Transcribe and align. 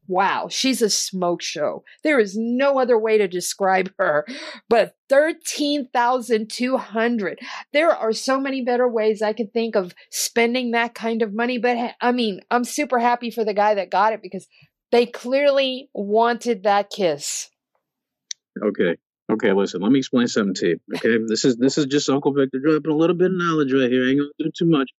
wow, 0.06 0.48
she's 0.50 0.82
a 0.82 0.90
smoke 0.90 1.40
show. 1.42 1.82
There 2.02 2.18
is 2.18 2.36
no 2.36 2.78
other 2.78 2.98
way 2.98 3.16
to 3.18 3.28
describe 3.28 3.92
her. 3.98 4.26
But 4.68 4.96
13,200. 5.08 7.38
There 7.72 7.90
are 7.90 8.12
so 8.12 8.40
many 8.40 8.62
better 8.62 8.88
ways 8.88 9.22
I 9.22 9.32
could 9.32 9.52
think 9.52 9.76
of 9.76 9.94
spending 10.10 10.72
that 10.72 10.94
kind 10.94 11.22
of 11.22 11.32
money, 11.32 11.58
but 11.58 11.94
I 12.00 12.10
mean, 12.12 12.40
I'm 12.50 12.64
super 12.64 12.98
happy 12.98 13.30
for 13.30 13.44
the 13.44 13.54
guy 13.54 13.74
that 13.74 13.90
got 13.90 14.12
it 14.12 14.22
because 14.22 14.48
they 14.92 15.06
clearly 15.06 15.88
wanted 15.94 16.64
that 16.64 16.90
kiss. 16.90 17.48
Okay. 18.62 18.96
Okay, 19.30 19.52
listen, 19.52 19.80
let 19.80 19.90
me 19.90 19.98
explain 20.00 20.28
something 20.28 20.54
to 20.54 20.68
you. 20.68 20.80
Okay. 20.96 21.18
This 21.26 21.44
is 21.44 21.56
this 21.56 21.78
is 21.78 21.86
just 21.86 22.10
Uncle 22.10 22.32
Victor 22.32 22.58
dropping 22.58 22.90
a 22.92 22.96
little 22.96 23.16
bit 23.16 23.30
of 23.30 23.36
knowledge 23.36 23.72
right 23.72 23.90
here. 23.90 24.04
I 24.04 24.10
ain't 24.10 24.18
gonna 24.20 24.30
do 24.38 24.50
too 24.56 24.66
much. 24.66 24.90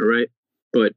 All 0.00 0.06
right. 0.08 0.28
But 0.72 0.94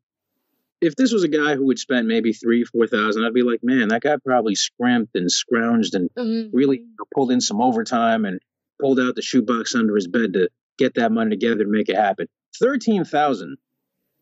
if 0.79 0.95
this 0.95 1.11
was 1.11 1.23
a 1.23 1.27
guy 1.27 1.55
who 1.55 1.65
would 1.65 1.79
spend 1.79 2.07
maybe 2.07 2.31
three, 2.33 2.63
four 2.63 2.87
thousand, 2.87 3.25
I'd 3.25 3.33
be 3.33 3.43
like, 3.43 3.59
man, 3.63 3.89
that 3.89 4.01
guy 4.03 4.15
probably 4.23 4.55
scrimped 4.55 5.15
and 5.15 5.27
scrounged 5.29 5.95
and 5.95 6.09
Mhm. 6.17 6.49
really 6.53 6.85
pulled 7.13 7.31
in 7.31 7.41
some 7.41 7.61
overtime 7.61 8.23
and 8.25 8.39
pulled 8.79 8.99
out 8.99 9.15
the 9.15 9.21
shoebox 9.21 9.75
under 9.75 9.95
his 9.95 10.07
bed 10.07 10.33
to 10.33 10.49
get 10.77 10.93
that 10.95 11.11
money 11.11 11.31
together 11.31 11.63
to 11.65 11.69
make 11.69 11.89
it 11.89 11.97
happen. 11.97 12.27
Thirteen 12.57 13.03
thousand. 13.03 13.57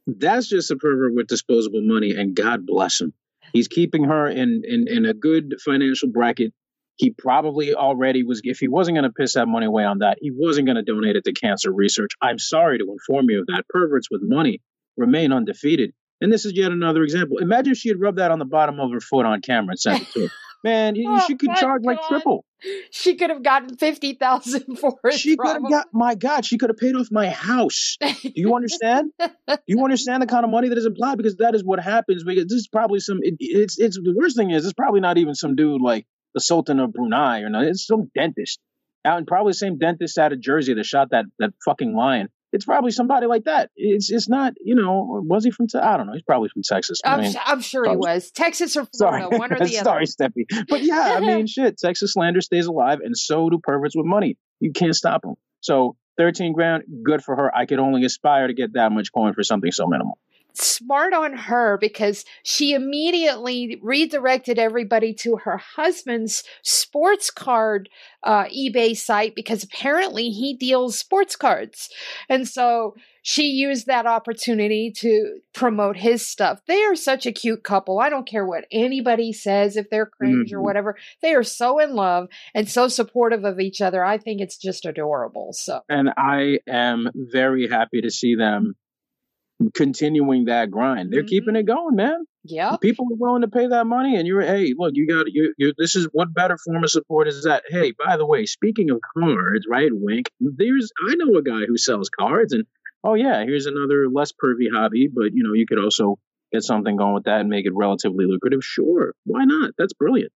That's 0.08 0.48
just 0.48 0.72
a 0.72 0.76
pervert 0.76 1.14
with 1.14 1.28
disposable 1.28 1.82
money, 1.82 2.16
and 2.16 2.36
God 2.36 2.66
bless 2.66 3.00
him. 3.02 3.14
He's 3.54 3.68
keeping 3.68 4.06
her 4.06 4.28
in 4.28 4.64
in, 4.66 4.88
in 4.88 5.06
a 5.06 5.14
good 5.14 5.56
financial 5.64 6.10
bracket. 6.10 6.52
He 6.98 7.10
probably 7.12 7.74
already 7.74 8.24
was. 8.24 8.42
If 8.44 8.60
he 8.60 8.68
wasn't 8.68 8.96
going 8.96 9.04
to 9.04 9.12
piss 9.12 9.34
that 9.34 9.48
money 9.48 9.66
away 9.66 9.84
on 9.84 10.00
that, 10.00 10.18
he 10.22 10.32
wasn't 10.32 10.68
going 10.68 10.78
to 10.78 10.84
donate 10.84 11.16
it 11.16 11.26
to 11.26 11.34
cancer 11.34 11.72
research. 11.72 12.12
I'm 12.22 12.40
sorry 12.40 12.78
to 12.80 12.86
inform 12.90 13.30
you 13.30 13.42
of 13.42 13.48
that. 13.48 13.66
Perverts 13.70 14.10
with 14.10 14.22
money 14.24 14.62
remain 14.98 15.32
undefeated. 15.34 15.94
And 16.22 16.32
this 16.32 16.46
is 16.46 16.54
yet 16.54 16.72
another 16.72 17.04
example. 17.04 17.40
Imagine 17.40 17.74
if 17.74 17.78
she 17.78 17.90
had 17.90 18.00
rubbed 18.00 18.20
that 18.20 18.32
on 18.32 18.40
the 18.40 18.46
bottom 18.46 18.80
of 18.80 18.92
her 18.92 19.02
foot 19.02 19.26
on 19.26 19.42
camera 19.42 19.72
and 19.72 19.80
sent 19.80 20.04
it 20.04 20.12
to 20.12 20.20
him. 20.22 20.30
Man, 20.64 20.96
Oh, 21.06 21.24
she 21.28 21.36
could 21.36 21.54
charge 21.54 21.84
like 21.84 22.00
triple. 22.08 22.44
She 22.90 23.18
could 23.18 23.30
have 23.30 23.44
gotten 23.44 23.78
50,000 23.78 24.76
for 24.80 24.98
it. 25.04 25.14
She 25.14 25.38
could 25.38 25.48
have 25.48 25.70
got, 25.70 25.88
my 25.94 26.16
God, 26.16 26.44
she 26.44 26.58
could 26.58 26.72
have 26.72 26.78
paid 26.78 26.96
off 26.96 27.10
my 27.12 27.30
house. 27.30 27.98
Do 28.02 28.32
you 28.34 28.56
understand? 28.56 29.12
Do 29.20 29.58
you 29.68 29.84
understand 29.84 30.24
the 30.24 30.26
kind 30.26 30.44
of 30.44 30.50
money 30.50 30.70
that 30.70 30.78
is 30.80 30.88
implied? 30.88 31.18
Because 31.18 31.36
that 31.36 31.54
is 31.54 31.64
what 31.64 31.80
happens. 31.80 32.24
Because 32.24 32.46
this 32.46 32.62
is 32.62 32.68
probably 32.68 33.00
some. 33.00 33.20
It, 33.22 33.36
it's 33.40 33.78
it's 33.78 33.98
the 33.98 34.16
worst 34.18 34.36
thing 34.38 34.50
is 34.50 34.64
it's 34.66 34.74
probably 34.74 35.02
not 35.02 35.20
even 35.20 35.36
some 35.36 35.56
dude 35.56 35.82
like 35.82 36.08
the 36.36 36.42
Sultan 36.42 36.80
of 36.80 36.94
Brunei 36.94 37.42
or 37.42 37.50
no. 37.50 37.62
It's 37.62 37.88
some 37.88 38.12
dentist 38.14 38.60
out 39.04 39.18
and 39.18 39.26
probably 39.28 39.52
the 39.52 39.56
same 39.56 39.78
dentist 39.80 40.18
out 40.20 40.34
of 40.34 40.40
Jersey 40.40 40.76
that 40.76 40.86
shot 40.86 41.10
that 41.12 41.26
that 41.40 41.54
fucking 41.66 41.96
lion. 41.96 42.30
It's 42.52 42.64
probably 42.66 42.92
somebody 42.92 43.26
like 43.28 43.46
that. 43.46 43.70
It's 43.76 44.12
it's 44.12 44.30
not 44.30 44.54
you 44.64 44.76
know 44.76 45.22
was 45.26 45.44
he 45.44 45.52
from 45.52 45.68
I 45.82 45.98
don't 45.98 46.08
know. 46.08 46.14
He's 46.14 46.22
probably 46.24 46.50
from 46.50 46.62
Texas. 46.64 47.02
I 47.04 47.14
I'm, 47.14 47.20
mean, 47.22 47.30
s- 47.36 47.38
I'm 47.46 47.62
sure 47.62 47.90
he 47.90 47.96
was. 47.96 48.32
Texas 48.32 48.78
or 48.78 48.88
Sorry, 48.94 49.22
Florida, 49.22 49.38
one 49.40 49.54
or 49.54 49.58
the 49.66 49.78
other. 49.78 49.84
sorry, 49.84 50.06
Stephie. 50.06 50.46
But 50.70 50.84
yeah, 50.84 51.16
I 51.18 51.20
mean, 51.36 51.48
shit. 51.48 51.78
Texas 51.78 52.14
slander 52.14 52.42
stays 52.42 52.68
alive, 52.68 53.00
and 53.04 53.18
so 53.18 53.50
do 53.50 53.60
perverts 53.62 53.96
with 53.96 54.06
money. 54.06 54.38
You 54.60 54.72
can't 54.72 54.96
stop 54.96 55.22
them. 55.24 55.36
So 55.62 55.98
thirteen 56.18 56.54
grand, 56.54 56.84
good 57.04 57.24
for 57.24 57.36
her. 57.36 57.56
I 57.56 57.66
could 57.66 57.80
only 57.80 58.06
aspire 58.06 58.48
to 58.48 58.54
get 58.54 58.74
that 58.74 58.92
much 58.92 59.12
coin 59.14 59.34
for 59.34 59.44
something 59.44 59.72
so 59.72 59.88
minimal. 59.88 60.18
Smart 60.58 61.14
on 61.14 61.34
her 61.34 61.78
because 61.80 62.26
she 62.44 62.74
immediately 62.74 63.80
redirected 63.82 64.60
everybody 64.60 65.14
to 65.14 65.38
her 65.38 65.58
husband's 65.58 66.44
sports 66.64 67.30
card 67.32 67.90
uh, 68.24 68.46
eBay 68.46 68.96
site 68.96 69.36
because 69.36 69.64
apparently 69.64 70.30
he 70.30 70.56
deals 70.56 70.98
sports 70.98 71.36
cards. 71.36 71.90
And 72.30 72.48
so 72.48 72.96
she 73.22 73.48
used 73.48 73.88
that 73.88 74.06
opportunity 74.06 74.92
to 74.98 75.40
promote 75.54 75.98
his 75.98 76.28
stuff. 76.28 76.60
They 76.68 76.84
are 76.84 76.96
such 76.96 77.26
a 77.26 77.32
cute 77.32 77.64
couple. 77.64 78.00
I 78.00 78.10
don't 78.10 78.28
care 78.28 78.46
what 78.46 78.66
anybody 78.72 79.34
says, 79.34 79.78
if 79.78 79.90
they're 79.90 80.06
cringe 80.06 80.54
or 80.54 80.60
Mhm. 80.60 80.64
whatever. 80.64 80.98
They 81.24 81.34
are 81.34 81.44
so 81.44 81.80
in 81.80 81.96
love 81.96 82.28
and 82.54 82.70
so 82.70 82.88
supportive 82.88 83.44
of 83.44 83.60
each 83.60 83.82
other. 83.82 84.06
I 84.06 84.20
think 84.20 84.42
it's 84.42 84.58
just 84.58 84.86
adorable. 84.86 85.54
So, 85.54 85.82
And 85.90 86.10
I 86.18 86.60
am 86.68 87.10
very 87.16 87.68
happy 87.68 88.02
to 88.02 88.12
see 88.12 88.36
them 88.36 88.76
continuing 89.74 90.46
that 90.46 90.70
grind. 90.72 91.12
They're 91.12 91.24
Mhm. 91.24 91.28
keeping 91.28 91.56
it 91.56 91.66
going, 91.66 91.96
man. 91.96 92.26
yeah. 92.48 92.76
People 92.78 93.08
are 93.12 93.16
willing 93.18 93.42
to 93.42 93.48
pay 93.48 93.66
that 93.68 93.88
money, 93.88 94.16
and 94.18 94.28
you're 94.28 94.42
hey, 94.42 94.76
look, 94.78 94.92
you 94.96 95.08
got 95.08 95.26
you. 95.32 95.54
you 95.58 95.74
this 95.78 95.96
is 95.96 96.08
what 96.12 96.32
better 96.34 96.58
form 96.64 96.84
of 96.84 96.92
support 96.92 97.28
is 97.28 97.44
that? 97.46 97.64
Hey, 97.68 97.92
by 98.06 98.18
the 98.18 98.26
way, 98.26 98.46
speaking 98.46 98.92
of 98.92 99.00
cards, 99.18 99.66
right? 99.68 99.90
Wink. 99.92 100.30
There's 100.40 100.92
I 101.08 101.16
know 101.16 101.38
a 101.38 101.42
guy 101.42 101.66
who 101.66 101.76
sells 101.78 102.10
cards, 102.10 102.54
and 102.54 102.66
oh 103.04 103.16
yeah, 103.16 103.44
here's 103.46 103.66
another 103.66 104.08
less 104.10 104.32
pervy 104.32 104.68
hobby, 104.72 105.08
but 105.12 105.34
you 105.34 105.44
know 105.44 105.54
you 105.54 105.66
could 105.66 105.80
also 105.84 106.20
get 106.54 106.62
something 106.64 106.96
going 106.98 107.16
with 107.16 107.24
that 107.24 107.40
and 107.42 107.50
make 107.50 107.66
it 107.66 107.74
relatively 107.74 108.26
lucrative. 108.28 108.64
Sure, 108.64 109.14
why 109.26 109.46
not? 109.46 109.72
That's 109.78 109.94
brilliant. 109.94 110.32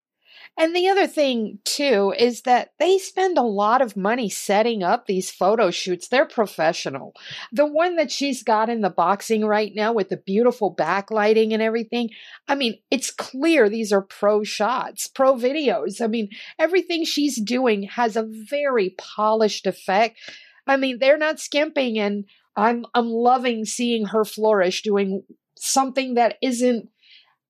And 0.57 0.75
the 0.75 0.89
other 0.89 1.07
thing, 1.07 1.61
too, 1.65 2.13
is 2.19 2.43
that 2.43 2.73
they 2.79 2.99
spend 2.99 3.39
a 3.39 3.43
lot 3.43 3.81
of 3.81 3.97
money 3.97 4.29
setting 4.29 4.83
up 4.83 5.07
these 5.07 5.31
photo 5.31 5.71
shoots. 5.71 6.09
They're 6.09 6.27
professional. 6.27 7.15
The 7.53 7.67
one 7.67 7.97
that 7.97 8.11
she's 8.11 8.43
got 8.43 8.69
in 8.69 8.81
the 8.81 8.91
boxing 8.91 9.45
right 9.45 9.73
now 9.75 9.93
with 9.93 10.09
the 10.09 10.17
beautiful 10.17 10.75
backlighting 10.75 11.53
and 11.53 11.63
everything, 11.63 12.11
I 12.49 12.57
mean, 12.57 12.79
it's 12.91 13.11
clear 13.11 13.69
these 13.69 13.93
are 13.93 14.03
pro 14.03 14.43
shots, 14.43 15.07
pro 15.07 15.35
videos. 15.35 16.01
I 16.01 16.09
mean, 16.09 16.31
everything 16.59 17.05
she's 17.05 17.41
doing 17.41 17.85
has 17.85 18.17
a 18.17 18.29
very 18.29 18.97
polished 18.99 19.67
effect. 19.67 20.19
I 20.67 20.77
mean, 20.77 20.99
they're 20.99 21.19
not 21.19 21.41
skimping, 21.41 21.99
and 21.99 22.25
I'm 22.57 22.85
I'm 22.95 23.09
loving 23.09 23.65
seeing 23.65 24.07
her 24.07 24.25
flourish 24.25 24.83
doing 24.83 25.23
something 25.57 26.15
that 26.15 26.37
isn't 26.43 26.89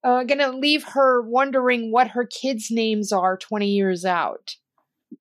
uh, 0.04 0.24
going 0.24 0.38
to 0.38 0.52
leave 0.52 0.84
her 0.84 1.22
wondering 1.22 1.90
what 1.90 2.08
her 2.08 2.26
kids' 2.26 2.70
names 2.70 3.12
are 3.12 3.36
20 3.36 3.68
years 3.68 4.04
out. 4.04 4.56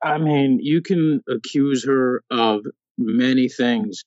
I 0.03 0.17
mean, 0.17 0.59
you 0.61 0.81
can 0.81 1.23
accuse 1.29 1.85
her 1.85 2.23
of 2.29 2.65
many 2.97 3.49
things. 3.49 4.03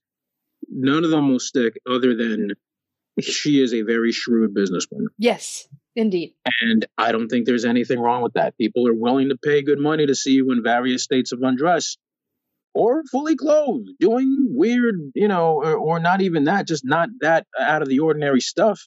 None 0.69 1.05
of 1.05 1.11
them 1.11 1.31
will 1.31 1.41
stick, 1.41 1.79
other 1.89 2.15
than 2.15 2.53
she 3.21 3.63
is 3.63 3.75
a 3.75 3.83
very 3.83 4.13
shrewd 4.13 4.55
businesswoman. 4.55 5.07
Yes, 5.19 5.67
indeed. 5.97 6.35
And 6.61 6.87
I 6.97 7.13
don't 7.13 7.29
think 7.29 7.47
there's 7.47 7.65
anything 7.65 7.99
wrong 7.99 8.23
with 8.23 8.35
that. 8.35 8.57
People 8.59 8.87
are 8.89 8.95
willing 8.95 9.31
to 9.31 9.37
pay 9.37 9.63
good 9.63 9.79
money 9.79 10.07
to 10.07 10.15
see 10.15 10.33
you 10.33 10.53
in 10.53 10.63
various 10.63 11.03
states 11.03 11.33
of 11.33 11.43
undress 11.43 11.97
or 12.75 13.03
fully 13.11 13.37
clothed, 13.37 13.89
doing 13.99 14.49
weird, 14.51 15.13
you 15.15 15.29
know, 15.29 15.57
or, 15.57 15.75
or 15.75 16.01
not 16.01 16.21
even 16.21 16.45
that, 16.45 16.69
just 16.69 16.85
not 16.85 17.09
that 17.21 17.47
out 17.59 17.83
of 17.83 17.89
the 17.89 17.99
ordinary 17.99 18.41
stuff. 18.41 18.87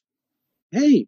Hey, 0.71 1.07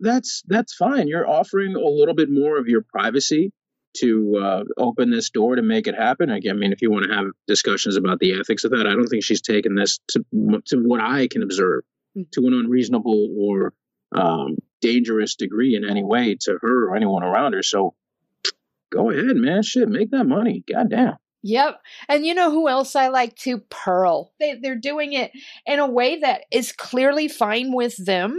that's 0.00 0.42
that's 0.46 0.74
fine. 0.74 1.08
You're 1.08 1.28
offering 1.28 1.74
a 1.74 1.80
little 1.80 2.14
bit 2.14 2.30
more 2.30 2.58
of 2.58 2.68
your 2.68 2.82
privacy 2.82 3.52
to 3.98 4.36
uh, 4.36 4.64
open 4.76 5.10
this 5.10 5.30
door 5.30 5.56
to 5.56 5.62
make 5.62 5.86
it 5.86 5.94
happen. 5.94 6.30
Again, 6.30 6.56
I 6.56 6.58
mean, 6.58 6.72
if 6.72 6.82
you 6.82 6.90
want 6.90 7.06
to 7.08 7.14
have 7.14 7.26
discussions 7.46 7.96
about 7.96 8.18
the 8.18 8.38
ethics 8.38 8.64
of 8.64 8.72
that, 8.72 8.86
I 8.86 8.90
don't 8.90 9.06
think 9.06 9.24
she's 9.24 9.42
taken 9.42 9.74
this 9.74 9.98
to 10.10 10.24
to 10.66 10.76
what 10.76 11.00
I 11.00 11.28
can 11.28 11.42
observe 11.42 11.82
Mm. 12.16 12.30
to 12.32 12.46
an 12.46 12.54
unreasonable 12.54 13.28
or 13.38 13.72
um, 14.12 14.56
dangerous 14.80 15.34
degree 15.34 15.74
in 15.74 15.88
any 15.88 16.02
way 16.02 16.36
to 16.42 16.58
her 16.60 16.88
or 16.88 16.96
anyone 16.96 17.22
around 17.22 17.52
her. 17.52 17.62
So 17.62 17.94
go 18.90 19.10
ahead, 19.10 19.36
man. 19.36 19.62
Shit, 19.62 19.88
make 19.88 20.10
that 20.12 20.24
money. 20.24 20.64
Goddamn. 20.66 21.16
Yep. 21.42 21.80
And 22.08 22.24
you 22.26 22.34
know 22.34 22.50
who 22.50 22.68
else 22.68 22.96
I 22.96 23.08
like 23.08 23.36
to 23.40 23.58
Pearl. 23.58 24.32
They 24.40 24.54
they're 24.54 24.74
doing 24.74 25.12
it 25.12 25.30
in 25.66 25.78
a 25.78 25.86
way 25.86 26.20
that 26.20 26.44
is 26.50 26.72
clearly 26.72 27.28
fine 27.28 27.72
with 27.72 27.96
them. 28.04 28.38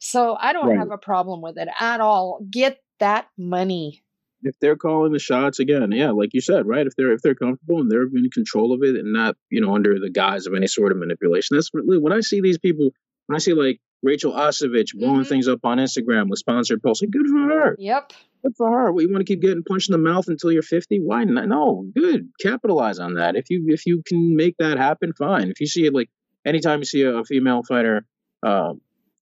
So 0.00 0.36
I 0.40 0.52
don't 0.52 0.68
Right. 0.70 0.78
have 0.78 0.90
a 0.90 0.98
problem 0.98 1.40
with 1.42 1.56
it 1.58 1.68
at 1.78 2.00
all. 2.00 2.44
Get 2.50 2.80
that 2.98 3.28
money. 3.38 4.02
if 4.42 4.58
they're 4.58 4.74
calling 4.76 5.12
the 5.12 5.18
shots 5.18 5.58
again, 5.58 5.92
yeah, 5.92 6.10
like 6.12 6.32
you 6.32 6.40
said, 6.40 6.66
right? 6.66 6.86
If 6.86 6.96
they're 6.96 7.12
if 7.12 7.20
they're 7.20 7.34
comfortable 7.34 7.78
and 7.78 7.90
they're 7.90 8.04
in 8.04 8.30
control 8.32 8.72
of 8.72 8.82
it 8.82 8.96
and 8.96 9.12
not 9.12 9.36
you 9.50 9.60
know 9.60 9.74
under 9.74 9.98
the 10.00 10.08
guise 10.08 10.46
of 10.46 10.54
any 10.54 10.66
sort 10.66 10.92
of 10.92 10.98
manipulation, 10.98 11.56
that's 11.58 11.68
really 11.74 11.98
when 11.98 12.14
I 12.14 12.20
see 12.20 12.40
these 12.40 12.56
people. 12.58 12.88
When 13.26 13.36
I 13.36 13.38
see 13.38 13.52
like 13.52 13.80
Rachael 14.02 14.32
Ostovich 14.32 14.94
blowing 14.98 15.20
Mhm. 15.24 15.28
things 15.28 15.46
up 15.46 15.60
on 15.64 15.76
Instagram 15.76 16.30
with 16.30 16.38
sponsored 16.38 16.82
posts, 16.82 17.02
like 17.02 17.10
good 17.10 17.26
for 17.26 17.38
her, 17.38 17.76
Yep. 17.78 18.14
good 18.42 18.56
for 18.56 18.70
her. 18.70 18.90
What 18.92 19.02
you 19.02 19.10
want 19.12 19.26
to 19.26 19.30
keep 19.30 19.42
getting 19.42 19.62
punched 19.62 19.90
in 19.90 19.92
the 19.92 19.98
mouth 19.98 20.26
until 20.28 20.50
you're 20.50 20.62
50? 20.62 21.00
Why 21.00 21.24
not? 21.24 21.46
No, 21.46 21.86
good. 21.94 22.30
Capitalize 22.40 22.98
on 22.98 23.14
that. 23.16 23.36
If 23.36 23.50
you 23.50 23.66
if 23.68 23.84
you 23.84 24.02
can 24.06 24.36
make 24.36 24.56
that 24.58 24.78
happen, 24.78 25.12
fine. 25.12 25.50
If 25.50 25.60
you 25.60 25.66
see 25.66 25.84
it 25.84 25.92
like 25.92 26.08
anytime 26.46 26.78
you 26.78 26.86
see 26.86 27.02
a, 27.02 27.18
a 27.18 27.24
female 27.24 27.62
fighter 27.62 28.06
uh, 28.42 28.72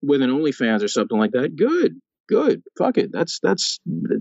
with 0.03 0.23
an 0.23 0.31
OnlyFans 0.31 0.83
or 0.83 0.89
something 0.89 1.19
like 1.19 1.33
that, 1.33 1.57
good 1.57 2.01
good. 2.29 2.63
Fuck 2.77 2.99
it. 2.99 3.11
That's 3.11 3.41
that's. 3.41 3.79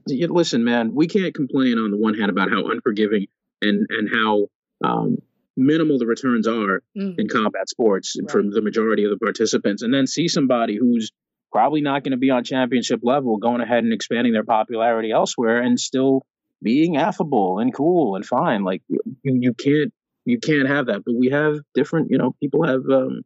Listen, 0.08 0.64
man. 0.64 0.94
We 0.94 1.08
can't 1.08 1.34
complain 1.36 1.78
on 1.78 1.92
the 1.92 1.98
one 1.98 2.14
hand 2.14 2.30
about 2.32 2.50
how 2.50 2.70
unforgiving 2.70 3.28
and 3.62 3.86
and 3.90 4.10
how 4.10 4.48
um, 4.84 5.18
minimal 5.58 5.98
the 6.00 6.06
returns 6.06 6.48
are 6.48 6.82
Mhm. 6.98 7.16
in 7.20 7.28
combat 7.28 7.68
sports 7.68 8.16
for 8.30 8.42
the 8.42 8.62
majority 8.62 9.04
of 9.04 9.10
the 9.12 9.18
participants, 9.18 9.82
and 9.84 9.94
then 9.94 10.08
see 10.08 10.28
somebody 10.28 10.78
who's 10.78 11.12
probably 11.52 11.82
not 11.82 12.04
going 12.04 12.12
to 12.12 12.18
be 12.18 12.30
on 12.30 12.44
championship 12.44 13.00
level 13.04 13.38
going 13.38 13.62
ahead 13.62 13.84
and 13.84 13.92
expanding 13.94 14.34
their 14.34 14.44
popularity 14.44 15.12
elsewhere 15.12 15.60
and 15.62 15.80
still 15.80 16.24
being 16.62 16.98
affable 16.98 17.60
and 17.60 17.74
cool 17.74 18.16
and 18.16 18.26
fine. 18.26 18.64
Like 18.64 18.84
you, 18.88 19.00
you 19.24 19.54
can't 19.54 19.94
you 20.26 20.40
can't 20.40 20.68
have 20.68 20.86
that. 20.88 21.04
But 21.06 21.16
we 21.16 21.30
have 21.30 21.58
different. 21.74 22.10
You 22.12 22.18
know, 22.20 22.36
people 22.40 22.64
have 22.66 22.84
um, 22.90 23.22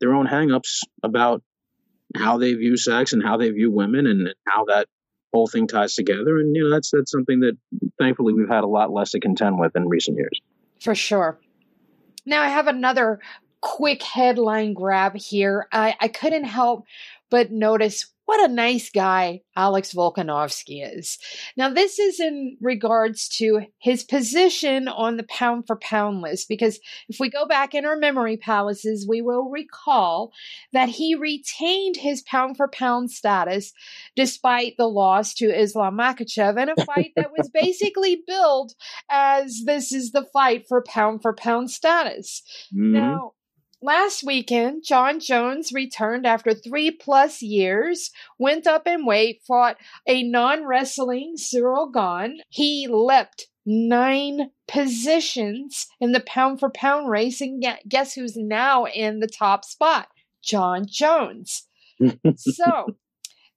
their 0.00 0.12
own 0.14 0.26
hangups 0.26 0.80
about 1.02 1.42
how 2.16 2.38
they 2.38 2.54
view 2.54 2.76
sex 2.76 3.12
and 3.12 3.22
how 3.22 3.36
they 3.36 3.50
view 3.50 3.70
women 3.70 4.06
and 4.06 4.34
how 4.46 4.64
that 4.66 4.86
whole 5.32 5.46
thing 5.46 5.66
ties 5.66 5.94
together. 5.94 6.38
And 6.38 6.54
you 6.54 6.64
know, 6.64 6.70
that's 6.70 6.90
that's 6.90 7.10
something 7.10 7.40
that 7.40 7.56
thankfully 7.98 8.32
we've 8.32 8.48
had 8.48 8.64
a 8.64 8.68
lot 8.68 8.92
less 8.92 9.10
to 9.12 9.20
contend 9.20 9.58
with 9.58 9.74
in 9.74 9.88
recent 9.88 10.16
years. 10.16 10.40
For 10.80 10.94
sure. 10.94 11.38
Now 12.26 12.42
I 12.42 12.48
have 12.48 12.68
another 12.68 13.20
quick 13.60 14.02
headline 14.02 14.74
grab 14.74 15.16
here. 15.16 15.66
I, 15.72 15.96
I 15.98 16.08
couldn't 16.08 16.44
help 16.44 16.84
but 17.34 17.50
notice 17.50 18.14
what 18.26 18.48
a 18.48 18.54
nice 18.54 18.90
guy 18.90 19.40
Alex 19.56 19.92
Volkanovski 19.92 20.88
is. 20.96 21.18
Now, 21.56 21.68
this 21.68 21.98
is 21.98 22.20
in 22.20 22.56
regards 22.60 23.28
to 23.38 23.62
his 23.78 24.04
position 24.04 24.86
on 24.86 25.16
the 25.16 25.24
pound 25.24 25.64
for 25.66 25.74
pound 25.74 26.22
list, 26.22 26.48
because 26.48 26.78
if 27.08 27.18
we 27.18 27.28
go 27.28 27.44
back 27.44 27.74
in 27.74 27.84
our 27.84 27.96
memory 27.96 28.36
palaces, 28.36 29.04
we 29.08 29.20
will 29.20 29.50
recall 29.50 30.32
that 30.72 30.90
he 30.90 31.16
retained 31.16 31.96
his 31.96 32.22
pound 32.22 32.56
for 32.56 32.68
pound 32.68 33.10
status 33.10 33.72
despite 34.14 34.76
the 34.78 34.88
loss 34.88 35.34
to 35.34 35.46
Islam 35.46 35.98
Makhachev 35.98 36.56
in 36.56 36.68
a 36.68 36.84
fight 36.84 37.14
that 37.16 37.32
was 37.36 37.50
basically 37.52 38.22
billed 38.28 38.74
as 39.10 39.62
this 39.66 39.90
is 39.90 40.12
the 40.12 40.24
fight 40.32 40.66
for 40.68 40.84
pound 40.86 41.20
for 41.20 41.34
pound 41.34 41.72
status. 41.72 42.42
Mhm. 42.72 42.92
Now, 42.92 43.32
last 43.84 44.24
weekend, 44.24 44.82
Jon 44.82 45.20
Jones 45.20 45.72
returned 45.72 46.26
after 46.26 46.54
three 46.54 46.90
plus 46.90 47.42
years, 47.42 48.10
went 48.38 48.66
up 48.66 48.86
in 48.86 49.04
weight, 49.04 49.42
fought 49.46 49.76
a 50.06 50.22
non 50.22 50.66
wrestling 50.66 51.36
Ciryl 51.36 51.92
Gane. 51.92 52.40
He 52.48 52.88
leapt 52.88 53.48
nine 53.66 54.50
positions 54.66 55.86
in 56.00 56.12
the 56.12 56.20
pound 56.20 56.60
for 56.60 56.70
pound 56.70 57.10
race, 57.10 57.40
and 57.40 57.64
guess 57.86 58.14
who's 58.14 58.36
now 58.36 58.86
in 58.86 59.20
the 59.20 59.28
top 59.28 59.64
spot? 59.64 60.08
Jon 60.42 60.86
Jones. 60.88 61.68
So, 62.36 62.96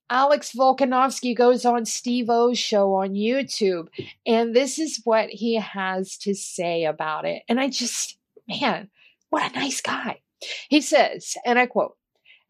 Alex 0.09 0.53
Volkanovski 0.55 1.35
goes 1.35 1.65
on 1.65 1.85
Steve 1.85 2.29
O's 2.29 2.59
show 2.59 2.93
on 2.93 3.09
YouTube, 3.09 3.87
and 4.25 4.55
this 4.55 4.77
is 4.77 5.01
what 5.03 5.29
he 5.29 5.55
has 5.55 6.17
to 6.19 6.35
say 6.35 6.85
about 6.85 7.25
it. 7.25 7.41
And 7.49 7.59
I 7.59 7.67
just, 7.67 8.17
man, 8.47 8.89
what 9.29 9.51
a 9.51 9.59
nice 9.59 9.81
guy. 9.81 10.21
He 10.69 10.81
says, 10.81 11.35
and 11.45 11.57
I 11.57 11.65
quote, 11.65 11.97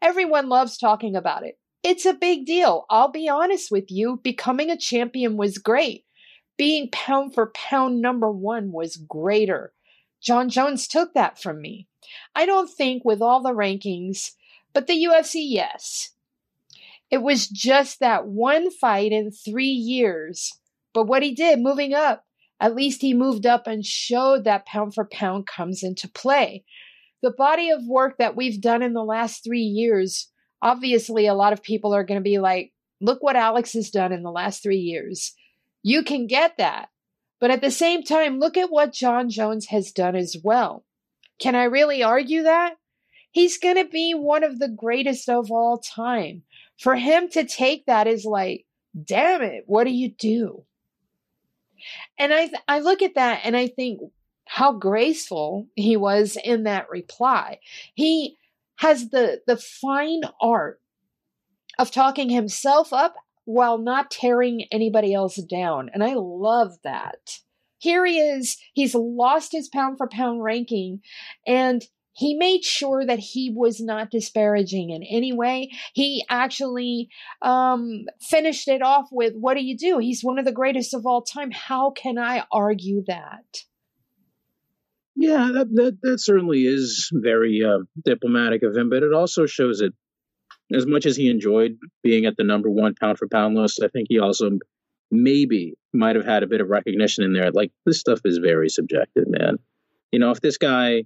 Everyone 0.00 0.48
loves 0.48 0.78
talking 0.78 1.16
about 1.16 1.44
it. 1.44 1.58
It's 1.82 2.06
a 2.06 2.14
big 2.14 2.46
deal. 2.46 2.86
I'll 2.90 3.10
be 3.10 3.28
honest 3.28 3.70
with 3.70 3.90
you, 3.90 4.20
becoming 4.22 4.70
a 4.70 4.76
champion 4.76 5.36
was 5.36 5.58
great. 5.58 6.04
Being 6.56 6.88
pound 6.90 7.34
for 7.34 7.52
pound 7.54 8.00
number 8.00 8.30
one 8.30 8.72
was 8.72 8.96
greater. 8.96 9.72
Jon 10.20 10.48
Jones 10.48 10.88
took 10.88 11.14
that 11.14 11.40
from 11.40 11.60
me. 11.60 11.86
I 12.34 12.46
don't 12.46 12.68
think 12.68 13.04
with 13.04 13.22
all 13.22 13.42
the 13.42 13.50
rankings, 13.50 14.32
but 14.72 14.86
the 14.86 15.04
UFC, 15.04 15.36
yes. 15.36 16.10
It 17.10 17.22
was 17.22 17.48
just 17.48 18.00
that 18.00 18.26
one 18.26 18.70
fight 18.70 19.12
in 19.12 19.30
three 19.30 19.66
years. 19.66 20.52
But 20.92 21.06
what 21.06 21.22
he 21.22 21.34
did, 21.34 21.60
moving 21.60 21.94
up, 21.94 22.24
at 22.60 22.74
least 22.74 23.00
he 23.02 23.14
moved 23.14 23.46
up 23.46 23.66
and 23.66 23.84
showed 23.84 24.44
that 24.44 24.66
pound 24.66 24.94
for 24.94 25.04
pound 25.04 25.46
comes 25.46 25.82
into 25.82 26.08
play. 26.08 26.64
The 27.22 27.30
body 27.30 27.70
of 27.70 27.86
work 27.86 28.18
that 28.18 28.36
we've 28.36 28.60
done 28.60 28.82
in 28.82 28.92
the 28.92 29.04
last 29.04 29.44
three 29.44 29.62
years, 29.62 30.30
obviously, 30.62 31.26
a 31.26 31.34
lot 31.34 31.52
of 31.52 31.62
people 31.62 31.94
are 31.94 32.04
going 32.04 32.20
to 32.20 32.24
be 32.24 32.38
like, 32.38 32.72
look 33.00 33.22
what 33.22 33.36
Alex 33.36 33.72
has 33.74 33.90
done 33.90 34.12
in 34.12 34.22
the 34.22 34.30
last 34.30 34.62
three 34.62 34.78
years. 34.78 35.34
You 35.82 36.02
can 36.02 36.26
get 36.26 36.56
that. 36.58 36.88
But 37.40 37.50
at 37.52 37.60
the 37.60 37.70
same 37.70 38.02
time, 38.02 38.40
look 38.40 38.56
at 38.56 38.70
what 38.70 38.92
Jon 38.92 39.30
Jones 39.30 39.66
has 39.66 39.92
done 39.92 40.16
as 40.16 40.36
well. 40.42 40.84
Can 41.38 41.54
I 41.54 41.64
really 41.64 42.02
argue 42.02 42.42
that? 42.42 42.74
He's 43.30 43.58
going 43.58 43.76
to 43.76 43.84
be 43.84 44.14
one 44.14 44.42
of 44.42 44.58
the 44.58 44.68
greatest 44.68 45.28
of 45.28 45.52
all 45.52 45.78
time. 45.78 46.42
For 46.78 46.96
him 46.96 47.28
to 47.30 47.44
take 47.44 47.86
that 47.86 48.06
is 48.06 48.24
like, 48.24 48.64
damn 49.04 49.42
it, 49.42 49.64
what 49.66 49.84
do 49.84 49.90
you 49.90 50.10
do? 50.10 50.64
And 52.18 52.32
I 52.32 52.50
I 52.66 52.80
look 52.80 53.02
at 53.02 53.14
that 53.14 53.40
and 53.44 53.56
I 53.56 53.66
think 53.66 54.00
how 54.46 54.72
graceful 54.72 55.68
he 55.74 55.96
was 55.96 56.36
in 56.42 56.64
that 56.64 56.88
reply. 56.90 57.58
He 57.94 58.36
has 58.76 59.10
the 59.10 59.42
the 59.46 59.56
fine 59.56 60.22
art 60.40 60.80
of 61.78 61.90
talking 61.90 62.30
himself 62.30 62.92
up 62.92 63.14
while 63.44 63.78
not 63.78 64.10
tearing 64.10 64.64
anybody 64.70 65.14
else 65.14 65.36
down. 65.36 65.90
And 65.94 66.04
I 66.04 66.14
love 66.14 66.76
that. 66.84 67.38
Here 67.78 68.04
he 68.04 68.18
is, 68.18 68.58
he's 68.74 68.94
lost 68.94 69.52
his 69.52 69.68
pound 69.68 69.96
for 69.96 70.08
pound 70.08 70.42
ranking 70.42 71.00
and 71.46 71.84
he 72.18 72.34
made 72.34 72.64
sure 72.64 73.06
that 73.06 73.20
he 73.20 73.52
was 73.54 73.80
not 73.80 74.10
disparaging 74.10 74.90
in 74.90 75.04
any 75.04 75.32
way. 75.32 75.70
He 75.94 76.24
actually 76.28 77.10
um, 77.42 78.06
finished 78.20 78.66
it 78.66 78.82
off 78.82 79.06
with, 79.12 79.34
What 79.36 79.54
do 79.54 79.64
you 79.64 79.76
do? 79.76 79.98
He's 79.98 80.24
one 80.24 80.36
of 80.36 80.44
the 80.44 80.50
greatest 80.50 80.94
of 80.94 81.06
all 81.06 81.22
time. 81.22 81.52
How 81.52 81.92
can 81.92 82.18
I 82.18 82.44
argue 82.50 83.04
that? 83.06 83.62
Yeah, 85.14 85.50
that, 85.54 85.72
that 85.74 85.98
that 86.02 86.18
certainly 86.18 86.66
is 86.66 87.08
very 87.12 87.62
uh, 87.64 87.84
diplomatic 88.04 88.64
of 88.64 88.76
him, 88.76 88.90
but 88.90 89.04
it 89.04 89.12
also 89.12 89.46
shows 89.46 89.78
that 89.78 89.92
as 90.74 90.86
much 90.86 91.06
as 91.06 91.16
he 91.16 91.30
enjoyed 91.30 91.78
being 92.02 92.26
at 92.26 92.36
the 92.36 92.44
number 92.44 92.68
one 92.68 92.94
pound 93.00 93.18
for 93.18 93.28
pound 93.28 93.54
list, 93.54 93.80
I 93.80 93.88
think 93.88 94.08
he 94.08 94.18
also 94.18 94.58
maybe 95.12 95.74
might 95.92 96.16
have 96.16 96.26
had 96.26 96.42
a 96.42 96.48
bit 96.48 96.60
of 96.60 96.68
recognition 96.68 97.22
in 97.22 97.32
there. 97.32 97.52
Like 97.52 97.70
this 97.86 98.00
stuff 98.00 98.20
is 98.24 98.38
very 98.38 98.68
subjective, 98.68 99.26
man. 99.28 99.58
You 100.10 100.18
know, 100.18 100.32
if 100.32 100.40
this 100.40 100.58
guy 100.58 101.04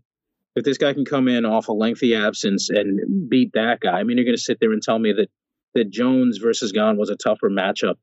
if 0.55 0.65
this 0.65 0.79
guy 0.79 0.93
can 0.93 1.05
come 1.05 1.29
in 1.29 1.45
off 1.45 1.69
a 1.69 1.73
lengthy 1.73 2.15
absence 2.15 2.69
and 2.71 3.29
beat 3.29 3.53
that 3.55 3.81
guy, 3.81 3.99
I 3.99 4.05
mean, 4.05 4.17
you're 4.17 4.25
going 4.25 4.37
to 4.37 4.43
sit 4.43 4.59
there 4.61 4.73
and 4.73 4.83
tell 4.83 4.99
me 4.99 5.13
that 5.13 5.29
that 5.75 5.91
Jones 5.91 6.39
versus 6.39 6.73
Gane 6.73 6.99
was 6.99 7.09
a 7.09 7.17
tougher 7.17 7.49
matchup 7.49 7.95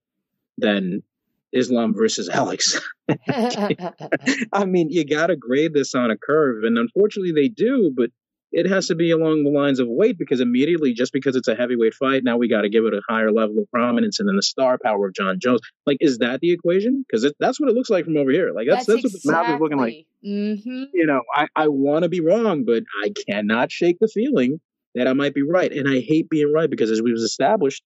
than 0.57 1.03
Islam 1.51 1.93
versus 1.93 2.29
Alex. 2.33 2.79
I 3.29 4.65
mean, 4.65 4.89
you 4.89 5.05
got 5.05 5.27
to 5.27 5.35
grade 5.35 5.73
this 5.73 5.93
on 5.93 6.11
a 6.11 6.17
curve, 6.17 6.63
and 6.63 6.77
unfortunately, 6.77 7.31
they 7.31 7.47
do. 7.47 7.91
But 7.95 8.09
it 8.51 8.67
has 8.67 8.87
to 8.87 8.95
be 8.95 9.11
along 9.11 9.43
the 9.43 9.51
lines 9.51 9.79
of 9.79 9.87
weight 9.87 10.17
because 10.17 10.39
immediately, 10.39 10.93
just 10.93 11.13
because 11.13 11.35
it's 11.35 11.47
a 11.47 11.55
heavyweight 11.55 11.93
fight, 11.93 12.23
now 12.23 12.37
we 12.37 12.47
got 12.47 12.61
to 12.61 12.69
give 12.69 12.85
it 12.85 12.93
a 12.93 13.01
higher 13.07 13.31
level 13.31 13.59
of 13.59 13.69
prominence, 13.71 14.19
and 14.19 14.27
then 14.27 14.35
the 14.35 14.43
star 14.43 14.77
power 14.83 15.07
of 15.07 15.13
Jon 15.13 15.39
Jones. 15.39 15.61
Like, 15.85 15.97
is 15.99 16.19
that 16.19 16.39
the 16.39 16.51
equation? 16.51 17.05
Because 17.07 17.31
that's 17.39 17.59
what 17.59 17.69
it 17.69 17.75
looks 17.75 17.89
like 17.89 18.05
from 18.05 18.17
over 18.17 18.31
here. 18.31 18.51
Like, 18.53 18.67
that's 18.67 18.85
that's, 18.85 19.03
what 19.03 19.11
the 19.11 19.31
map 19.31 19.53
is 19.53 19.59
looking 19.59 19.77
like. 19.77 20.05
Mm-hmm. 20.25 20.83
You 20.93 21.05
know, 21.05 21.21
I 21.33 21.47
I 21.55 21.67
want 21.67 22.03
to 22.03 22.09
be 22.09 22.21
wrong, 22.21 22.65
but 22.65 22.83
I 23.03 23.13
cannot 23.27 23.71
shake 23.71 23.97
the 23.99 24.07
feeling 24.07 24.59
that 24.95 25.07
I 25.07 25.13
might 25.13 25.35
be 25.35 25.43
right, 25.43 25.71
and 25.71 25.87
I 25.87 25.99
hate 25.99 26.29
being 26.29 26.51
right 26.51 26.69
because, 26.69 26.89
as 26.89 27.01
we've 27.01 27.15
established 27.15 27.83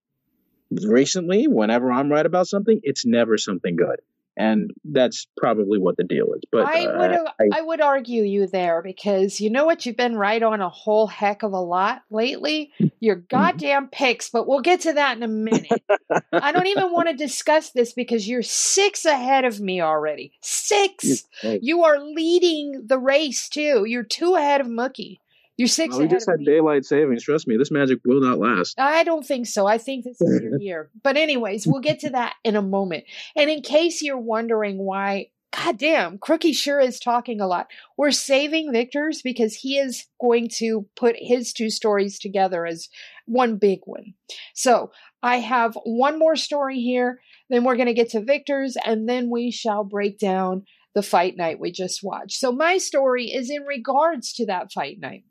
recently, 0.71 1.47
whenever 1.47 1.91
I'm 1.91 2.09
right 2.09 2.25
about 2.25 2.47
something, 2.47 2.79
it's 2.83 3.05
never 3.05 3.37
something 3.37 3.75
good. 3.75 3.99
And 4.37 4.71
that's 4.85 5.27
probably 5.37 5.79
what 5.79 5.97
the 5.97 6.03
deal 6.03 6.27
is. 6.33 6.41
But 6.51 6.67
I 6.67 6.85
uh, 6.85 6.99
would 6.99 7.11
I, 7.11 7.59
I, 7.59 7.61
would 7.61 7.81
argue 7.81 8.23
you 8.23 8.47
there 8.47 8.81
because 8.81 9.39
you 9.39 9.49
know 9.49 9.65
what 9.65 9.85
you've 9.85 9.97
been 9.97 10.15
right 10.15 10.41
on 10.41 10.61
a 10.61 10.69
whole 10.69 11.07
heck 11.07 11.43
of 11.43 11.53
a 11.53 11.59
lot 11.59 12.03
lately. 12.09 12.71
Your 12.99 13.23
Mm-hmm. 13.23 13.37
goddamn 13.37 13.87
picks, 13.87 14.29
but 14.29 14.47
we'll 14.47 14.61
get 14.61 14.81
to 14.81 14.93
that 14.93 15.17
in 15.17 15.23
a 15.23 15.27
minute. 15.27 15.83
I 16.31 16.51
don't 16.51 16.67
even 16.67 16.91
want 16.91 17.09
to 17.09 17.15
discuss 17.17 17.71
this 17.71 17.93
because 17.93 18.27
you're 18.27 18.43
six 18.43 19.05
ahead 19.05 19.45
of 19.45 19.59
me 19.59 19.81
already. 19.81 20.33
Six. 20.41 21.23
You 21.43 21.83
are 21.83 21.99
leading 21.99 22.83
the 22.85 22.99
race 22.99 23.49
too. 23.49 23.85
You're 23.85 24.03
two 24.03 24.35
ahead 24.35 24.61
of 24.61 24.67
Mookie. 24.67 25.19
You're 25.57 25.67
six 25.67 25.91
well, 25.91 26.01
we 26.01 26.07
just 26.07 26.27
had 26.27 26.43
daylight 26.43 26.83
savings. 26.83 27.23
Trust 27.23 27.47
me, 27.47 27.57
this 27.57 27.69
magic 27.69 27.99
will 28.05 28.21
not 28.21 28.39
last. 28.39 28.79
I 28.79 29.03
don't 29.03 29.25
think 29.25 29.45
so. 29.45 29.67
I 29.67 29.77
think 29.77 30.03
this 30.03 30.19
is 30.19 30.41
your 30.41 30.57
year. 30.59 30.91
But 31.03 31.15
anyways, 31.15 31.67
we'll 31.67 31.81
get 31.81 31.99
to 31.99 32.09
that 32.11 32.33
in 32.43 32.55
a 32.55 32.61
moment. 32.61 33.03
And 33.35 33.49
in 33.49 33.61
case 33.61 34.01
you're 34.01 34.17
wondering 34.17 34.79
why, 34.79 35.27
goddamn, 35.55 36.17
Crookie 36.17 36.55
sure 36.55 36.79
is 36.79 36.99
talking 36.99 37.39
a 37.39 37.45
lot. 37.45 37.67
We're 37.97 38.11
saving 38.11 38.71
Victor's 38.71 39.21
because 39.21 39.55
he 39.55 39.77
is 39.77 40.07
going 40.19 40.49
to 40.55 40.87
put 40.95 41.15
his 41.19 41.53
two 41.53 41.69
stories 41.69 42.17
together 42.17 42.65
as 42.65 42.89
one 43.27 43.57
big 43.57 43.81
one. 43.85 44.15
So 44.55 44.91
I 45.21 45.37
have 45.37 45.77
one 45.83 46.17
more 46.17 46.35
story 46.35 46.79
here. 46.79 47.19
Then 47.49 47.63
we're 47.63 47.75
going 47.75 47.87
to 47.87 47.93
get 47.93 48.09
to 48.11 48.23
Victor's, 48.23 48.75
and 48.83 49.07
then 49.07 49.29
we 49.29 49.51
shall 49.51 49.83
break 49.83 50.17
down 50.17 50.63
the 50.95 51.03
fight 51.03 51.37
night 51.37 51.59
we 51.59 51.71
just 51.71 52.03
watched. 52.03 52.37
So 52.37 52.51
my 52.51 52.77
story 52.77 53.25
is 53.25 53.49
in 53.49 53.63
regards 53.63 54.33
to 54.33 54.45
that 54.47 54.71
fight 54.71 54.99
night. 54.99 55.23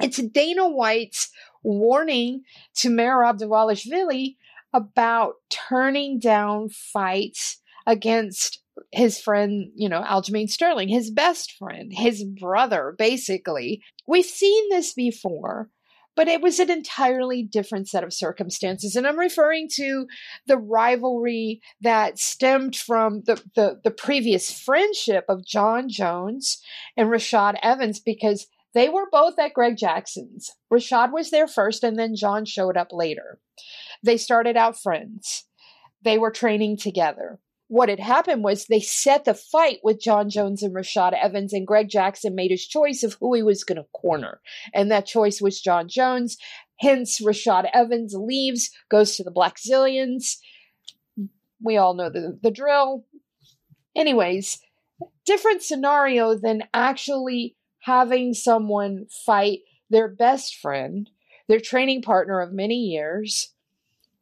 It's 0.00 0.22
Dana 0.22 0.68
White's 0.68 1.30
warning 1.62 2.42
to 2.76 2.88
Merab 2.88 3.40
Dvalishvili 3.40 4.36
about 4.72 5.34
turning 5.50 6.18
down 6.20 6.68
fights 6.68 7.60
against 7.86 8.60
his 8.92 9.18
friend, 9.18 9.72
you 9.74 9.88
know, 9.88 10.02
Aljamain 10.02 10.48
Sterling, 10.48 10.88
his 10.88 11.10
best 11.10 11.52
friend, 11.52 11.92
his 11.92 12.22
brother, 12.22 12.94
basically. 12.96 13.82
We've 14.06 14.24
seen 14.24 14.68
this 14.70 14.92
before, 14.92 15.68
but 16.14 16.28
it 16.28 16.40
was 16.40 16.60
an 16.60 16.70
entirely 16.70 17.42
different 17.42 17.88
set 17.88 18.04
of 18.04 18.12
circumstances. 18.12 18.94
And 18.94 19.06
I'm 19.06 19.18
referring 19.18 19.68
to 19.74 20.06
the 20.46 20.58
rivalry 20.58 21.60
that 21.80 22.18
stemmed 22.20 22.76
from 22.76 23.22
the, 23.26 23.42
the, 23.56 23.80
the 23.82 23.90
previous 23.90 24.52
friendship 24.52 25.24
of 25.28 25.44
Jon 25.44 25.88
Jones 25.88 26.62
and 26.96 27.08
Rashad 27.08 27.58
Evans 27.62 27.98
because 27.98 28.46
they 28.74 28.88
were 28.88 29.06
both 29.10 29.38
at 29.38 29.54
Greg 29.54 29.76
Jackson's. 29.76 30.50
Rashad 30.72 31.12
was 31.12 31.30
there 31.30 31.48
first, 31.48 31.82
and 31.82 31.98
then 31.98 32.14
Jon 32.14 32.44
showed 32.44 32.76
up 32.76 32.88
later. 32.92 33.40
They 34.02 34.16
started 34.16 34.56
out 34.56 34.80
friends. 34.80 35.44
They 36.02 36.18
were 36.18 36.30
training 36.30 36.76
together. 36.78 37.40
What 37.68 37.90
had 37.90 38.00
happened 38.00 38.44
was 38.44 38.64
they 38.64 38.80
set 38.80 39.24
the 39.24 39.34
fight 39.34 39.78
with 39.82 40.00
Jon 40.00 40.30
Jones 40.30 40.62
and 40.62 40.74
Rashad 40.74 41.12
Evans, 41.12 41.52
and 41.52 41.66
Greg 41.66 41.88
Jackson 41.90 42.34
made 42.34 42.50
his 42.50 42.66
choice 42.66 43.02
of 43.02 43.16
who 43.20 43.34
he 43.34 43.42
was 43.42 43.64
going 43.64 43.76
to 43.76 43.84
corner. 43.94 44.40
And 44.72 44.90
that 44.90 45.06
choice 45.06 45.40
was 45.40 45.60
Jon 45.60 45.88
Jones. 45.88 46.38
Hence, 46.80 47.20
Rashad 47.20 47.68
Evans 47.74 48.14
leaves, 48.16 48.70
goes 48.90 49.16
to 49.16 49.24
the 49.24 49.32
Blackzilians. 49.32 50.36
We 51.62 51.76
all 51.76 51.94
know 51.94 52.08
the, 52.08 52.38
the 52.42 52.50
drill. 52.50 53.04
Anyways, 53.94 54.60
different 55.26 55.62
scenario 55.62 56.38
than 56.38 56.62
actually 56.72 57.56
having 57.88 58.34
someone 58.34 59.06
fight 59.24 59.60
their 59.88 60.08
best 60.08 60.56
friend, 60.56 61.08
their 61.48 61.58
training 61.58 62.02
partner 62.02 62.40
of 62.40 62.52
many 62.52 62.74
years. 62.74 63.54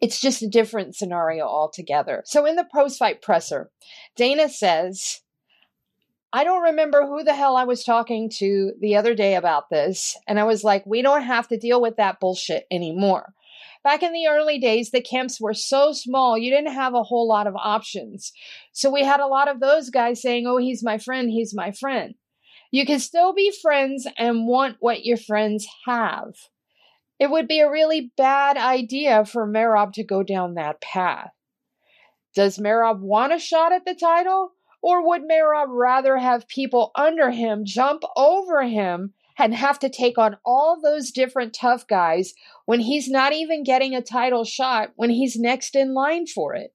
It's 0.01 0.21
just 0.21 0.41
a 0.41 0.49
different 0.49 0.95
scenario 0.95 1.47
altogether. 1.47 2.23
So, 2.27 2.47
in 2.47 2.55
the 2.55 2.69
post 2.73 2.97
fight 2.97 3.23
presser, 3.23 3.71
Dana 4.15 4.49
says, 4.49 5.23
I 6.33 6.45
don't 6.45 6.63
remember 6.63 7.07
who 7.07 7.25
the 7.25 7.35
hell 7.35 7.57
I 7.57 7.65
was 7.65 7.83
talking 7.83 8.31
to 8.37 8.73
the 8.81 8.95
other 8.95 9.17
day 9.17 9.35
about 9.35 9.69
this. 9.69 10.17
And 10.29 10.39
I 10.39 10.45
was 10.45 10.63
like, 10.63 10.87
we 10.87 11.03
don't 11.03 11.23
have 11.23 11.49
to 11.49 11.59
deal 11.59 11.81
with 11.81 11.97
that 11.97 12.21
bullshit 12.21 12.67
anymore. 12.71 13.35
Back 13.83 14.05
in 14.05 14.13
the 14.13 14.29
early 14.29 14.61
days, 14.61 14.91
the 14.91 15.01
camps 15.01 15.41
were 15.41 15.55
so 15.55 15.93
small, 15.93 16.39
you 16.39 16.53
didn't 16.53 16.75
have 16.75 16.95
a 16.95 17.03
whole 17.03 17.27
lot 17.27 17.49
of 17.49 17.57
options. 17.57 18.33
So 18.73 18.93
we 18.93 19.03
had 19.03 19.19
a 19.19 19.27
lot 19.27 19.49
of 19.49 19.59
those 19.59 19.91
guys 19.91 20.23
saying, 20.23 20.47
oh, 20.47 20.59
he's 20.59 20.85
my 20.85 20.99
friend, 20.99 21.31
he's 21.31 21.55
my 21.55 21.73
friend. 21.73 22.15
You 22.71 22.85
can 22.85 23.01
still 23.01 23.33
be 23.33 23.53
friends 23.63 24.07
and 24.17 24.47
want 24.47 24.77
what 24.81 25.05
your 25.05 25.17
friends 25.17 25.67
have. 25.87 26.35
It 27.19 27.31
would 27.31 27.49
be 27.49 27.61
a 27.61 27.71
really 27.71 28.13
bad 28.17 28.57
idea 28.57 29.25
for 29.25 29.47
Merab 29.47 29.93
to 29.95 30.05
go 30.05 30.23
down 30.23 30.55
that 30.55 30.81
path. 30.81 31.31
Does 32.35 32.59
Merab 32.59 33.01
want 33.01 33.33
a 33.33 33.39
shot 33.39 33.73
at 33.73 33.87
the 33.87 33.95
title? 33.95 34.53
Or 34.83 35.07
would 35.07 35.23
Merab 35.23 35.69
rather 35.69 36.19
have 36.19 36.49
people 36.49 36.91
under 36.95 37.31
him 37.31 37.65
jump 37.65 38.03
over 38.17 38.63
him 38.63 39.15
and 39.39 39.55
have 39.55 39.79
to 39.81 39.89
take 39.89 40.19
on 40.19 40.37
all 40.45 40.81
those 40.81 41.11
different 41.11 41.55
tough 41.55 41.87
guys 41.87 42.35
when 42.67 42.81
he's 42.81 43.09
not 43.09 43.33
even 43.33 43.65
getting 43.65 43.95
a 43.95 44.03
title 44.03 44.45
shot 44.45 44.93
when 44.97 45.11
he's 45.11 45.37
next 45.37 45.75
in 45.75 45.95
line 45.95 46.27
for 46.27 46.55
it? 46.55 46.75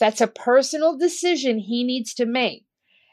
That's 0.00 0.20
a 0.20 0.26
personal 0.26 0.96
decision 0.96 1.58
he 1.58 1.84
needs 1.84 2.14
to 2.14 2.26
make. 2.26 2.64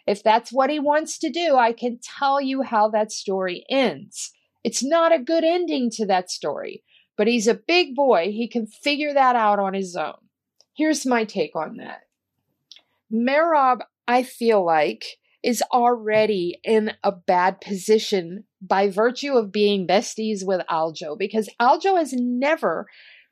If 0.08 0.24
that's 0.24 0.52
what 0.52 0.70
he 0.70 0.80
wants 0.80 1.18
to 1.20 1.30
do, 1.30 1.56
I 1.56 1.74
can 1.74 2.00
tell 2.02 2.42
you 2.42 2.62
how 2.62 2.90
that 2.90 3.12
story 3.12 3.66
ends. 3.70 4.32
It's 4.64 4.84
not 4.84 5.14
a 5.14 5.24
good 5.24 5.44
ending 5.44 5.90
to 5.92 6.06
that 6.08 6.30
story, 6.30 6.84
but 7.18 7.28
he's 7.28 7.48
a 7.48 7.54
big 7.54 7.96
boy. 7.96 8.32
He 8.32 8.48
can 8.48 8.68
figure 8.68 9.14
that 9.14 9.36
out 9.36 9.60
on 9.60 9.74
his 9.74 9.96
own. 9.96 10.16
Here's 10.76 11.06
my 11.06 11.26
take 11.26 11.56
on 11.56 11.78
that. 11.78 12.02
Merab, 13.14 13.82
I 14.08 14.24
feel 14.24 14.66
like, 14.66 15.06
is 15.44 15.64
already 15.72 16.60
in 16.64 16.94
a 17.04 17.12
bad 17.12 17.62
position 17.62 18.44
by 18.62 18.90
virtue 18.90 19.34
of 19.34 19.52
being 19.52 19.88
besties 19.88 20.46
with 20.46 20.66
Aljo 20.70 21.18
because 21.18 21.50
Aljo 21.62 21.98
has 21.98 22.14
never 22.14 22.88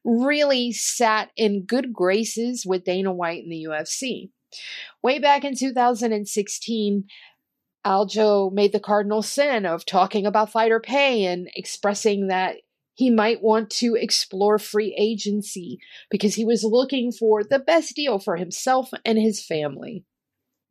really 0.06 0.72
sat 0.72 1.32
in 1.36 1.66
good 1.66 1.92
graces 1.92 2.66
with 2.66 2.86
Dana 2.86 3.12
White 3.12 3.44
in 3.44 3.50
the 3.50 3.66
UFC. 3.70 4.30
Way 5.04 5.20
back 5.20 5.44
in 5.44 5.56
2016, 5.56 7.06
Aljo 7.86 8.52
made 8.52 8.74
the 8.74 8.80
cardinal 8.80 9.22
sin 9.22 9.66
of 9.66 9.86
talking 9.86 10.26
about 10.26 10.52
fighter 10.52 10.80
pay 10.80 11.26
and 11.26 11.50
expressing 11.56 12.28
that 12.28 12.58
he 12.96 13.10
might 13.10 13.44
want 13.44 13.70
to 13.70 13.96
explore 13.96 14.58
free 14.58 14.96
agency 14.98 15.80
because 16.10 16.36
he 16.36 16.44
was 16.44 16.64
looking 16.64 17.12
for 17.12 17.44
the 17.44 17.60
best 17.60 17.96
deal 17.96 18.18
for 18.18 18.36
himself 18.36 18.90
and 19.06 19.20
his 19.20 19.44
family. 19.44 20.04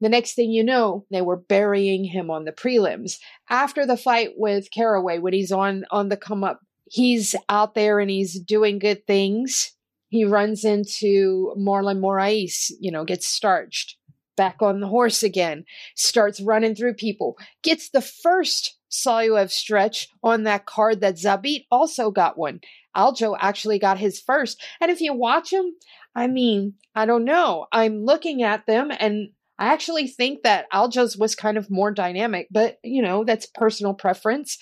The 0.00 0.09
next 0.09 0.35
thing 0.35 0.50
you 0.50 0.64
know, 0.64 1.07
they 1.11 1.23
were 1.23 1.37
burying 1.37 2.05
him 2.05 2.31
on 2.31 2.45
the 2.45 2.52
prelims. 2.52 3.19
After 3.49 3.87
the 3.87 3.97
fight 3.97 4.31
with 4.37 4.71
Caraway, 4.71 5.19
when 5.19 5.33
he's 5.33 5.52
on, 5.52 5.85
on 5.90 6.09
the 6.09 6.16
come 6.16 6.45
up, 6.45 6.61
he's 6.85 7.35
out 7.49 7.75
there 7.75 8.00
and 8.00 8.11
he's 8.11 8.38
doing 8.38 8.78
good 8.78 9.07
things. 9.07 9.73
He 10.08 10.25
runs 10.25 10.64
into 10.64 11.54
Marlon 11.58 12.00
Moraes, 12.00 12.70
you 12.80 12.90
know, 12.90 13.04
gets 13.04 13.26
starched, 13.26 13.96
back 14.36 14.56
on 14.60 14.80
the 14.80 14.88
horse 14.88 15.22
again, 15.22 15.64
starts 15.94 16.40
running 16.40 16.75
through 16.75 16.94
people, 16.94 17.36
gets 17.62 17.90
the 17.90 18.02
first 18.02 18.76
Suloev 18.90 19.50
stretch 19.50 20.08
on 20.22 20.44
that 20.44 20.66
card 20.66 21.00
that 21.00 21.16
Zabit 21.16 21.66
also 21.70 22.10
got 22.10 22.38
one. 22.38 22.60
Aljo 22.96 23.36
actually 23.40 23.78
got 23.78 23.98
his 23.98 24.20
first. 24.20 24.62
And 24.80 24.90
if 24.90 25.00
you 25.00 25.12
watch 25.12 25.52
him, 25.52 25.75
I 26.14 26.28
mean, 26.28 26.75
I 26.94 27.04
don't 27.04 27.25
know. 27.25 27.66
I'm 27.72 28.04
looking 28.04 28.42
at 28.42 28.66
them 28.66 28.90
and 28.98 29.30
I 29.58 29.72
actually 29.72 30.06
think 30.06 30.42
that 30.42 30.70
Aljo's 30.70 31.16
was 31.16 31.34
kind 31.34 31.56
of 31.56 31.70
more 31.70 31.90
dynamic, 31.90 32.48
but 32.50 32.78
you 32.82 33.02
know, 33.02 33.25
that's 33.25 33.46
personal 33.46 33.94
preference. 33.94 34.58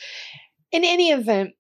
In 0.73 0.85
any 0.85 1.11
event, 1.11 1.55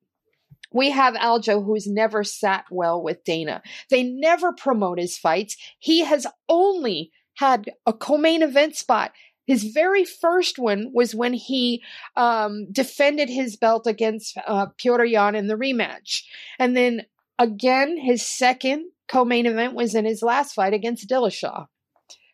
we 0.74 0.90
have 0.90 1.14
Aljo 1.14 1.64
who's 1.64 1.86
never 1.86 2.22
sat 2.24 2.66
well 2.70 3.02
with 3.02 3.24
Dana. 3.24 3.62
They 3.88 4.02
never 4.02 4.52
promote 4.52 4.98
his 4.98 5.16
fights. 5.16 5.56
He 5.78 6.04
has 6.04 6.26
only 6.48 7.12
had 7.38 7.70
a 7.86 7.92
co-main 7.92 8.42
event 8.42 8.76
spot. 8.76 9.12
His 9.46 9.64
very 9.64 10.04
first 10.04 10.58
one 10.58 10.90
was 10.92 11.14
when 11.14 11.32
he 11.32 11.82
um, 12.16 12.66
defended 12.72 13.28
his 13.28 13.56
belt 13.56 13.86
against 13.86 14.36
uh, 14.46 14.66
Petr 14.78 15.08
Yan 15.08 15.34
in 15.34 15.46
the 15.46 15.56
rematch. 15.56 16.22
And 16.58 16.76
then 16.76 17.02
again, 17.38 17.96
his 17.96 18.26
second 18.26 18.90
co-main 19.06 19.46
event 19.46 19.74
was 19.74 19.94
in 19.94 20.04
his 20.04 20.22
last 20.22 20.54
fight 20.54 20.74
against 20.74 21.08
Dillashaw. 21.08 21.66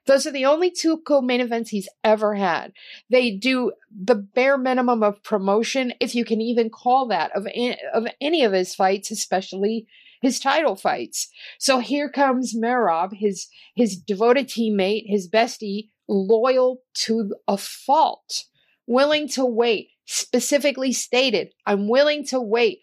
Those 0.07 0.27
are 0.27 0.33
the 0.33 0.47
only 0.47 0.71
two 0.71 0.99
co-main 0.99 1.41
events 1.41 1.71
he's 1.71 1.89
ever 2.03 2.35
had. 2.35 2.73
They 3.11 3.31
do 3.31 3.73
the 3.91 4.15
bare 4.15 4.59
minimum 4.59 5.03
of 5.03 5.23
promotion, 5.23 5.93
if 6.01 6.15
you 6.15 6.25
can 6.25 6.41
even 6.41 6.71
call 6.71 7.07
that, 7.09 7.31
of 7.37 7.47
of 7.95 8.07
any 8.21 8.43
of 8.43 8.53
his 8.53 8.75
fights, 8.75 9.11
especially 9.11 9.87
his 10.21 10.39
title 10.41 10.77
fights. 10.77 11.29
So 11.59 11.79
here 11.79 12.11
comes 12.11 12.57
Merab, 12.57 13.15
his 13.15 13.49
his 13.75 13.97
devoted 13.97 14.49
teammate, 14.49 15.05
his 15.07 15.29
bestie, 15.29 15.89
loyal 16.09 16.83
to 16.95 17.35
a 17.47 17.57
fault, 17.57 18.45
willing 18.87 19.29
to 19.29 19.45
wait. 19.45 19.91
Specifically 20.07 20.93
stated, 20.93 21.53
I'm 21.67 21.89
willing 21.89 22.25
to 22.27 22.41
wait. 22.41 22.81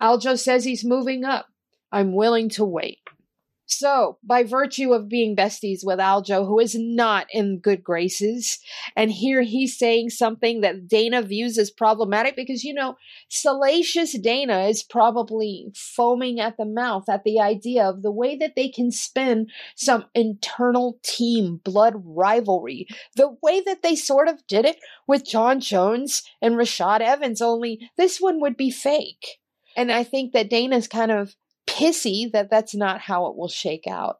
Aljo 0.00 0.38
says 0.38 0.64
he's 0.64 0.84
moving 0.84 1.24
up. 1.24 1.46
I'm 1.92 2.14
willing 2.14 2.48
to 2.50 2.64
wait. 2.64 3.00
So, 3.72 4.18
by 4.24 4.42
virtue 4.42 4.92
of 4.92 5.08
being 5.08 5.36
besties 5.36 5.80
with 5.84 6.00
Aljo, 6.00 6.44
who 6.44 6.58
is 6.58 6.74
not 6.76 7.28
in 7.30 7.60
good 7.60 7.84
graces, 7.84 8.58
and 8.96 9.12
here 9.12 9.42
he's 9.42 9.78
saying 9.78 10.10
something 10.10 10.60
that 10.60 10.88
Dana 10.88 11.22
views 11.22 11.56
as 11.56 11.70
problematic 11.70 12.34
because, 12.34 12.64
you 12.64 12.74
know, 12.74 12.96
salacious 13.28 14.18
Dana 14.18 14.64
is 14.64 14.82
probably 14.82 15.68
foaming 15.76 16.40
at 16.40 16.56
the 16.56 16.64
mouth 16.64 17.04
at 17.08 17.22
the 17.22 17.38
idea 17.38 17.88
of 17.88 18.02
the 18.02 18.10
way 18.10 18.36
that 18.36 18.56
they 18.56 18.68
can 18.68 18.90
spin 18.90 19.46
some 19.76 20.04
internal 20.16 20.98
team 21.04 21.60
blood 21.62 21.94
rivalry, 22.04 22.88
the 23.14 23.36
way 23.40 23.60
that 23.60 23.82
they 23.82 23.94
sort 23.94 24.26
of 24.26 24.44
did 24.48 24.64
it 24.64 24.78
with 25.06 25.24
Jon 25.24 25.60
Jones 25.60 26.24
and 26.42 26.56
Rashad 26.56 27.00
Evans, 27.00 27.40
only 27.40 27.88
this 27.96 28.20
one 28.20 28.40
would 28.40 28.56
be 28.56 28.70
fake. 28.70 29.38
And 29.76 29.92
I 29.92 30.02
think 30.02 30.32
that 30.32 30.50
Dana's 30.50 30.88
kind 30.88 31.12
of 31.12 31.36
pissy 31.70 32.30
that 32.32 32.50
that's 32.50 32.74
not 32.74 33.00
how 33.00 33.26
it 33.26 33.36
will 33.36 33.48
shake 33.48 33.86
out. 33.86 34.18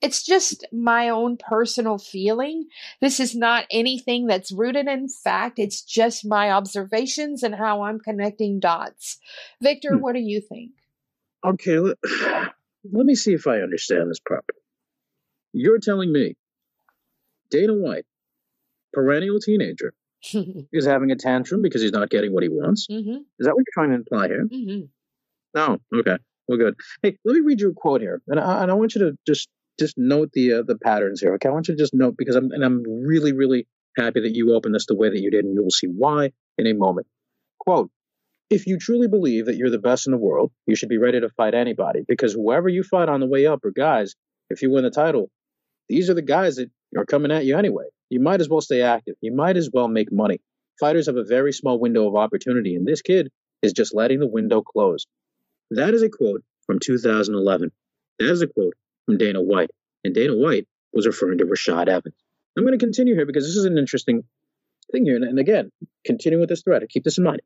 It's 0.00 0.24
just 0.24 0.66
my 0.72 1.08
own 1.08 1.36
personal 1.36 1.96
feeling. 1.96 2.66
This 3.00 3.20
is 3.20 3.36
not 3.36 3.66
anything 3.70 4.26
that's 4.26 4.50
rooted 4.50 4.88
in 4.88 5.08
fact. 5.08 5.58
It's 5.58 5.82
just 5.82 6.26
my 6.26 6.50
observations 6.50 7.42
and 7.42 7.54
how 7.54 7.82
I'm 7.82 8.00
connecting 8.00 8.58
dots. 8.58 9.18
Victor, 9.60 9.94
hmm. 9.94 10.00
what 10.00 10.14
do 10.14 10.20
you 10.20 10.40
think? 10.40 10.72
Okay, 11.44 11.78
let, 11.78 11.96
let 12.92 13.06
me 13.06 13.14
see 13.14 13.32
if 13.32 13.46
I 13.46 13.58
understand 13.58 14.10
this 14.10 14.20
properly. 14.20 14.58
You're 15.52 15.78
telling 15.78 16.12
me 16.12 16.36
Dana 17.50 17.74
White, 17.74 18.06
perennial 18.92 19.38
teenager, 19.38 19.94
is 20.72 20.86
having 20.86 21.12
a 21.12 21.16
tantrum 21.16 21.62
because 21.62 21.82
he's 21.82 21.92
not 21.92 22.10
getting 22.10 22.32
what 22.32 22.42
he 22.42 22.48
wants. 22.48 22.88
Mm-hmm. 22.90 23.18
Is 23.38 23.46
that 23.46 23.54
what 23.54 23.64
you're 23.66 23.74
trying 23.74 23.90
to 23.90 23.96
imply 23.96 24.28
here? 24.28 24.46
Mm-hmm. 24.46 24.86
No. 25.54 25.78
Okay. 25.94 26.16
Well, 26.52 26.58
good. 26.58 26.74
Hey, 27.02 27.16
let 27.24 27.32
me 27.32 27.40
read 27.40 27.62
you 27.62 27.70
a 27.70 27.72
quote 27.72 28.02
here, 28.02 28.20
and 28.28 28.38
I, 28.38 28.62
and 28.62 28.70
I 28.70 28.74
want 28.74 28.94
you 28.94 29.00
to 29.06 29.18
just 29.26 29.48
just 29.80 29.96
note 29.96 30.32
the 30.34 30.52
uh, 30.52 30.62
the 30.66 30.76
patterns 30.76 31.18
here. 31.18 31.32
Okay, 31.36 31.48
I 31.48 31.52
want 31.52 31.66
you 31.66 31.74
to 31.74 31.82
just 31.82 31.94
note 31.94 32.14
because 32.18 32.36
I'm 32.36 32.50
and 32.50 32.62
I'm 32.62 32.82
really 32.82 33.32
really 33.32 33.66
happy 33.96 34.20
that 34.20 34.34
you 34.34 34.54
opened 34.54 34.74
this 34.74 34.84
the 34.84 34.94
way 34.94 35.08
that 35.08 35.18
you 35.18 35.30
did, 35.30 35.46
and 35.46 35.54
you 35.54 35.62
will 35.62 35.70
see 35.70 35.86
why 35.86 36.32
in 36.58 36.66
a 36.66 36.74
moment. 36.74 37.06
Quote: 37.58 37.90
If 38.50 38.66
you 38.66 38.76
truly 38.76 39.08
believe 39.08 39.46
that 39.46 39.56
you're 39.56 39.70
the 39.70 39.78
best 39.78 40.06
in 40.06 40.10
the 40.10 40.18
world, 40.18 40.52
you 40.66 40.76
should 40.76 40.90
be 40.90 40.98
ready 40.98 41.20
to 41.20 41.30
fight 41.30 41.54
anybody 41.54 42.04
because 42.06 42.34
whoever 42.34 42.68
you 42.68 42.82
fight 42.82 43.08
on 43.08 43.20
the 43.20 43.26
way 43.26 43.46
up 43.46 43.64
are 43.64 43.70
guys. 43.70 44.14
If 44.50 44.60
you 44.60 44.70
win 44.70 44.84
the 44.84 44.90
title, 44.90 45.30
these 45.88 46.10
are 46.10 46.14
the 46.14 46.20
guys 46.20 46.56
that 46.56 46.70
are 46.98 47.06
coming 47.06 47.32
at 47.32 47.46
you 47.46 47.56
anyway. 47.56 47.84
You 48.10 48.20
might 48.20 48.42
as 48.42 48.50
well 48.50 48.60
stay 48.60 48.82
active. 48.82 49.14
You 49.22 49.34
might 49.34 49.56
as 49.56 49.70
well 49.72 49.88
make 49.88 50.12
money. 50.12 50.38
Fighters 50.78 51.06
have 51.06 51.16
a 51.16 51.24
very 51.24 51.54
small 51.54 51.80
window 51.80 52.06
of 52.06 52.14
opportunity, 52.14 52.76
and 52.76 52.86
this 52.86 53.00
kid 53.00 53.30
is 53.62 53.72
just 53.72 53.94
letting 53.94 54.20
the 54.20 54.28
window 54.28 54.60
close. 54.60 55.06
That 55.76 55.94
is 55.94 56.02
a 56.02 56.10
quote 56.10 56.42
from 56.66 56.78
2011. 56.78 57.70
That 58.18 58.30
is 58.30 58.42
a 58.42 58.46
quote 58.46 58.74
from 59.06 59.16
Dana 59.16 59.40
White. 59.40 59.70
And 60.04 60.14
Dana 60.14 60.36
White 60.36 60.66
was 60.92 61.06
referring 61.06 61.38
to 61.38 61.46
Rashad 61.46 61.88
Evans. 61.88 62.14
I'm 62.56 62.64
going 62.64 62.78
to 62.78 62.84
continue 62.84 63.14
here 63.14 63.24
because 63.24 63.46
this 63.46 63.56
is 63.56 63.64
an 63.64 63.78
interesting 63.78 64.24
thing 64.90 65.06
here. 65.06 65.16
And, 65.16 65.38
again, 65.38 65.72
continue 66.04 66.38
with 66.38 66.50
this 66.50 66.62
thread. 66.62 66.86
Keep 66.90 67.04
this 67.04 67.16
in 67.16 67.24
mind. 67.24 67.40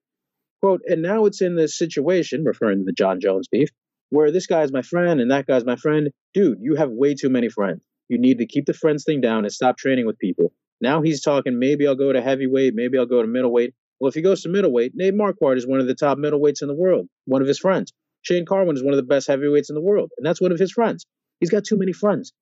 Quote, 0.60 0.80
and 0.86 1.02
now 1.02 1.26
it's 1.26 1.40
in 1.40 1.54
this 1.54 1.78
situation, 1.78 2.44
referring 2.44 2.78
to 2.78 2.84
the 2.84 2.92
Jon 2.92 3.20
Jones 3.20 3.46
beef, 3.46 3.68
where 4.10 4.32
this 4.32 4.46
guy's 4.46 4.72
my 4.72 4.82
friend 4.82 5.20
and 5.20 5.30
that 5.30 5.46
guy's 5.46 5.64
my 5.64 5.76
friend. 5.76 6.10
Dude, 6.34 6.58
you 6.60 6.74
have 6.74 6.90
way 6.90 7.14
too 7.14 7.28
many 7.28 7.48
friends. 7.48 7.82
You 8.08 8.18
need 8.18 8.38
to 8.38 8.46
keep 8.46 8.66
the 8.66 8.74
friends 8.74 9.04
thing 9.04 9.20
down 9.20 9.44
and 9.44 9.52
stop 9.52 9.76
training 9.76 10.06
with 10.06 10.18
people. 10.18 10.52
Now 10.80 11.02
he's 11.02 11.22
talking, 11.22 11.58
maybe 11.58 11.86
I'll 11.86 11.94
go 11.94 12.12
to 12.12 12.20
heavyweight, 12.20 12.74
maybe 12.74 12.98
I'll 12.98 13.06
go 13.06 13.22
to 13.22 13.28
middleweight. 13.28 13.74
Well, 14.00 14.08
if 14.08 14.14
he 14.14 14.22
goes 14.22 14.42
to 14.42 14.48
middleweight, 14.48 14.92
Nate 14.94 15.14
Marquardt 15.14 15.56
is 15.56 15.66
one 15.66 15.80
of 15.80 15.86
the 15.86 15.94
top 15.94 16.18
middleweights 16.18 16.62
in 16.62 16.68
the 16.68 16.74
world, 16.74 17.08
one 17.24 17.42
of 17.42 17.48
his 17.48 17.58
friends. 17.58 17.92
Shane 18.26 18.44
Carwin 18.44 18.76
is 18.76 18.82
one 18.82 18.92
of 18.92 18.96
the 18.96 19.04
best 19.04 19.28
heavyweights 19.28 19.70
in 19.70 19.76
the 19.76 19.80
world, 19.80 20.10
and 20.16 20.26
that's 20.26 20.40
one 20.40 20.50
of 20.50 20.58
his 20.58 20.72
friends. 20.72 21.06
He's 21.38 21.50
got 21.50 21.62
too 21.62 21.76
many 21.78 21.92
friends. 21.92 22.32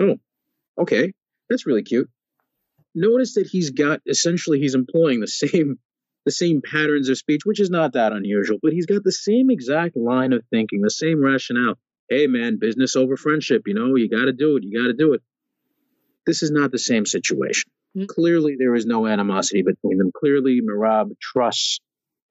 Oh, 0.00 0.16
okay. 0.78 1.12
That's 1.50 1.66
really 1.66 1.82
cute. 1.82 2.08
Notice 2.94 3.34
that 3.34 3.46
he's 3.46 3.70
got 3.70 4.00
essentially 4.06 4.58
he's 4.58 4.74
employing 4.74 5.20
the 5.20 5.26
same 5.26 5.78
the 6.24 6.32
same 6.32 6.62
patterns 6.62 7.10
of 7.10 7.18
speech, 7.18 7.42
which 7.44 7.60
is 7.60 7.68
not 7.68 7.92
that 7.92 8.12
unusual, 8.12 8.58
but 8.62 8.72
he's 8.72 8.86
got 8.86 9.04
the 9.04 9.12
same 9.12 9.50
exact 9.50 9.96
line 9.96 10.32
of 10.32 10.44
thinking, 10.50 10.80
the 10.80 10.88
same 10.88 11.22
rationale. 11.22 11.74
Hey 12.08 12.26
man, 12.26 12.58
business 12.58 12.96
over 12.96 13.18
friendship, 13.18 13.64
you 13.66 13.74
know, 13.74 13.94
you 13.96 14.08
gotta 14.08 14.32
do 14.32 14.56
it, 14.56 14.62
you 14.64 14.80
gotta 14.80 14.94
do 14.94 15.12
it. 15.12 15.20
This 16.24 16.42
is 16.42 16.50
not 16.50 16.70
the 16.70 16.78
same 16.78 17.04
situation. 17.04 17.70
Mm-hmm. 17.94 18.06
Clearly 18.06 18.56
there 18.58 18.74
is 18.74 18.86
no 18.86 19.06
animosity 19.06 19.62
between 19.62 19.98
them. 19.98 20.10
Clearly 20.16 20.62
Merab 20.62 21.10
trusts 21.20 21.80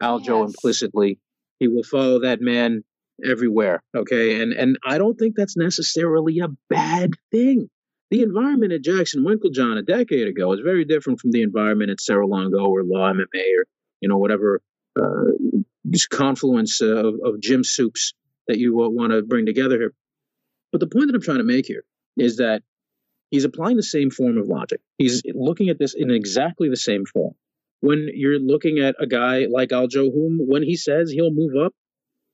Aljo 0.02 0.41
yes. 0.41 0.56
implicitly 0.56 1.20
he 1.62 1.67
will 1.67 1.84
follow 1.84 2.21
that 2.21 2.41
man 2.41 2.84
everywhere. 3.24 3.84
Okay. 3.95 4.41
And 4.41 4.52
and 4.52 4.80
I 4.84 4.97
don't 4.97 5.15
think 5.15 5.36
that's 5.36 5.56
necessarily 5.56 6.39
a 6.39 6.47
bad 6.69 7.12
thing. 7.32 7.69
The 8.10 8.24
environment 8.24 8.74
at 8.74 8.84
Jackson 8.84 9.24
Winkeljohn 9.24 9.78
a 9.78 9.84
decade 9.84 10.28
ago 10.28 10.50
was 10.50 10.60
very 10.60 10.84
different 10.86 11.19
from 11.19 11.32
the 11.32 11.43
environment 11.43 11.91
at 11.91 12.02
Serra 12.02 12.26
Longo 12.26 12.65
or 12.65 12.84
Law 12.84 13.13
MMA 13.13 13.45
or, 13.58 13.65
you 14.02 14.10
know, 14.10 14.17
whatever 14.17 14.60
uh, 15.00 15.32
confluence 16.10 16.82
of, 16.82 17.13
of 17.24 17.39
gym 17.39 17.63
soups 17.63 18.13
that 18.47 18.58
you 18.58 18.76
want 18.76 19.13
to 19.13 19.21
bring 19.21 19.45
together 19.45 19.78
here. 19.78 19.93
But 20.71 20.82
the 20.82 20.88
point 20.88 21.08
that 21.08 21.15
I'm 21.15 21.21
trying 21.21 21.38
to 21.38 21.43
make 21.43 21.67
here 21.67 21.84
is 22.17 22.38
that 22.38 22.63
he's 23.30 23.45
applying 23.45 23.78
the 23.78 23.84
same 23.84 24.10
form 24.10 24.39
of 24.39 24.47
logic. 24.47 24.82
He's 24.97 25.21
looking 25.26 25.69
at 25.69 25.78
this 25.78 25.93
in 25.93 26.10
exactly 26.10 26.69
the 26.69 26.76
same 26.76 27.06
form 27.06 27.36
when 27.82 28.10
you're 28.13 28.39
looking 28.39 28.80
at 28.80 28.96
a 29.00 29.08
guy 29.08 29.48
like 29.50 29.70
Aljo, 29.70 30.12
whom 30.13 30.39
when 30.48 30.63
he 30.63 30.76
says 30.76 31.12
he'll 31.12 31.34
move 31.34 31.54
up, 31.65 31.74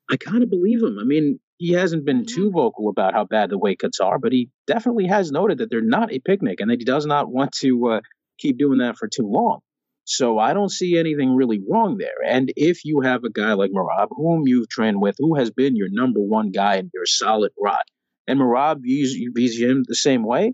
I 0.10 0.18
kind 0.18 0.44
of 0.44 0.50
believe 0.50 0.84
him. 0.84 1.00
I 1.00 1.04
mean, 1.04 1.40
he 1.58 1.72
hasn't 1.72 2.06
been 2.06 2.26
too 2.26 2.48
mm-hmm. 2.48 2.56
vocal 2.56 2.90
about 2.90 3.14
how 3.14 3.26
bad 3.26 3.50
the 3.50 3.58
weight 3.58 3.80
cuts 3.80 4.00
are, 4.00 4.20
but 4.20 4.32
he 4.32 4.50
definitely 4.68 5.08
has 5.08 5.32
noted 5.32 5.58
that 5.58 5.70
they're 5.72 5.82
not 5.82 6.14
a 6.14 6.20
picnic 6.20 6.60
and 6.60 6.70
that 6.70 6.80
he 6.80 6.86
does 6.86 7.06
not 7.06 7.30
want 7.30 7.54
to 7.54 7.88
uh, 7.88 8.02
keep 8.38 8.58
doing 8.58 8.80
that 8.80 8.98
for 8.98 9.08
too 9.08 9.28
long. 9.28 9.60
So 10.04 10.38
I 10.38 10.54
don't 10.54 10.72
see 10.72 10.98
anything 10.98 11.36
really 11.36 11.62
wrong 11.68 11.98
there. 11.98 12.24
And 12.26 12.52
if 12.56 12.86
you 12.86 13.02
have 13.02 13.24
a 13.24 13.30
guy 13.30 13.54
like 13.54 13.72
Merab, 13.72 14.08
whom 14.12 14.44
you've 14.48 14.70
trained 14.70 15.02
with, 15.02 15.16
who 15.18 15.36
has 15.36 15.50
been 15.52 15.76
your 15.76 15.90
number 15.90 16.22
one 16.22 16.52
guy 16.52 16.76
and 16.76 16.92
your 16.94 17.06
solid 17.06 17.52
rock, 17.60 17.84
and 18.26 18.40
Merab 18.40 18.82
views, 18.82 19.18
views 19.34 19.60
him 19.60 19.84
the 19.86 19.96
same 19.96 20.24
way, 20.24 20.54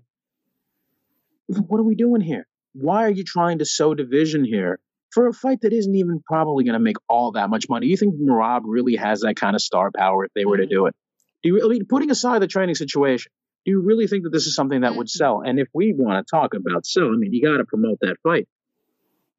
what 1.47 1.79
are 1.79 1.84
we 1.84 1.95
doing 1.95 2.21
here? 2.21 2.47
why 2.73 3.06
are 3.06 3.12
you 3.12 3.23
trying 3.23 3.60
to 3.60 3.65
sow 3.65 3.93
division 3.93 4.43
here 4.43 4.79
for 5.13 5.28
a 5.28 5.34
fight 5.34 5.62
that 5.62 5.73
isn't 5.73 5.95
even 5.95 6.21
probably 6.26 6.63
going 6.63 6.73
to 6.73 6.80
make 6.80 6.97
all 7.08 7.34
that 7.34 7.49
much 7.49 7.69
money? 7.69 7.88
You 7.88 7.97
think 7.97 8.15
Merab 8.15 8.62
really 8.65 8.95
has 8.95 9.21
that 9.21 9.36
kind 9.36 9.56
of 9.56 9.62
star 9.62 9.91
power 9.95 10.26
if 10.26 10.32
they 10.34 10.45
were 10.45 10.58
to 10.58 10.63
mm-hmm. 10.63 10.73
do 10.73 10.86
it? 10.88 10.95
Do 11.43 11.49
you, 11.49 11.65
I 11.65 11.67
mean, 11.67 11.86
putting 11.86 12.12
aside 12.12 12.41
the 12.41 12.47
training 12.47 12.76
situation, 12.76 13.32
do 13.65 13.71
you 13.71 13.82
really 13.82 14.08
think 14.08 14.23
that 14.23 14.32
this 14.32 14.47
is 14.47 14.56
something 14.56 14.82
that 14.82 14.95
would 14.95 15.08
mm-hmm. 15.08 15.17
sell? 15.17 15.41
And 15.41 15.60
if 15.60 15.67
we 15.73 15.93
want 15.93 16.26
to 16.26 16.32
talk 16.32 16.54
about 16.54 16.86
sell, 16.86 17.08
I 17.08 17.15
mean, 17.15 17.34
you 17.34 17.41
got 17.41 17.58
to 17.58 17.65
promote 17.65 17.99
that 18.02 18.17
fight. 18.23 18.47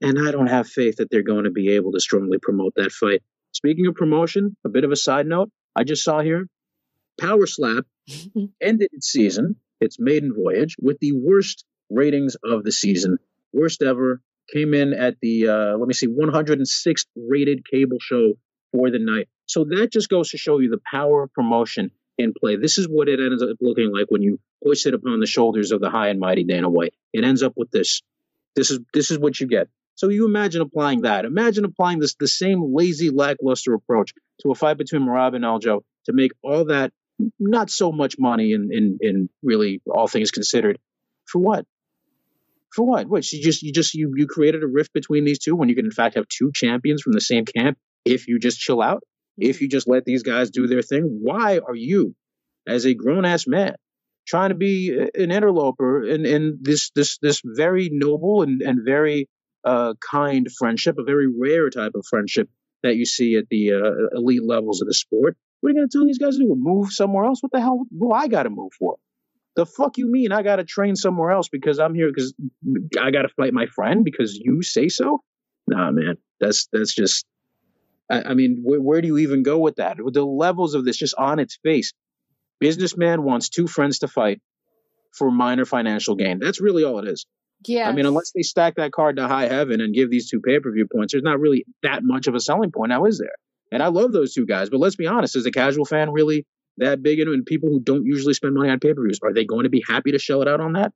And 0.00 0.18
I 0.18 0.32
don't 0.32 0.48
have 0.48 0.68
faith 0.68 0.96
that 0.96 1.10
they're 1.10 1.22
going 1.22 1.44
to 1.44 1.50
be 1.50 1.74
able 1.74 1.92
to 1.92 2.00
strongly 2.00 2.38
promote 2.38 2.74
that 2.76 2.92
fight. 2.92 3.22
Speaking 3.52 3.86
of 3.86 3.94
promotion, 3.94 4.56
a 4.64 4.68
bit 4.68 4.84
of 4.84 4.90
a 4.90 4.96
side 4.96 5.26
note, 5.26 5.50
I 5.76 5.84
just 5.84 6.02
saw 6.02 6.20
here 6.20 6.46
Power 7.18 7.46
Slap 7.46 7.84
ended 8.60 8.90
its 8.92 9.08
season, 9.08 9.56
its 9.80 9.98
maiden 9.98 10.34
voyage, 10.34 10.76
with 10.80 10.98
the 10.98 11.12
worst 11.12 11.64
ratings 11.90 12.36
of 12.42 12.64
the 12.64 12.72
season. 12.72 13.18
Worst 13.52 13.82
ever. 13.82 14.20
Came 14.52 14.74
in 14.74 14.92
at 14.92 15.16
the, 15.20 15.48
uh, 15.48 15.76
let 15.78 15.88
me 15.88 15.94
see, 15.94 16.06
106th 16.06 17.06
rated 17.16 17.68
cable 17.68 17.98
show 18.00 18.34
for 18.72 18.90
the 18.90 18.98
night. 18.98 19.28
So 19.46 19.64
that 19.64 19.92
just 19.92 20.08
goes 20.08 20.30
to 20.30 20.38
show 20.38 20.58
you 20.58 20.70
the 20.70 20.80
power 20.90 21.22
of 21.22 21.32
promotion 21.32 21.90
in 22.18 22.32
play. 22.38 22.56
This 22.56 22.78
is 22.78 22.86
what 22.88 23.08
it 23.08 23.20
ends 23.20 23.42
up 23.42 23.56
looking 23.60 23.92
like 23.92 24.06
when 24.08 24.22
you 24.22 24.38
hoist 24.64 24.86
it 24.86 24.94
upon 24.94 25.20
the 25.20 25.26
shoulders 25.26 25.72
of 25.72 25.80
the 25.80 25.90
high 25.90 26.08
and 26.08 26.20
mighty 26.20 26.44
Dana 26.44 26.68
White. 26.68 26.94
It 27.12 27.24
ends 27.24 27.42
up 27.42 27.54
with 27.56 27.70
this. 27.70 28.02
This 28.54 28.70
is 28.70 28.80
this 28.92 29.10
is 29.10 29.18
what 29.18 29.38
you 29.38 29.46
get. 29.46 29.68
So 29.96 30.08
you 30.08 30.26
imagine 30.26 30.60
applying 30.62 31.02
that. 31.02 31.24
Imagine 31.24 31.64
applying 31.64 31.98
this 31.98 32.14
the 32.14 32.28
same 32.28 32.74
lazy, 32.74 33.10
lackluster 33.10 33.74
approach 33.74 34.12
to 34.42 34.50
a 34.50 34.54
fight 34.54 34.76
between 34.76 35.02
Merab 35.02 35.34
and 35.34 35.44
Aljo 35.44 35.82
to 36.06 36.12
make 36.12 36.32
all 36.42 36.66
that 36.66 36.92
not 37.38 37.70
so 37.70 37.92
much 37.92 38.16
money 38.18 38.52
in 38.52 38.72
in, 38.72 38.98
in 39.00 39.28
really 39.42 39.82
all 39.86 40.08
things 40.08 40.30
considered. 40.30 40.78
For 41.26 41.38
what? 41.40 41.66
For 42.74 42.84
what? 42.84 43.06
What? 43.06 43.32
You 43.32 43.40
just 43.40 43.62
you 43.62 43.72
just 43.72 43.94
you 43.94 44.12
you 44.16 44.26
created 44.26 44.64
a 44.64 44.66
rift 44.66 44.92
between 44.92 45.24
these 45.24 45.38
two 45.38 45.54
when 45.54 45.68
you 45.68 45.76
can 45.76 45.84
in 45.84 45.92
fact 45.92 46.16
have 46.16 46.26
two 46.28 46.50
champions 46.52 47.02
from 47.02 47.12
the 47.12 47.20
same 47.20 47.44
camp 47.44 47.78
if 48.04 48.26
you 48.26 48.40
just 48.40 48.58
chill 48.58 48.82
out, 48.82 49.04
if 49.38 49.60
you 49.60 49.68
just 49.68 49.88
let 49.88 50.04
these 50.04 50.24
guys 50.24 50.50
do 50.50 50.66
their 50.66 50.82
thing. 50.82 51.20
Why 51.22 51.58
are 51.58 51.74
you, 51.76 52.14
as 52.66 52.84
a 52.84 52.94
grown 52.94 53.24
ass 53.24 53.46
man, 53.46 53.76
trying 54.26 54.48
to 54.48 54.56
be 54.56 54.90
an 54.90 55.30
interloper 55.30 56.02
in, 56.04 56.26
in 56.26 56.58
this 56.62 56.90
this 56.96 57.18
this 57.18 57.40
very 57.44 57.90
noble 57.92 58.42
and, 58.42 58.60
and 58.60 58.84
very 58.84 59.28
uh, 59.64 59.94
kind 60.00 60.48
friendship, 60.50 60.96
a 60.98 61.04
very 61.04 61.28
rare 61.28 61.70
type 61.70 61.92
of 61.94 62.04
friendship 62.10 62.48
that 62.82 62.96
you 62.96 63.06
see 63.06 63.36
at 63.36 63.48
the 63.48 63.72
uh, 63.72 64.16
elite 64.18 64.44
levels 64.44 64.82
of 64.82 64.88
the 64.88 64.94
sport. 64.94 65.36
What 65.60 65.68
are 65.68 65.72
you 65.72 65.78
going 65.78 65.88
to 65.88 65.96
tell 65.96 66.06
these 66.06 66.18
guys 66.18 66.36
to 66.36 66.44
do? 66.44 66.54
Move 66.56 66.90
somewhere 66.92 67.24
else? 67.24 67.40
What 67.40 67.52
the 67.52 67.60
hell 67.60 67.86
do 67.96 68.10
I 68.10 68.26
got 68.26 68.42
to 68.42 68.50
move 68.50 68.72
for? 68.78 68.96
The 69.56 69.66
fuck 69.66 69.98
you 69.98 70.10
mean 70.10 70.32
I 70.32 70.42
got 70.42 70.56
to 70.56 70.64
train 70.64 70.96
somewhere 70.96 71.30
else 71.30 71.48
because 71.48 71.78
I'm 71.78 71.94
here 71.94 72.08
because 72.08 72.34
I 73.00 73.10
got 73.10 73.22
to 73.22 73.28
fight 73.28 73.52
my 73.52 73.66
friend 73.66 74.04
because 74.04 74.34
you 74.34 74.62
say 74.62 74.88
so? 74.88 75.22
Nah, 75.66 75.90
man, 75.90 76.16
that's 76.40 76.68
that's 76.72 76.94
just. 76.94 77.24
I, 78.10 78.22
I 78.22 78.34
mean, 78.34 78.60
where, 78.64 78.80
where 78.80 79.00
do 79.00 79.06
you 79.06 79.18
even 79.18 79.42
go 79.42 79.58
with 79.58 79.76
that? 79.76 80.02
With 80.02 80.14
the 80.14 80.24
levels 80.24 80.74
of 80.74 80.84
this 80.84 80.96
just 80.96 81.14
on 81.16 81.38
its 81.38 81.56
face, 81.62 81.92
Businessman 82.60 83.22
wants 83.22 83.48
two 83.48 83.66
friends 83.66 84.00
to 84.00 84.08
fight 84.08 84.42
for 85.12 85.30
minor 85.30 85.64
financial 85.64 86.16
gain. 86.16 86.38
That's 86.38 86.60
really 86.60 86.84
all 86.84 86.98
it 86.98 87.08
is. 87.08 87.26
Yeah. 87.66 87.88
I 87.88 87.92
mean, 87.92 88.06
unless 88.06 88.32
they 88.34 88.42
stack 88.42 88.76
that 88.76 88.92
card 88.92 89.16
to 89.16 89.28
high 89.28 89.46
heaven 89.46 89.80
and 89.80 89.94
give 89.94 90.10
these 90.10 90.28
two 90.28 90.40
pay 90.40 90.58
per 90.60 90.70
view 90.70 90.86
points, 90.92 91.12
there's 91.12 91.24
not 91.24 91.40
really 91.40 91.64
that 91.82 92.02
much 92.02 92.26
of 92.26 92.34
a 92.34 92.40
selling 92.40 92.72
point 92.72 92.90
now, 92.90 93.04
is 93.06 93.18
there? 93.18 93.34
And 93.72 93.82
I 93.82 93.88
love 93.88 94.12
those 94.12 94.34
two 94.34 94.46
guys, 94.46 94.70
but 94.70 94.80
let's 94.80 94.96
be 94.96 95.06
honest, 95.06 95.36
is 95.36 95.46
a 95.46 95.50
casual 95.50 95.84
fan 95.84 96.10
really 96.12 96.46
that 96.78 97.02
big 97.02 97.20
and 97.20 97.46
people 97.46 97.68
who 97.68 97.80
don't 97.80 98.04
usually 98.04 98.34
spend 98.34 98.54
money 98.54 98.70
on 98.70 98.80
pay 98.80 98.94
per 98.94 99.02
views? 99.02 99.20
Are 99.22 99.32
they 99.32 99.44
going 99.44 99.64
to 99.64 99.70
be 99.70 99.84
happy 99.86 100.12
to 100.12 100.18
shell 100.18 100.42
it 100.42 100.48
out 100.48 100.60
on 100.60 100.74
that? 100.74 100.92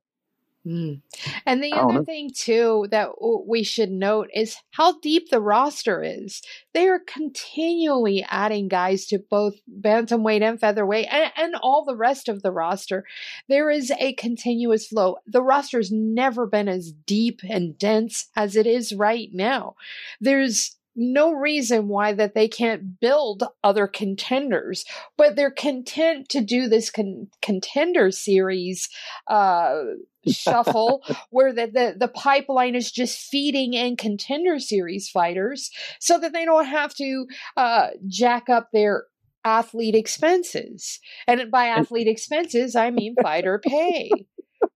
Mm. 0.67 1.01
And 1.45 1.63
the 1.63 1.71
other 1.71 1.93
know. 1.93 2.03
thing 2.03 2.31
too 2.35 2.87
that 2.91 3.11
we 3.47 3.63
should 3.63 3.91
note 3.91 4.29
is 4.33 4.57
how 4.71 4.99
deep 4.99 5.29
the 5.29 5.39
roster 5.39 6.03
is. 6.03 6.41
They 6.73 6.89
are 6.89 6.99
continually 6.99 8.25
adding 8.29 8.67
guys 8.67 9.05
to 9.07 9.19
both 9.19 9.55
bantamweight 9.69 10.41
and 10.41 10.59
featherweight, 10.59 11.07
and, 11.09 11.31
and 11.37 11.55
all 11.55 11.85
the 11.85 11.95
rest 11.95 12.27
of 12.27 12.41
the 12.41 12.51
roster. 12.51 13.05
There 13.47 13.69
is 13.69 13.91
a 13.99 14.13
continuous 14.13 14.87
flow. 14.87 15.17
The 15.25 15.41
roster's 15.41 15.91
never 15.91 16.45
been 16.45 16.67
as 16.67 16.91
deep 16.91 17.39
and 17.49 17.77
dense 17.77 18.27
as 18.35 18.57
it 18.57 18.67
is 18.67 18.93
right 18.93 19.29
now. 19.31 19.75
There's 20.19 20.75
no 20.99 21.31
reason 21.31 21.87
why 21.87 22.13
that 22.13 22.35
they 22.35 22.49
can't 22.49 22.99
build 22.99 23.43
other 23.63 23.87
contenders, 23.87 24.83
but 25.17 25.35
they're 25.35 25.49
content 25.49 26.27
to 26.29 26.41
do 26.41 26.67
this 26.67 26.91
con- 26.91 27.29
contender 27.41 28.11
series 28.11 28.89
uh, 29.27 29.81
shuffle 30.27 31.01
where 31.29 31.53
the, 31.53 31.67
the, 31.67 31.95
the 31.97 32.09
pipeline 32.09 32.75
is 32.75 32.91
just 32.91 33.17
feeding 33.17 33.73
in 33.73 33.95
contender 33.95 34.59
series 34.59 35.09
fighters 35.09 35.71
so 35.99 36.19
that 36.19 36.33
they 36.33 36.43
don't 36.43 36.65
have 36.65 36.93
to 36.93 37.25
uh, 37.55 37.87
jack 38.07 38.49
up 38.49 38.69
their 38.73 39.05
athlete 39.45 39.95
expenses. 39.95 40.99
And 41.27 41.49
by 41.49 41.67
athlete 41.67 42.07
expenses, 42.07 42.75
I 42.75 42.91
mean 42.91 43.15
fighter 43.21 43.57
pay. 43.57 44.27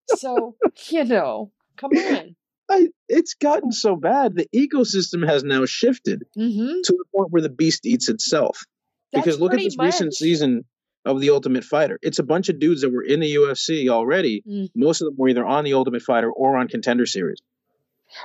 So, 0.07 0.55
you 0.87 1.03
know, 1.03 1.51
come 1.75 1.91
on. 1.91 2.35
I, 2.69 2.87
it's 3.09 3.33
gotten 3.35 3.71
so 3.71 3.95
bad. 3.95 4.35
The 4.35 4.47
ecosystem 4.55 5.27
has 5.27 5.43
now 5.43 5.65
shifted 5.65 6.23
Mm-hmm. 6.37 6.81
to 6.83 6.93
the 6.97 7.03
point 7.15 7.31
where 7.31 7.41
the 7.41 7.49
beast 7.49 7.85
eats 7.85 8.09
itself. 8.09 8.63
because 9.11 9.39
look 9.39 9.53
at 9.53 9.59
this 9.59 9.75
recent 9.77 10.13
season 10.13 10.65
of 11.05 11.19
the 11.19 11.31
Ultimate 11.31 11.65
Fighter. 11.65 11.99
It's 12.01 12.19
a 12.19 12.23
bunch 12.23 12.47
of 12.49 12.59
dudes 12.59 12.81
that 12.81 12.89
were 12.89 13.03
in 13.03 13.19
the 13.19 13.35
UFC 13.35 13.89
already. 13.89 14.41
Mm. 14.47 14.69
Most 14.75 15.01
of 15.01 15.07
them 15.07 15.15
were 15.17 15.27
either 15.29 15.45
on 15.45 15.65
the 15.65 15.73
Ultimate 15.73 16.01
Fighter 16.01 16.31
or 16.31 16.55
on 16.57 16.67
Contender 16.69 17.05
Series. 17.05 17.39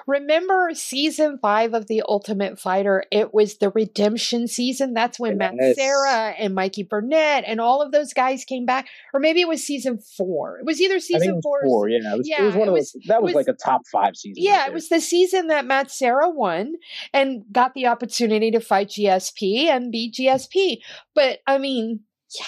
Remember 0.06 0.70
season 0.74 1.38
five 1.40 1.74
of 1.74 1.86
The 1.86 2.02
Ultimate 2.08 2.58
Fighter? 2.58 3.04
It 3.10 3.32
was 3.32 3.58
the 3.58 3.70
redemption 3.70 4.48
season. 4.48 4.94
That's 4.94 5.18
when 5.18 5.38
Matt 5.38 5.54
Serra 5.76 6.34
and 6.38 6.54
Mikey 6.54 6.84
Burnett 6.84 7.44
and 7.46 7.60
all 7.60 7.82
of 7.82 7.92
those 7.92 8.12
guys 8.12 8.44
came 8.44 8.66
back. 8.66 8.88
Or 9.12 9.20
maybe 9.20 9.40
it 9.40 9.48
was 9.48 9.64
season 9.64 9.98
four. 9.98 10.58
It 10.58 10.66
was 10.66 10.80
either 10.80 11.00
season 11.00 11.36
was 11.36 11.42
four. 11.42 11.60
or 11.62 11.66
four. 11.66 11.88
Yeah, 11.88 12.14
it 12.14 12.18
was, 12.18 12.28
it 12.28 12.42
was 12.42 12.54
one 12.54 12.68
of 12.68 12.74
was- 12.74 12.92
those. 12.92 13.02
That 13.06 13.22
was, 13.22 13.34
was- 13.34 13.46
like 13.46 13.54
a 13.54 13.58
top 13.58 13.82
five 13.90 14.16
season. 14.16 14.42
Yeah, 14.42 14.62
right 14.62 14.68
it 14.70 14.74
was 14.74 14.88
the 14.88 15.00
season 15.00 15.48
that 15.48 15.66
Matt 15.66 15.90
Serra 15.90 16.30
won 16.30 16.74
and 17.12 17.44
got 17.52 17.74
the 17.74 17.86
opportunity 17.86 18.50
to 18.50 18.60
fight 18.60 18.88
GSP 18.88 19.66
and 19.66 19.92
beat 19.92 20.14
GSP. 20.14 20.78
But 21.14 21.40
I 21.46 21.58
mean, 21.58 22.00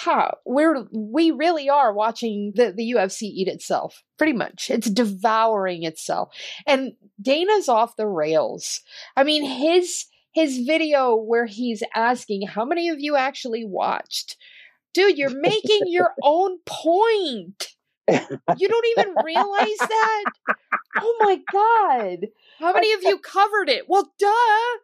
yeah, 0.05 0.31
we're 0.45 0.85
we 0.91 1.31
really 1.31 1.69
are 1.69 1.93
watching 1.93 2.53
the, 2.55 2.71
the 2.71 2.93
UFC 2.95 3.23
eat 3.23 3.47
itself. 3.47 4.03
Pretty 4.17 4.33
much. 4.33 4.69
It's 4.69 4.89
devouring 4.89 5.83
itself. 5.83 6.29
And 6.67 6.93
Dana's 7.21 7.67
off 7.67 7.95
the 7.95 8.07
rails. 8.07 8.81
I 9.15 9.23
mean, 9.23 9.43
his 9.43 10.05
his 10.33 10.59
video 10.59 11.15
where 11.15 11.45
he's 11.45 11.83
asking 11.95 12.47
how 12.47 12.65
many 12.65 12.89
of 12.89 12.99
you 12.99 13.15
actually 13.15 13.65
watched. 13.65 14.37
Dude, 14.93 15.17
you're 15.17 15.29
making 15.29 15.81
your 15.85 16.13
own 16.23 16.59
point. 16.65 17.69
You 18.09 18.67
don't 18.67 18.87
even 18.97 19.15
realize 19.23 19.77
that? 19.79 20.23
Oh 20.97 21.15
my 21.21 21.39
god. 21.51 22.27
How 22.59 22.73
many 22.73 22.91
of 22.93 23.03
you 23.03 23.17
covered 23.17 23.69
it? 23.69 23.85
Well, 23.87 24.11
duh. 24.19 24.79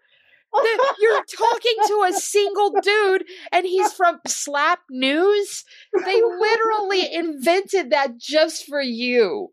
You're 1.00 1.24
talking 1.26 1.76
to 1.88 2.06
a 2.10 2.14
single 2.14 2.72
dude 2.82 3.26
and 3.52 3.66
he's 3.66 3.94
from 3.94 4.20
Slap 4.28 4.80
News. 4.90 5.64
They 6.06 6.22
literally 6.22 7.14
invented 7.14 7.92
that 7.92 8.18
just 8.18 8.66
for 8.66 8.82
you. 8.82 9.50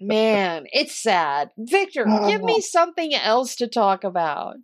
Man, 0.00 0.66
it's 0.72 1.00
sad. 1.02 1.50
Victor, 1.58 2.04
give 2.26 2.42
me 2.42 2.60
something 2.62 3.14
else 3.14 3.56
to 3.56 3.68
talk 3.68 4.04
about. 4.04 4.56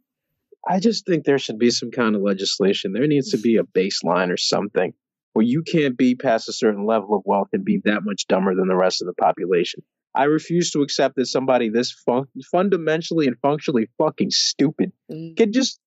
I 0.69 0.79
just 0.79 1.07
think 1.07 1.25
there 1.25 1.39
should 1.39 1.59
be 1.59 1.71
some 1.71 1.91
kind 1.91 2.15
of 2.15 2.23
legislation. 2.23 2.93
There 2.93 3.07
needs 3.07 3.31
to 3.31 3.39
be 3.39 3.57
a 3.57 3.65
baseline 3.65 4.33
or 4.33 4.37
something 4.37 4.95
where 5.33 5.45
you 5.45 5.63
can't 5.63 5.97
be 5.97 6.15
past 6.15 6.49
a 6.49 6.53
certain 6.53 6.87
level 6.87 7.17
of 7.17 7.23
wealth 7.25 7.49
and 7.53 7.65
be 7.65 7.81
that 7.85 8.05
much 8.05 8.27
dumber 8.29 8.55
than 8.55 8.69
the 8.69 8.77
rest 8.77 9.03
of 9.03 9.07
the 9.07 9.15
population. 9.15 9.83
I 10.15 10.25
refuse 10.25 10.71
to 10.73 10.83
accept 10.83 11.17
that 11.17 11.27
somebody 11.27 11.69
this 11.69 11.93
fun- 11.93 12.29
fundamentally 12.51 13.27
and 13.27 13.37
functionally 13.41 13.89
fucking 13.99 14.31
stupid 14.31 14.93
Mm, 15.11 15.37
can 15.37 15.53
just 15.53 15.81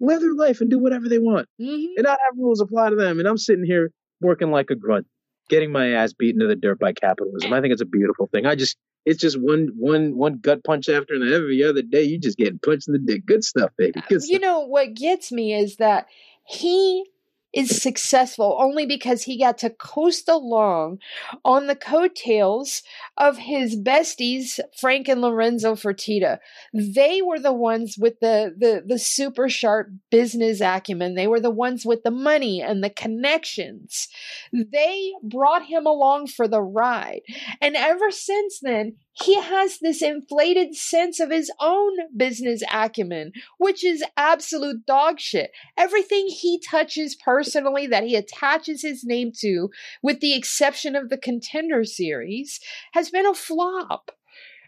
live 0.00 0.20
their 0.20 0.34
life 0.34 0.60
and 0.60 0.70
do 0.70 0.78
whatever 0.78 1.08
they 1.08 1.18
want 1.18 1.48
mhm. 1.60 1.86
and 1.96 2.04
not 2.04 2.18
have 2.24 2.36
rules 2.36 2.60
apply 2.60 2.90
to 2.90 2.96
them. 2.96 3.18
And 3.18 3.28
I'm 3.28 3.38
sitting 3.38 3.64
here 3.64 3.90
working 4.20 4.50
like 4.50 4.70
a 4.70 4.74
grunt, 4.74 5.06
getting 5.48 5.70
my 5.70 5.92
ass 5.92 6.12
beaten 6.12 6.40
to 6.40 6.46
the 6.46 6.56
dirt 6.56 6.78
by 6.78 6.92
capitalism. 6.92 7.52
I 7.52 7.60
think 7.60 7.72
it's 7.72 7.82
a 7.82 7.86
beautiful 7.86 8.28
thing. 8.32 8.46
I 8.46 8.54
just 8.54 8.76
it's 9.04 9.20
just 9.20 9.40
one 9.40 9.68
one 9.76 10.16
one 10.16 10.38
gut 10.38 10.62
punch 10.64 10.88
after 10.88 11.14
and 11.14 11.32
every 11.32 11.62
other 11.64 11.82
day 11.82 12.02
you 12.02 12.18
just 12.18 12.38
getting 12.38 12.58
punched 12.58 12.88
in 12.88 12.92
the 12.92 13.00
dick. 13.00 13.26
Good 13.26 13.44
stuff, 13.44 13.70
baby. 13.76 14.00
Good 14.08 14.22
You 14.26 14.38
know, 14.38 14.60
what 14.60 14.94
gets 14.94 15.32
me 15.32 15.54
is 15.54 15.76
that 15.76 16.06
he 16.46 17.04
is 17.52 17.82
successful 17.82 18.56
only 18.58 18.86
because 18.86 19.22
he 19.22 19.38
got 19.38 19.58
to 19.58 19.70
coast 19.70 20.28
along 20.28 20.98
on 21.44 21.66
the 21.66 21.76
coattails 21.76 22.82
of 23.16 23.38
his 23.38 23.76
besties, 23.76 24.58
Frank 24.78 25.08
and 25.08 25.20
Lorenzo 25.20 25.74
Fertitta. 25.74 26.38
They 26.72 27.20
were 27.22 27.38
the 27.38 27.52
ones 27.52 27.96
with 27.98 28.20
the, 28.20 28.54
the, 28.56 28.82
the 28.86 28.98
super 28.98 29.48
sharp 29.48 29.88
business 30.10 30.60
acumen. 30.60 31.14
They 31.14 31.26
were 31.26 31.40
the 31.40 31.50
ones 31.50 31.84
with 31.84 32.02
the 32.02 32.10
money 32.10 32.62
and 32.62 32.82
the 32.82 32.90
connections. 32.90 34.08
They 34.52 35.12
brought 35.22 35.66
him 35.66 35.86
along 35.86 36.28
for 36.28 36.48
the 36.48 36.62
ride. 36.62 37.22
And 37.60 37.76
ever 37.76 38.10
since 38.10 38.60
then, 38.60 38.96
he 39.12 39.40
has 39.40 39.78
this 39.78 40.00
inflated 40.00 40.74
sense 40.74 41.20
of 41.20 41.30
his 41.30 41.50
own 41.60 41.92
business 42.16 42.62
acumen, 42.72 43.32
which 43.58 43.84
is 43.84 44.04
absolute 44.16 44.86
dog 44.86 45.20
shit. 45.20 45.50
Everything 45.76 46.28
he 46.28 46.58
touches 46.58 47.14
personally 47.14 47.86
that 47.86 48.04
he 48.04 48.16
attaches 48.16 48.82
his 48.82 49.04
name 49.04 49.30
to, 49.40 49.70
with 50.02 50.20
the 50.20 50.34
exception 50.34 50.96
of 50.96 51.10
the 51.10 51.18
contender 51.18 51.84
series, 51.84 52.58
has 52.92 53.10
been 53.10 53.26
a 53.26 53.34
flop. 53.34 54.12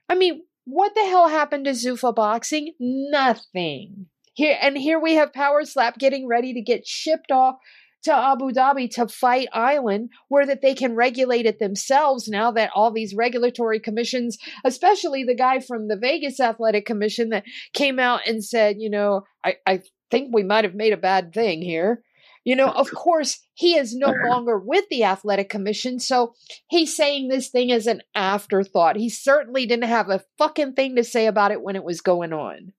I 0.08 0.14
mean, 0.14 0.42
what 0.66 0.94
the 0.94 1.04
hell 1.04 1.28
happened 1.28 1.64
to 1.64 1.72
Zuffa 1.72 2.14
Boxing? 2.14 2.74
Nothing. 2.78 4.06
Here 4.34 4.58
and 4.60 4.76
here 4.76 4.98
we 4.98 5.14
have 5.14 5.32
Power 5.32 5.64
Slap 5.64 5.96
getting 5.96 6.26
ready 6.26 6.52
to 6.54 6.60
get 6.60 6.86
shipped 6.86 7.30
off 7.30 7.56
to 8.04 8.14
Abu 8.14 8.50
Dhabi 8.50 8.90
to 8.92 9.08
fight 9.08 9.48
Island, 9.52 10.10
where 10.28 10.46
that 10.46 10.62
they 10.62 10.74
can 10.74 10.94
regulate 10.94 11.46
it 11.46 11.58
themselves 11.58 12.28
now 12.28 12.50
that 12.52 12.70
all 12.74 12.90
these 12.90 13.14
regulatory 13.14 13.80
commissions, 13.80 14.38
especially 14.64 15.24
the 15.24 15.34
guy 15.34 15.60
from 15.60 15.88
the 15.88 15.96
Vegas 15.96 16.40
Athletic 16.40 16.86
Commission 16.86 17.30
that 17.30 17.44
came 17.72 17.98
out 17.98 18.20
and 18.26 18.44
said, 18.44 18.76
you 18.78 18.90
know, 18.90 19.24
I, 19.44 19.56
I 19.66 19.82
think 20.10 20.30
we 20.32 20.42
might 20.42 20.64
have 20.64 20.74
made 20.74 20.92
a 20.92 20.98
bad 20.98 21.32
thing 21.32 21.62
here. 21.62 22.02
You 22.44 22.56
know, 22.56 22.68
of 22.68 22.90
course, 22.90 23.40
he 23.54 23.74
is 23.74 23.94
no 23.94 24.12
longer 24.28 24.58
with 24.58 24.84
the 24.90 25.04
athletic 25.04 25.48
commission, 25.48 25.98
so 25.98 26.34
he's 26.68 26.94
saying 26.94 27.28
this 27.28 27.48
thing 27.48 27.72
as 27.72 27.86
an 27.86 28.02
afterthought. 28.14 28.96
He 28.96 29.08
certainly 29.08 29.64
didn't 29.64 29.88
have 29.88 30.10
a 30.10 30.22
fucking 30.36 30.74
thing 30.74 30.96
to 30.96 31.04
say 31.04 31.26
about 31.26 31.52
it 31.52 31.62
when 31.62 31.74
it 31.74 31.84
was 31.84 32.02
going 32.02 32.34
on. 32.34 32.74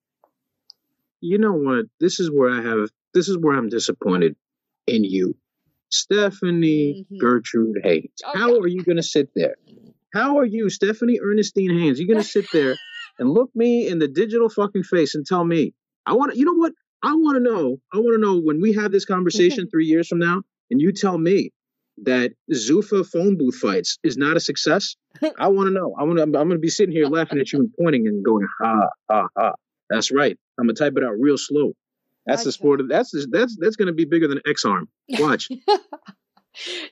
you 1.20 1.40
know 1.40 1.54
what? 1.54 1.86
This 2.00 2.20
is 2.20 2.30
where 2.30 2.52
I 2.52 2.62
have 2.62 2.90
this 3.16 3.28
is 3.28 3.38
where 3.38 3.58
I'm 3.58 3.70
disappointed 3.70 4.36
in 4.88 5.04
you. 5.04 5.36
Stephanie 5.90 7.06
Mhm. 7.12 7.20
Gertrude 7.20 7.78
Hayes. 7.84 8.10
Oh, 8.26 8.32
How 8.34 8.54
yeah. 8.54 8.60
are 8.60 8.68
you 8.68 8.84
gonna 8.84 9.04
sit 9.04 9.30
there? 9.36 9.56
How 10.14 10.38
are 10.40 10.46
you, 10.46 10.70
Stephanie 10.70 11.20
Ernestine 11.22 11.78
Hayes? 11.78 12.00
You 12.00 12.08
gonna 12.08 12.24
sit 12.24 12.46
there 12.52 12.76
and 13.20 13.30
look 13.30 13.50
me 13.56 13.88
in 13.88 14.00
the 14.00 14.08
digital 14.08 14.50
fucking 14.50 14.84
face 14.84 15.16
and 15.16 15.26
tell 15.26 15.44
me, 15.44 15.74
I 16.06 16.14
wanna 16.14 16.34
you 16.36 16.46
know 16.46 16.54
what? 16.54 16.74
I 17.04 17.14
wanna 17.16 17.40
know, 17.40 17.78
I 17.94 18.00
wanna 18.00 18.18
know 18.18 18.40
when 18.40 18.62
we 18.62 18.74
have 18.74 18.92
this 18.92 19.06
conversation 19.06 19.68
three 19.72 19.86
years 19.86 20.08
from 20.08 20.20
now, 20.20 20.42
and 20.72 20.82
you 20.82 20.92
tell 20.92 21.18
me 21.18 21.52
that 22.04 22.34
Zuffa 22.52 23.06
phone 23.10 23.38
booth 23.38 23.56
fights 23.56 23.98
is 24.04 24.18
not 24.18 24.36
a 24.36 24.40
success. 24.42 24.96
I 25.40 25.48
want 25.48 25.68
to 25.68 25.74
know. 25.74 25.96
I 25.98 26.04
want 26.04 26.18
to. 26.18 26.24
I'm 26.24 26.32
going 26.34 26.50
to 26.50 26.58
be 26.58 26.68
sitting 26.68 26.94
here 26.94 27.08
laughing 27.08 27.40
at 27.40 27.54
you 27.54 27.60
and 27.60 27.74
pointing 27.80 28.06
and 28.06 28.22
going, 28.26 28.46
ha, 28.62 28.90
ha, 29.10 29.28
ha. 29.38 29.54
That's 29.90 30.12
right. 30.12 30.38
I'm 30.60 30.66
gonna 30.66 30.74
type 30.74 30.94
it 30.98 31.04
out 31.06 31.14
real 31.18 31.38
slow. 31.38 31.72
That's 32.26 32.44
the 32.44 32.52
sport. 32.52 32.82
Of, 32.82 32.90
that's 32.90 33.12
that's 33.32 33.58
that's 33.60 33.76
going 33.76 33.88
to 33.88 33.94
be 33.94 34.06
bigger 34.06 34.28
than 34.28 34.40
XARM. 34.48 34.84
Watch. 35.20 35.50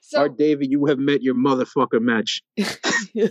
So 0.02 0.20
Art 0.20 0.38
Davie, 0.38 0.68
you 0.70 0.88
have 0.88 1.00
met 1.00 1.22
your 1.22 1.36
motherfucker 1.36 2.02
match. 2.02 2.42
Where 3.14 3.30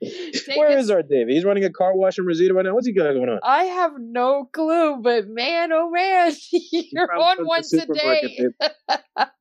is 0.00 0.48
Where 0.54 0.70
it- 0.70 0.78
is 0.78 0.90
Art 0.90 1.08
Davie? 1.08 1.34
He's 1.34 1.44
running 1.44 1.64
a 1.64 1.70
car 1.70 1.96
wash 1.96 2.18
in 2.18 2.26
Rosita 2.26 2.54
right 2.54 2.64
now. 2.64 2.74
What's 2.74 2.86
he 2.86 2.92
got 2.92 3.12
going 3.12 3.28
on? 3.28 3.40
I 3.42 3.64
have 3.64 3.92
no 3.98 4.48
clue, 4.52 4.98
but 5.02 5.28
man, 5.28 5.72
oh 5.72 5.90
man, 5.90 6.32
you're 6.52 7.12
on 7.12 7.44
once 7.46 7.72
a 7.72 7.86
day. 7.86 8.38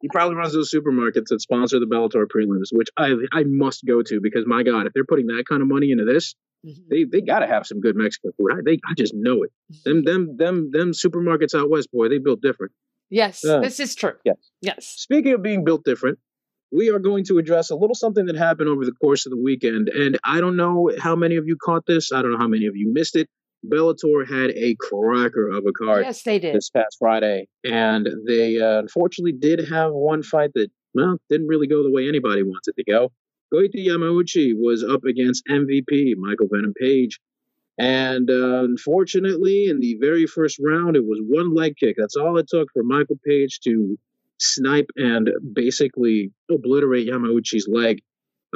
He 0.01 0.07
probably 0.09 0.35
runs 0.35 0.53
those 0.53 0.71
supermarkets 0.73 1.27
that 1.29 1.41
sponsor 1.41 1.79
the 1.79 1.85
Bellator 1.85 2.25
prelims, 2.25 2.69
which 2.71 2.89
I 2.97 3.13
I 3.31 3.43
must 3.45 3.85
go 3.85 4.01
to 4.01 4.19
because 4.21 4.45
my 4.47 4.63
God, 4.63 4.87
if 4.87 4.93
they're 4.93 5.05
putting 5.05 5.27
that 5.27 5.43
kind 5.47 5.61
of 5.61 5.67
money 5.67 5.91
into 5.91 6.05
this, 6.05 6.35
Mm-hmm. 6.65 6.81
they 6.89 7.03
they 7.05 7.21
got 7.21 7.39
to 7.39 7.47
have 7.47 7.65
some 7.65 7.79
good 7.79 7.95
Mexican 7.95 8.31
food. 8.37 8.51
I, 8.53 8.55
they 8.63 8.73
I 8.73 8.93
just 8.95 9.13
know 9.15 9.43
it. 9.43 9.51
Them 9.83 10.03
mm-hmm. 10.03 10.05
them 10.05 10.37
them 10.37 10.71
them 10.71 10.91
supermarkets 10.91 11.59
out 11.59 11.69
west, 11.69 11.91
boy, 11.91 12.09
they 12.09 12.19
built 12.19 12.41
different. 12.41 12.71
yes, 13.09 13.41
Yeah. 13.43 13.59
this 13.59 13.79
is 13.79 13.95
true. 13.95 14.13
Yes. 14.23 14.37
Yes. 14.61 14.85
Speaking 14.85 15.33
of 15.33 15.41
being 15.41 15.63
built 15.63 15.83
different, 15.83 16.19
we 16.71 16.89
are 16.89 16.99
going 16.99 17.25
to 17.25 17.37
address 17.39 17.69
a 17.71 17.75
little 17.75 17.95
something 17.95 18.25
that 18.27 18.35
happened 18.35 18.69
over 18.69 18.85
the 18.85 18.93
course 18.93 19.25
of 19.25 19.31
the 19.31 19.37
weekend. 19.37 19.89
And 19.89 20.19
I 20.23 20.39
don't 20.39 20.55
know 20.55 20.91
how 20.99 21.15
many 21.15 21.35
of 21.37 21.45
you 21.47 21.57
caught 21.61 21.85
this. 21.85 22.11
I 22.11 22.21
don't 22.21 22.31
know 22.31 22.37
how 22.37 22.47
many 22.47 22.67
of 22.67 22.75
you 22.75 22.91
missed 22.93 23.15
it. 23.15 23.27
Bellator 23.65 24.27
had 24.27 24.51
a 24.51 24.75
cracker 24.79 25.49
of 25.49 25.65
a 25.67 25.71
card 25.71 26.03
Yes, 26.05 26.23
they 26.23 26.39
did. 26.39 26.55
this 26.55 26.69
past 26.69 26.97
Friday, 26.97 27.47
and 27.63 28.07
they 28.25 28.59
uh, 28.59 28.79
unfortunately 28.79 29.33
did 29.33 29.67
have 29.69 29.91
one 29.91 30.23
fight 30.23 30.49
that, 30.55 30.69
well, 30.95 31.17
didn't 31.29 31.47
really 31.47 31.67
go 31.67 31.83
the 31.83 31.91
way 31.91 32.07
anybody 32.07 32.41
wants 32.41 32.67
it 32.67 32.75
to 32.77 32.83
go. 32.83 33.11
Goiti 33.53 33.87
Yamauchi 33.87 34.53
was 34.55 34.83
up 34.83 35.03
against 35.03 35.45
MVP 35.47 36.15
Michael 36.17 36.47
Venom 36.51 36.73
Page. 36.79 37.19
And 37.77 38.29
uh, 38.29 38.63
unfortunately, 38.63 39.65
in 39.67 39.79
the 39.79 39.97
very 39.99 40.27
first 40.27 40.59
round, 40.59 40.95
it 40.95 41.03
was 41.03 41.19
one 41.25 41.53
leg 41.53 41.75
kick. 41.77 41.95
That's 41.97 42.15
all 42.15 42.37
it 42.37 42.47
took 42.47 42.69
for 42.73 42.83
Michael 42.83 43.19
Page 43.25 43.59
to 43.61 43.97
snipe 44.37 44.89
and 44.95 45.29
basically 45.53 46.31
obliterate 46.49 47.07
Yamauchi's 47.07 47.67
leg. 47.67 48.01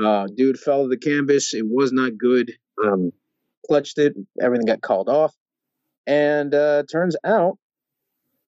Uh, 0.01 0.27
dude 0.27 0.60
fell 0.60 0.84
to 0.84 0.89
the 0.89 0.97
canvas. 0.97 1.53
It 1.53 1.65
was 1.65 1.91
not 1.91 2.17
good. 2.17 2.51
Um, 2.84 3.12
clutched 3.67 3.97
it. 3.97 4.13
Everything 4.41 4.65
got 4.67 4.81
called 4.81 5.10
off. 5.10 5.34
And 6.05 6.53
uh, 6.53 6.84
turns 6.91 7.15
out 7.25 7.58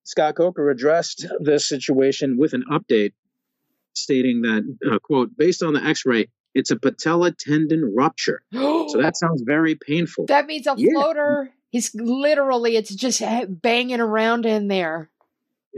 Scott 0.04 0.36
Coker 0.36 0.70
addressed 0.70 1.26
this 1.40 1.68
situation 1.68 2.38
with 2.38 2.54
an 2.54 2.64
update 2.72 3.14
stating 3.94 4.42
that, 4.42 4.64
uh, 4.90 5.00
quote, 5.00 5.36
based 5.36 5.64
on 5.64 5.74
the 5.74 5.84
x 5.84 6.06
ray, 6.06 6.28
it's 6.58 6.72
a 6.72 6.76
patella 6.76 7.32
tendon 7.32 7.94
rupture. 7.96 8.42
So 8.54 8.96
that 9.02 9.16
sounds 9.16 9.42
very 9.46 9.76
painful. 9.76 10.26
that 10.28 10.46
means 10.48 10.68
a 10.68 10.74
Yeah. 10.78 10.92
floater. 10.94 11.52
He's 11.70 11.94
literally, 11.94 12.76
it's 12.78 12.94
just 12.96 13.22
banging 13.50 14.00
around 14.00 14.46
in 14.46 14.68
there. 14.68 15.10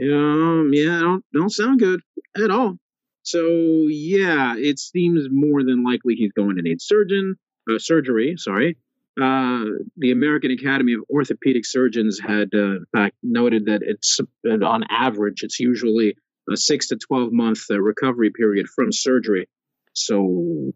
Um, 0.02 0.70
yeah, 0.72 1.00
don't 1.00 1.24
don't 1.32 1.50
sound 1.52 1.80
good 1.80 2.00
at 2.42 2.50
all. 2.50 2.78
So 3.22 3.40
yeah, 3.88 4.54
it 4.56 4.78
seems 4.78 5.26
more 5.30 5.62
than 5.62 5.84
likely 5.84 6.14
he's 6.14 6.32
going 6.32 6.56
to 6.56 6.62
need 6.62 6.80
surgeon 6.80 7.36
uh, 7.70 7.78
surgery. 7.78 8.34
Sorry. 8.38 8.76
Uh, 9.20 9.64
the 9.98 10.12
American 10.12 10.52
Academy 10.52 10.94
of 10.94 11.00
Orthopedic 11.10 11.66
Surgeons 11.66 12.18
had, 12.18 12.48
uh, 12.54 12.76
in 12.76 12.86
fact, 12.92 13.16
noted 13.22 13.66
that 13.66 13.82
it's 13.82 14.18
on 14.46 14.84
average 14.88 15.42
it's 15.42 15.60
usually 15.60 16.16
a 16.50 16.56
six 16.56 16.88
to 16.88 16.96
twelve 16.96 17.30
month 17.32 17.60
uh, 17.70 17.78
recovery 17.78 18.30
period 18.30 18.66
from 18.74 18.92
surgery. 18.92 19.48
So, 19.92 20.72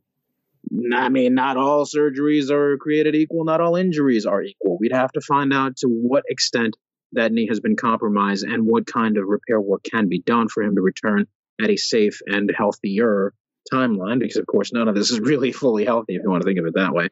I 0.95 1.09
mean, 1.09 1.35
not 1.35 1.57
all 1.57 1.85
surgeries 1.85 2.51
are 2.51 2.77
created 2.79 3.15
equal. 3.15 3.45
Not 3.45 3.61
all 3.61 3.77
injuries 3.77 4.27
are 4.27 4.43
equal. 4.43 4.79
We'd 4.79 4.93
have 4.93 5.13
to 5.13 5.21
find 5.21 5.53
out 5.53 5.77
to 5.79 5.89
what 5.89 6.25
extent 6.29 6.77
that 7.15 7.33
knee 7.33 7.47
has 7.49 7.61
been 7.61 7.77
compromised 7.77 8.45
and 8.45 8.67
what 8.67 8.87
kind 8.87 9.17
of 9.17 9.25
repair 9.27 9.61
work 9.61 9.83
can 9.85 10.09
be 10.09 10.21
done 10.21 10.49
for 10.49 10.63
him 10.63 10.75
to 10.75 10.83
return 10.83 11.27
at 11.63 11.71
a 11.71 11.77
safe 11.77 12.21
and 12.27 12.51
healthier 12.57 13.33
timeline 13.73 14.19
because 14.19 14.37
of 14.37 14.47
course 14.47 14.73
none 14.73 14.89
of 14.89 14.95
this 14.95 15.11
is 15.11 15.21
really 15.21 15.53
fully 15.53 15.85
healthy 15.85 16.17
if 16.17 16.23
you 16.23 16.31
want 16.31 16.43
to 16.43 16.47
think 16.47 16.59
of 16.59 16.67
it 16.67 16.75
that 16.75 16.93
way 16.93 17.09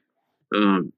um, 0.55 0.93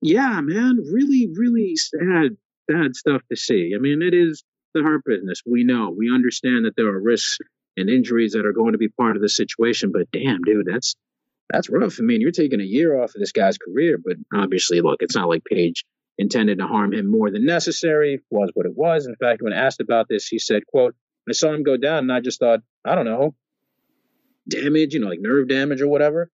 yeah 0.00 0.40
man 0.40 0.78
really 0.92 1.28
really 1.34 1.76
sad 1.76 2.36
sad 2.70 2.94
stuff 2.94 3.20
to 3.28 3.36
see 3.36 3.72
i 3.76 3.78
mean 3.78 4.00
it 4.00 4.14
is 4.14 4.44
the 4.74 4.82
heart 4.82 5.02
business 5.04 5.42
we 5.44 5.64
know 5.64 5.94
we 5.96 6.10
understand 6.12 6.64
that 6.64 6.74
there 6.76 6.86
are 6.86 7.00
risks 7.00 7.38
and 7.76 7.88
injuries 7.88 8.32
that 8.32 8.46
are 8.46 8.52
going 8.52 8.72
to 8.72 8.78
be 8.78 8.88
part 8.88 9.16
of 9.16 9.22
the 9.22 9.28
situation 9.28 9.92
but 9.92 10.10
damn 10.12 10.42
dude 10.42 10.66
that's 10.66 10.96
that's 11.50 11.68
rough. 11.68 11.98
I 11.98 12.02
mean 12.02 12.20
you're 12.20 12.30
taking 12.30 12.60
a 12.60 12.64
year 12.64 13.00
off 13.00 13.14
of 13.14 13.20
this 13.20 13.32
guy's 13.32 13.58
career 13.58 13.98
but 14.02 14.16
obviously 14.34 14.80
look 14.80 15.02
it's 15.02 15.14
not 15.14 15.28
like 15.28 15.44
page 15.44 15.84
intended 16.18 16.58
to 16.58 16.66
harm 16.66 16.92
him 16.92 17.10
more 17.10 17.30
than 17.30 17.44
necessary 17.44 18.20
was 18.30 18.50
what 18.54 18.66
it 18.66 18.76
was. 18.76 19.06
In 19.06 19.16
fact 19.16 19.42
when 19.42 19.52
asked 19.52 19.80
about 19.80 20.08
this 20.08 20.26
he 20.26 20.38
said 20.38 20.66
quote 20.66 20.94
i 21.28 21.32
saw 21.32 21.52
him 21.52 21.62
go 21.62 21.76
down 21.76 21.98
and 21.98 22.12
i 22.12 22.20
just 22.20 22.40
thought 22.40 22.60
i 22.84 22.94
don't 22.94 23.04
know 23.06 23.34
damage 24.48 24.94
you 24.94 25.00
know 25.00 25.08
like 25.08 25.20
nerve 25.20 25.48
damage 25.48 25.80
or 25.80 25.88
whatever. 25.88 26.30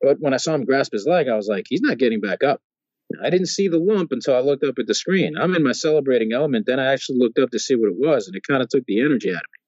But 0.00 0.16
when 0.18 0.34
i 0.34 0.38
saw 0.38 0.54
him 0.54 0.64
grasp 0.64 0.92
his 0.92 1.06
leg 1.06 1.28
i 1.28 1.36
was 1.36 1.48
like 1.48 1.66
he's 1.68 1.82
not 1.82 1.98
getting 1.98 2.20
back 2.20 2.42
up. 2.42 2.60
I 3.22 3.28
didn't 3.28 3.48
see 3.48 3.68
the 3.68 3.78
lump 3.78 4.10
until 4.12 4.36
i 4.36 4.40
looked 4.40 4.64
up 4.64 4.78
at 4.78 4.86
the 4.86 4.94
screen. 4.94 5.36
I'm 5.36 5.54
in 5.54 5.62
my 5.62 5.72
celebrating 5.72 6.32
element. 6.32 6.66
Then 6.66 6.80
i 6.80 6.92
actually 6.92 7.18
looked 7.18 7.38
up 7.38 7.50
to 7.50 7.58
see 7.58 7.76
what 7.76 7.90
it 7.90 7.96
was 7.98 8.26
and 8.26 8.36
it 8.36 8.42
kind 8.46 8.62
of 8.62 8.68
took 8.68 8.84
the 8.86 9.00
energy 9.00 9.30
out 9.30 9.36
of 9.36 9.50
me 9.52 9.61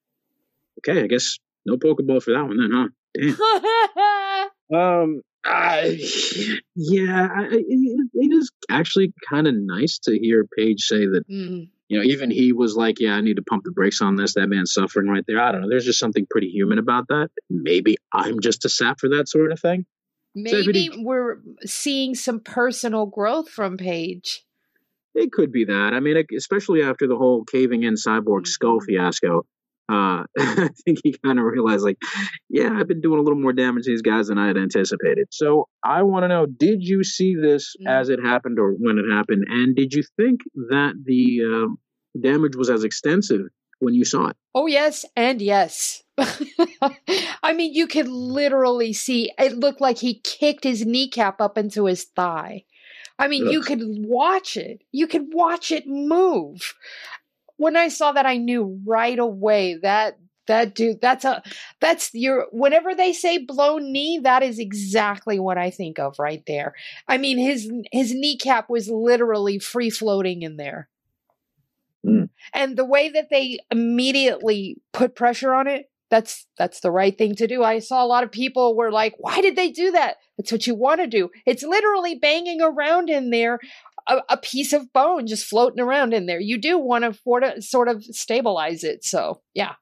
okay 0.87 1.03
i 1.03 1.07
guess 1.07 1.39
no 1.67 1.77
pokeball 1.77 2.23
for 2.23 2.33
that 2.33 2.45
one 2.45 2.57
then 2.59 2.71
huh 2.73 2.89
damn 3.15 3.37
um, 4.75 5.23
I, 5.45 5.99
yeah, 6.75 7.29
I, 7.31 7.45
it, 7.51 8.09
it 8.15 8.33
is 8.33 8.51
actually 8.71 9.13
kind 9.29 9.47
of 9.47 9.55
nice 9.55 9.99
to 10.05 10.19
hear 10.19 10.47
Page 10.57 10.81
say 10.81 11.07
that. 11.07 11.25
Mm. 11.31 11.69
You 11.89 11.99
know, 11.99 12.05
even 12.05 12.31
he 12.31 12.53
was 12.55 12.75
like, 12.75 12.99
"Yeah, 12.99 13.15
I 13.15 13.21
need 13.21 13.37
to 13.37 13.43
pump 13.43 13.65
the 13.65 13.71
brakes 13.71 14.01
on 14.01 14.17
this." 14.17 14.35
That 14.35 14.49
man's 14.49 14.73
suffering 14.73 15.07
right 15.07 15.23
there. 15.29 15.39
I 15.41 15.53
don't 15.53 15.61
know. 15.61 15.69
There's 15.69 15.85
just 15.85 15.99
something 15.99 16.27
pretty 16.31 16.49
human 16.49 16.79
about 16.79 17.09
that. 17.09 17.29
Maybe 17.51 17.99
I'm 18.11 18.41
just 18.41 18.65
a 18.65 18.71
sap 18.71 18.99
for 19.01 19.11
that 19.11 19.29
sort 19.29 19.53
of 19.53 19.61
thing. 19.61 19.85
Maybe 20.35 20.91
we're 20.97 21.37
seeing 21.67 22.15
some 22.15 22.41
personal 22.41 23.05
growth 23.05 23.51
from 23.51 23.77
Page. 23.77 24.45
It 25.15 25.31
could 25.31 25.53
be 25.53 25.67
that. 25.67 25.93
I 25.93 26.01
mean, 26.01 26.17
especially 26.37 26.83
after 26.83 27.07
the 27.07 27.17
whole 27.17 27.45
caving 27.45 27.83
in 27.85 27.95
cyborg 27.95 28.47
skull 28.47 28.81
Mhm. 28.81 28.87
fiasco. 28.87 29.47
Uh, 29.89 30.25
I 30.39 30.71
think 30.85 31.01
he 31.05 31.15
kind 31.25 31.39
of 31.39 31.45
realized, 31.45 31.85
like, 31.85 31.99
yeah, 32.49 32.71
I've 32.73 32.89
been 32.89 33.01
doing 33.01 33.19
a 33.19 33.23
little 33.23 33.39
more 33.39 33.53
damage 33.53 33.85
to 33.85 33.91
these 33.91 34.03
guys 34.03 34.29
than 34.29 34.39
I 34.39 34.47
had 34.47 34.57
anticipated. 34.57 35.29
So 35.31 35.69
I 35.85 36.03
want 36.03 36.25
to 36.25 36.29
know: 36.29 36.47
Did 36.47 36.83
you 36.83 37.05
see 37.05 37.35
this 37.35 37.75
Mm. 37.81 37.89
as 37.89 38.09
it 38.09 38.19
happened, 38.23 38.59
or 38.59 38.73
when 38.73 38.99
it 38.99 39.11
happened? 39.11 39.45
And 39.49 39.75
did 39.77 39.93
you 39.93 40.03
think 40.17 40.41
that 40.71 40.95
the 41.05 41.43
uh, 41.45 41.75
damage 42.21 42.57
was 42.57 42.71
as 42.71 42.85
extensive 42.85 43.43
when 43.81 43.95
you 43.95 44.05
saw 44.05 44.29
it? 44.29 44.37
Oh, 44.55 44.67
yes, 44.67 45.05
and 45.17 45.43
yes. 45.43 46.03
I 47.43 47.53
mean, 47.55 47.75
you 47.75 47.87
could 47.87 48.09
literally 48.09 48.93
see 48.93 49.33
it 49.39 49.59
looked 49.59 49.81
like 49.81 49.99
he 49.99 50.21
kicked 50.21 50.65
his 50.65 50.87
kneecap 50.87 51.41
up 51.41 51.59
into 51.59 51.87
his 51.87 52.05
thigh. 52.05 52.65
I 53.19 53.29
mean, 53.29 53.49
you 53.49 53.61
could 53.63 53.81
watch 53.83 54.57
it. 54.57 54.83
You 54.91 55.07
could 55.07 55.27
watch 55.33 55.71
it 55.71 55.87
move. 55.87 56.75
When 57.57 57.77
I 57.77 57.89
saw 57.89 58.13
that, 58.13 58.27
I 58.27 58.37
knew 58.37 58.81
right 58.85 59.19
away 59.19 59.79
that 59.83 60.19
that 60.47 60.75
dude 60.75 61.01
that's 61.01 61.25
a 61.25 61.43
that's 61.81 62.11
your 62.13 62.47
whenever 62.53 62.95
they 62.95 63.13
say 63.13 63.39
blown 63.39 63.93
knee 63.93 64.19
that 64.23 64.43
is 64.43 64.59
exactly 64.59 65.39
what 65.39 65.59
i 65.59 65.71
think 65.71 65.99
of 65.99 66.19
right 66.19 66.43
there. 66.47 66.75
I 67.09 67.19
mean 67.19 67.39
his 67.39 67.71
his 67.93 68.13
kneecap 68.15 68.69
was 68.69 68.89
literally 68.89 69.59
free 69.59 69.91
floating 69.91 70.43
in 70.43 70.57
there. 70.57 70.89
Mm. 72.07 72.29
and 72.53 72.77
the 72.77 72.85
way 72.85 73.09
that 73.09 73.31
they 73.31 73.61
immediately 73.71 74.77
put 74.93 75.17
pressure 75.17 75.55
on 75.55 75.67
it 75.67 75.91
that's 76.11 76.47
that's 76.59 76.81
the 76.81 76.91
right 76.91 77.17
thing 77.17 77.35
to 77.37 77.47
do. 77.47 77.65
I 77.65 77.79
saw 77.79 78.05
a 78.05 78.07
lot 78.07 78.25
of 78.25 78.31
people 78.31 78.77
were 78.77 78.93
like 78.93 79.15
why 79.17 79.41
did 79.41 79.57
they 79.57 79.71
do 79.71 79.91
that? 79.93 80.17
That's 80.37 80.53
what 80.53 80.67
you 80.67 80.75
want 80.75 81.01
to 81.01 81.07
do. 81.07 81.31
It's 81.47 81.63
literally 81.63 82.15
banging 82.17 82.61
around 82.61 83.09
in 83.09 83.31
there 83.31 83.59
a, 84.07 84.23
a 84.29 84.37
piece 84.37 84.73
of 84.73 84.93
bone 84.93 85.27
just 85.27 85.47
floating 85.47 85.81
around 85.81 86.13
in 86.13 86.27
there. 86.27 86.41
You 86.41 86.59
do 86.59 86.79
want 86.79 87.05
to 87.05 87.63
sort 87.63 87.89
of 87.89 88.05
stabilize 88.05 88.85
it 88.85 89.05
so 89.05 89.43
yeah 89.55 89.75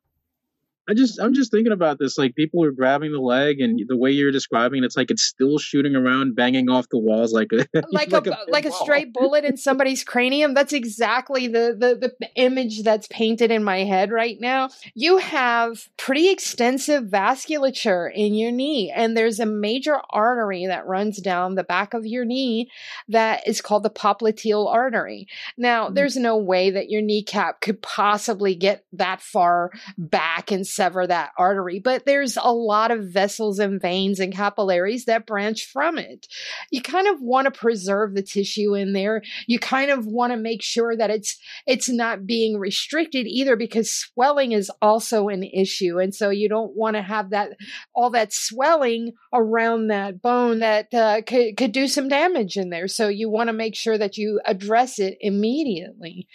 I 0.89 0.95
just 0.95 1.21
I'm 1.21 1.33
just 1.33 1.53
thinking 1.53 1.73
about 1.73 1.99
this. 2.01 2.19
Like 2.19 2.35
people 2.35 2.65
are 2.65 2.73
grabbing 2.73 3.13
the 3.13 3.21
leg, 3.21 3.61
and 3.61 3.81
the 3.87 3.97
way 3.97 4.11
you're 4.11 4.33
describing, 4.33 4.83
it, 4.83 4.87
it's 4.87 4.97
like 4.97 5.13
it's 5.13 5.23
still 5.23 5.59
shooting 5.59 5.95
around, 5.95 6.35
banging 6.35 6.69
off 6.69 6.89
the 6.89 6.99
walls 6.99 7.33
like 7.33 7.53
a 7.53 7.67
like, 7.93 8.13
a, 8.13 8.37
like 8.49 8.65
a 8.65 8.73
stray 8.73 9.05
bullet 9.05 9.45
in 9.45 9.57
somebody's 9.57 10.03
cranium. 10.03 10.55
That's 10.55 10.73
exactly 10.73 11.47
the, 11.47 11.77
the 11.79 12.13
the 12.19 12.31
image 12.35 12.83
that's 12.83 13.07
painted 13.09 13.53
in 13.53 13.63
my 13.63 13.85
head 13.85 14.11
right 14.11 14.37
now. 14.41 14.71
You 14.95 15.19
have 15.19 15.89
pretty 15.97 16.29
extensive 16.31 17.05
vasculature 17.05 18.11
in 18.13 18.35
your 18.35 18.51
knee, 18.51 18.93
and 18.95 19.17
there's 19.17 19.39
a 19.39 19.47
major 19.47 19.99
artery 20.11 20.67
that 20.67 20.87
runs 20.87 21.21
down 21.21 21.55
the 21.55 21.65
back 21.65 21.95
of 21.95 22.05
your 22.07 22.25
knee 22.25 22.69
that 23.09 23.47
is 23.47 23.61
called 23.61 23.85
the 23.85 23.91
popliteal 23.91 24.67
artery. 24.69 25.29
Now, 25.57 25.89
Mhm. 25.89 25.95
there's 25.95 26.17
no 26.17 26.37
way 26.37 26.71
that 26.71 26.91
your 26.91 27.03
kneecap 27.03 27.61
could 27.61 27.83
possibly 27.83 28.57
get 28.57 28.85
that 28.93 29.21
far 29.21 29.71
back 29.97 30.51
and 30.51 30.67
sever 30.83 31.07
that 31.07 31.31
artery, 31.39 31.79
but 31.79 32.05
there's 32.07 32.37
a 32.37 32.53
lot 32.53 32.91
of 32.91 33.05
vessels 33.05 33.61
and 33.61 33.81
veins 33.81 34.19
and 34.19 34.35
capillaries 34.35 35.05
that 35.05 35.27
branch 35.27 35.65
from 35.73 35.97
it. 35.97 36.27
You 36.73 36.83
kind 36.83 37.07
of 37.07 37.21
want 37.21 37.45
to 37.45 37.57
preserve 37.57 38.15
the 38.15 38.23
tissue 38.23 38.75
in 38.75 38.93
there. 38.93 39.23
You 39.47 39.61
kind 39.61 39.93
of 39.93 40.07
want 40.07 40.33
to 40.33 40.37
make 40.37 40.61
sure 40.61 40.97
that 40.97 41.11
it's 41.11 41.39
it's 41.69 41.89
not 41.89 42.27
being 42.27 42.59
restricted 42.59 43.27
either 43.29 43.55
because 43.55 43.93
swelling 43.93 44.51
is 44.51 44.73
also 44.83 45.29
an 45.29 45.45
issue. 45.45 46.01
And 46.01 46.13
so 46.13 46.31
you 46.31 46.49
don't 46.49 46.77
want 46.77 46.97
to 46.97 47.03
have 47.03 47.31
that 47.31 47.51
all 47.95 48.11
that 48.11 48.33
swelling 48.33 49.13
around 49.33 49.87
that 49.89 50.21
bone 50.21 50.59
that 50.59 50.93
uh, 50.93 51.23
could 51.25 51.57
could 51.57 51.71
do 51.71 51.87
some 51.87 52.09
damage 52.09 52.57
in 52.57 52.71
there. 52.71 52.89
So 52.89 53.07
you 53.07 53.31
want 53.31 53.49
to 53.49 53.53
make 53.53 53.77
sure 53.77 53.97
that 53.97 54.17
you 54.17 54.41
address 54.45 54.99
it 54.99 55.17
immediately. 55.21 56.27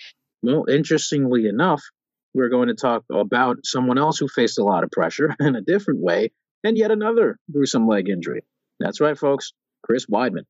Well, 0.42 0.66
interestingly 0.70 1.48
enough, 1.48 1.82
we're 2.38 2.50
going 2.50 2.68
to 2.68 2.76
talk 2.76 3.04
about 3.12 3.58
someone 3.66 3.98
else 3.98 4.20
who 4.20 4.28
faced 4.28 4.60
a 4.60 4.64
lot 4.64 4.84
of 4.84 4.92
pressure 4.92 5.36
in 5.40 5.56
a 5.56 5.62
different 5.62 6.02
way 6.02 6.32
and 6.64 6.78
yet 6.78 6.92
another 6.92 7.40
gruesome 7.52 7.88
leg 7.88 8.08
injury. 8.10 8.44
That's 8.80 9.02
right, 9.02 9.18
folks. 9.18 9.54
Chris 9.84 10.06
Weidman. 10.06 10.44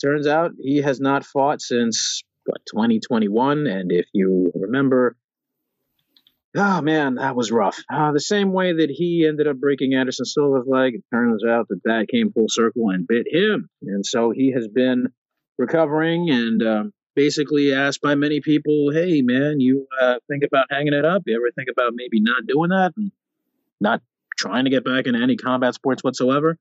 Turns 0.00 0.26
out 0.26 0.52
he 0.58 0.78
has 0.78 1.00
not 1.00 1.24
fought 1.24 1.60
since 1.60 2.22
what, 2.44 2.60
2021. 2.70 3.66
And 3.66 3.90
if 3.90 4.06
you 4.12 4.52
remember, 4.54 5.16
oh 6.56 6.82
man, 6.82 7.16
that 7.16 7.34
was 7.34 7.50
rough. 7.50 7.82
Uh, 7.92 8.12
the 8.12 8.20
same 8.20 8.52
way 8.52 8.74
that 8.74 8.90
he 8.90 9.26
ended 9.26 9.48
up 9.48 9.58
breaking 9.58 9.94
Anderson 9.94 10.26
Silva's 10.26 10.66
leg, 10.68 10.94
it 10.94 11.04
turns 11.12 11.44
out 11.44 11.66
that 11.68 11.82
that 11.84 12.06
came 12.08 12.32
full 12.32 12.48
circle 12.48 12.90
and 12.90 13.08
bit 13.08 13.26
him. 13.28 13.68
And 13.82 14.06
so 14.06 14.30
he 14.30 14.52
has 14.52 14.68
been 14.68 15.08
recovering 15.58 16.30
and 16.30 16.62
um, 16.62 16.92
basically 17.14 17.72
asked 17.72 18.00
by 18.00 18.14
many 18.14 18.40
people, 18.40 18.90
"Hey, 18.92 19.22
man, 19.22 19.60
you 19.60 19.86
uh, 20.00 20.18
think 20.28 20.44
about 20.44 20.66
hanging 20.70 20.94
it 20.94 21.04
up? 21.04 21.22
You 21.26 21.36
ever 21.36 21.50
think 21.54 21.68
about 21.70 21.92
maybe 21.94 22.20
not 22.20 22.46
doing 22.46 22.70
that 22.70 22.92
and 22.96 23.12
not 23.80 24.02
trying 24.36 24.64
to 24.64 24.70
get 24.70 24.84
back 24.84 25.06
into 25.06 25.20
any 25.20 25.36
combat 25.36 25.74
sports 25.74 26.02
whatsoever?" 26.02 26.58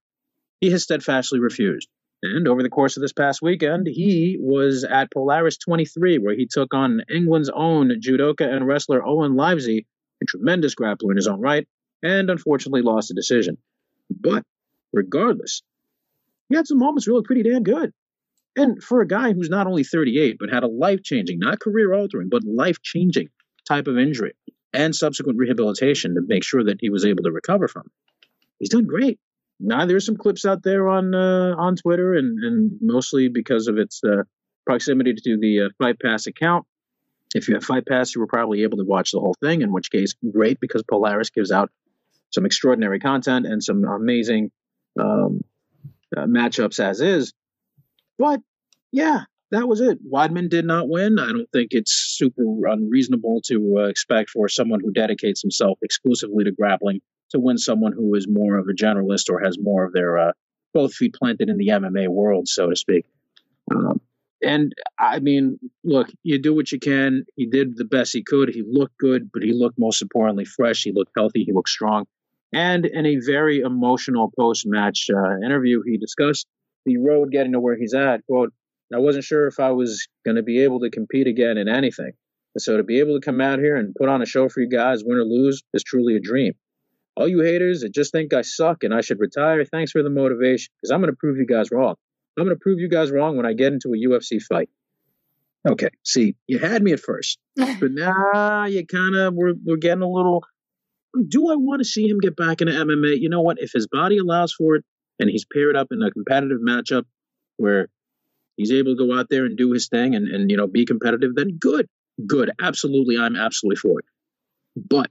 He 0.62 0.72
has 0.72 0.84
steadfastly 0.84 1.39
refused. 1.39 1.89
And 2.24 2.48
over 2.48 2.63
the 2.63 2.70
course 2.70 2.96
of 2.96 3.02
this 3.02 3.12
past 3.12 3.42
weekend, 3.42 3.86
he 3.86 4.38
was 4.39 4.86
at 4.86 5.12
Polaris 5.12 5.58
23, 5.58 6.20
where 6.20 6.36
he 6.36 6.48
took 6.50 6.74
on 6.74 7.02
England's 7.13 7.50
own 7.54 8.00
judoka 8.00 8.48
and 8.50 8.66
wrestler 8.66 9.06
Owen 9.06 9.36
Livesey, 9.36 9.86
a 10.22 10.26
tremendous 10.26 10.74
grappler 10.74 11.12
in 11.12 11.18
his 11.18 11.28
own 11.28 11.42
right, 11.42 11.68
and 12.02 12.30
unfortunately 12.30 12.82
lost 12.82 13.10
the 13.10 13.13
decision. 13.13 13.58
But 14.10 14.46
regardless, 14.94 15.63
he 16.48 16.56
had 16.56 16.66
some 16.66 16.80
moments 16.80 17.10
really 17.10 17.24
pretty 17.24 17.44
damn 17.44 17.63
good. 17.63 17.92
And 18.56 18.84
for 18.84 19.02
a 19.02 19.08
guy 19.08 19.34
who's 19.34 19.50
not 19.50 19.68
only 19.68 19.84
38, 19.84 20.38
but 20.39 20.50
had 20.50 20.63
a 20.63 20.68
life 20.68 21.02
changing, 21.04 21.39
not 21.39 21.60
career 21.60 21.94
altering, 21.94 22.30
but 22.30 22.44
life 22.44 22.82
changing 22.82 23.30
type 23.68 23.88
of 23.88 23.98
injury 23.98 24.34
and 24.74 24.96
subsequent 24.96 25.38
rehabilitation 25.38 26.16
to 26.16 26.22
make 26.22 26.44
sure 26.44 26.63
that 26.63 26.78
he 26.80 26.89
was 26.89 27.06
able 27.06 27.24
to 27.24 27.32
recover 27.32 27.68
from 27.68 27.84
it, 27.86 28.28
he's 28.60 28.70
done 28.70 28.86
great. 28.86 29.20
Now, 29.60 29.86
there's 29.86 30.06
some 30.06 30.18
clips 30.18 30.46
out 30.46 30.63
there 30.63 30.89
on 30.89 31.16
uh, 31.16 31.56
on 31.58 31.76
Twitter, 31.76 32.16
and, 32.16 32.44
and 32.44 32.72
mostly 32.82 33.30
because 33.30 33.68
of 33.68 33.78
its 33.78 34.02
uh, 34.04 34.24
proximity 34.66 35.13
to 35.13 35.38
the 35.38 35.62
uh, 35.62 35.70
Fight 35.78 36.00
Pass 36.00 36.28
account. 36.28 36.66
If 37.36 37.48
you 37.48 37.56
have 37.56 37.63
Fight 37.63 37.86
Pass, 37.88 38.13
you 38.13 38.22
were 38.22 38.28
probably 38.28 38.63
able 38.63 38.78
to 38.78 38.84
watch 38.84 39.12
the 39.12 39.20
whole 39.20 39.36
thing, 39.42 39.62
in 39.62 39.72
which 39.72 39.89
case, 39.89 40.13
great, 40.32 40.60
because 40.60 40.84
Polaris 40.84 41.30
gives 41.30 41.52
out 41.52 41.72
some 42.32 42.46
extraordinary 42.46 43.00
content 43.00 43.46
and 43.46 43.63
some 43.63 43.84
amazing 43.86 44.52
um, 45.00 45.42
uh, 46.16 46.26
matchups 46.26 46.80
as 46.80 47.00
is. 47.02 47.34
But 48.17 48.41
yeah, 48.91 49.21
that 49.52 49.67
was 49.67 49.82
it. 49.82 49.99
Weidman 50.10 50.49
did 50.49 50.65
not 50.65 50.89
win. 50.89 51.19
I 51.19 51.28
don't 51.28 51.49
think 51.52 51.69
it's 51.71 51.91
super 52.17 52.67
unreasonable 52.67 53.41
to 53.45 53.76
uh, 53.80 53.84
expect 53.84 54.30
for 54.30 54.47
someone 54.49 54.80
who 54.80 54.91
dedicates 54.91 55.41
himself 55.41 55.78
exclusively 55.82 56.43
to 56.45 56.52
grappling 56.52 57.02
to 57.32 57.39
win 57.39 57.58
someone 57.58 57.93
who 57.93 58.15
is 58.15 58.28
more 58.28 58.58
of 58.58 58.67
a 58.67 58.73
generalist 58.73 59.30
or 59.30 59.39
has 59.43 59.58
more 59.60 59.86
of 59.86 59.93
their 59.93 60.17
uh, 60.17 60.32
both 60.73 60.93
feet 60.93 61.13
planted 61.13 61.49
in 61.49 61.58
the 61.58 61.67
MMA 61.67 62.08
world, 62.08 62.47
so 62.47 62.69
to 62.69 62.76
speak. 62.76 63.06
Um, 63.71 64.02
and 64.41 64.73
I 64.99 65.19
mean, 65.19 65.60
look, 65.84 66.10
you 66.23 66.39
do 66.39 66.54
what 66.54 66.71
you 66.71 66.80
can. 66.80 67.26
He 67.36 67.45
did 67.45 67.78
the 67.78 67.86
best 67.86 68.13
he 68.13 68.23
could. 68.23 68.49
He 68.49 68.63
looked 68.65 68.97
good, 68.97 69.30
but 69.32 69.41
he 69.41 69.54
looked 69.54 69.80
most 69.80 70.02
importantly 70.02 70.45
fresh. 70.45 70.84
He 70.84 70.91
looked 70.91 71.12
healthy. 71.15 71.43
He 71.43 71.54
looked 71.54 71.69
strong. 71.69 72.06
And 72.52 72.86
in 72.86 73.06
a 73.06 73.17
very 73.17 73.62
emotional 73.62 74.32
post 74.38 74.65
match 74.67 75.10
uh, 75.13 75.38
interview, 75.45 75.82
he 75.86 75.97
discussed 75.97 76.47
the 76.86 76.98
road 76.98 77.32
getting 77.32 77.54
to 77.54 77.60
where 77.60 77.78
he's 77.78 77.93
at. 77.93 78.26
Quote, 78.26 78.54
I 78.93 79.00
wasn't 79.00 79.24
sure 79.24 79.48
if 79.48 79.60
I 79.60 79.72
was 79.72 80.08
going 80.26 80.36
to 80.36 80.43
be 80.43 80.63
able 80.63 80.82
to 80.82 80.89
compete 80.89 81.28
again 81.28 81.58
in 81.58 81.67
anything. 81.67 82.12
And 82.56 82.62
so 82.62 82.78
to 82.78 82.84
be 82.84 83.00
able 83.00 83.19
to 83.19 83.26
come 83.26 83.41
out 83.41 83.60
here 83.60 83.76
and 83.76 83.96
put 83.96 84.10
on 84.10 84.22
a 84.22 84.26
show 84.26 84.50
for 84.50 84.62
you 84.62 84.69
guys, 84.69 85.04
win 85.04 85.17
or 85.17 85.24
lose, 85.24 85.63
is 85.74 85.84
truly 85.84 86.15
a 86.15 86.19
dream. 86.19 86.54
All 87.15 87.28
you 87.28 87.41
haters 87.41 87.82
that 87.82 87.93
just 87.93 88.12
think 88.12 88.34
I 88.34 88.41
suck 88.41 88.84
and 88.84 88.93
I 88.93 89.02
should 89.02 89.19
retire, 89.19 89.65
thanks 89.65 89.91
for 89.91 90.04
the 90.04 90.10
motivation, 90.10 90.72
because 90.82 90.91
I'm 90.91 91.00
going 91.00 91.12
to 91.12 91.17
prove 91.17 91.38
you 91.38 91.46
guys 91.46 91.72
wrong. 91.72 91.96
I'm 92.38 92.46
going 92.46 92.56
to 92.56 92.60
prove 92.60 92.80
you 92.80 92.89
guys 92.89 93.12
wrong 93.12 93.38
when 93.38 93.46
I 93.46 93.54
get 93.54 93.74
into 93.74 93.93
a 93.93 94.08
UFC 94.08 94.41
fight. 94.41 94.69
Okay, 95.67 95.89
see, 96.04 96.36
you 96.48 96.60
had 96.60 96.84
me 96.84 96.91
at 96.91 97.00
first, 97.00 97.39
but 97.56 97.91
now 97.91 98.65
you 98.65 98.86
kind 98.86 99.15
of 99.15 99.34
we're 99.34 99.54
we're 99.63 99.78
getting 99.78 100.02
a 100.02 100.10
little. 100.10 100.43
Do 101.28 101.52
I 101.52 101.56
want 101.56 101.80
to 101.80 101.86
see 101.86 102.10
him 102.10 102.19
get 102.19 102.36
back 102.36 102.60
into 102.60 102.74
MMA? 102.74 103.19
You 103.19 103.30
know 103.30 103.41
what? 103.41 103.60
If 103.60 103.72
his 103.72 103.88
body 103.88 104.17
allows 104.17 104.52
for 104.52 104.76
it, 104.76 104.86
and 105.23 105.31
he's 105.31 105.45
paired 105.45 105.75
up 105.75 105.88
in 105.91 106.03
a 106.03 106.12
competitive 106.12 106.59
matchup 106.59 107.05
where 107.57 107.88
he's 108.57 108.71
able 108.71 108.95
to 108.95 109.07
go 109.07 109.17
out 109.17 109.27
there 109.29 109.45
and 109.45 109.57
do 109.57 109.71
his 109.71 109.88
thing 109.88 110.15
and, 110.15 110.27
and 110.27 110.51
you 110.51 110.57
know 110.57 110.67
be 110.67 110.86
competitive, 110.86 111.33
then 111.33 111.57
good, 111.57 111.88
good, 112.27 112.51
absolutely, 112.62 113.17
I'm 113.17 113.36
absolutely 113.36 113.77
for 113.77 113.99
it. 113.99 114.05
But 114.75 115.09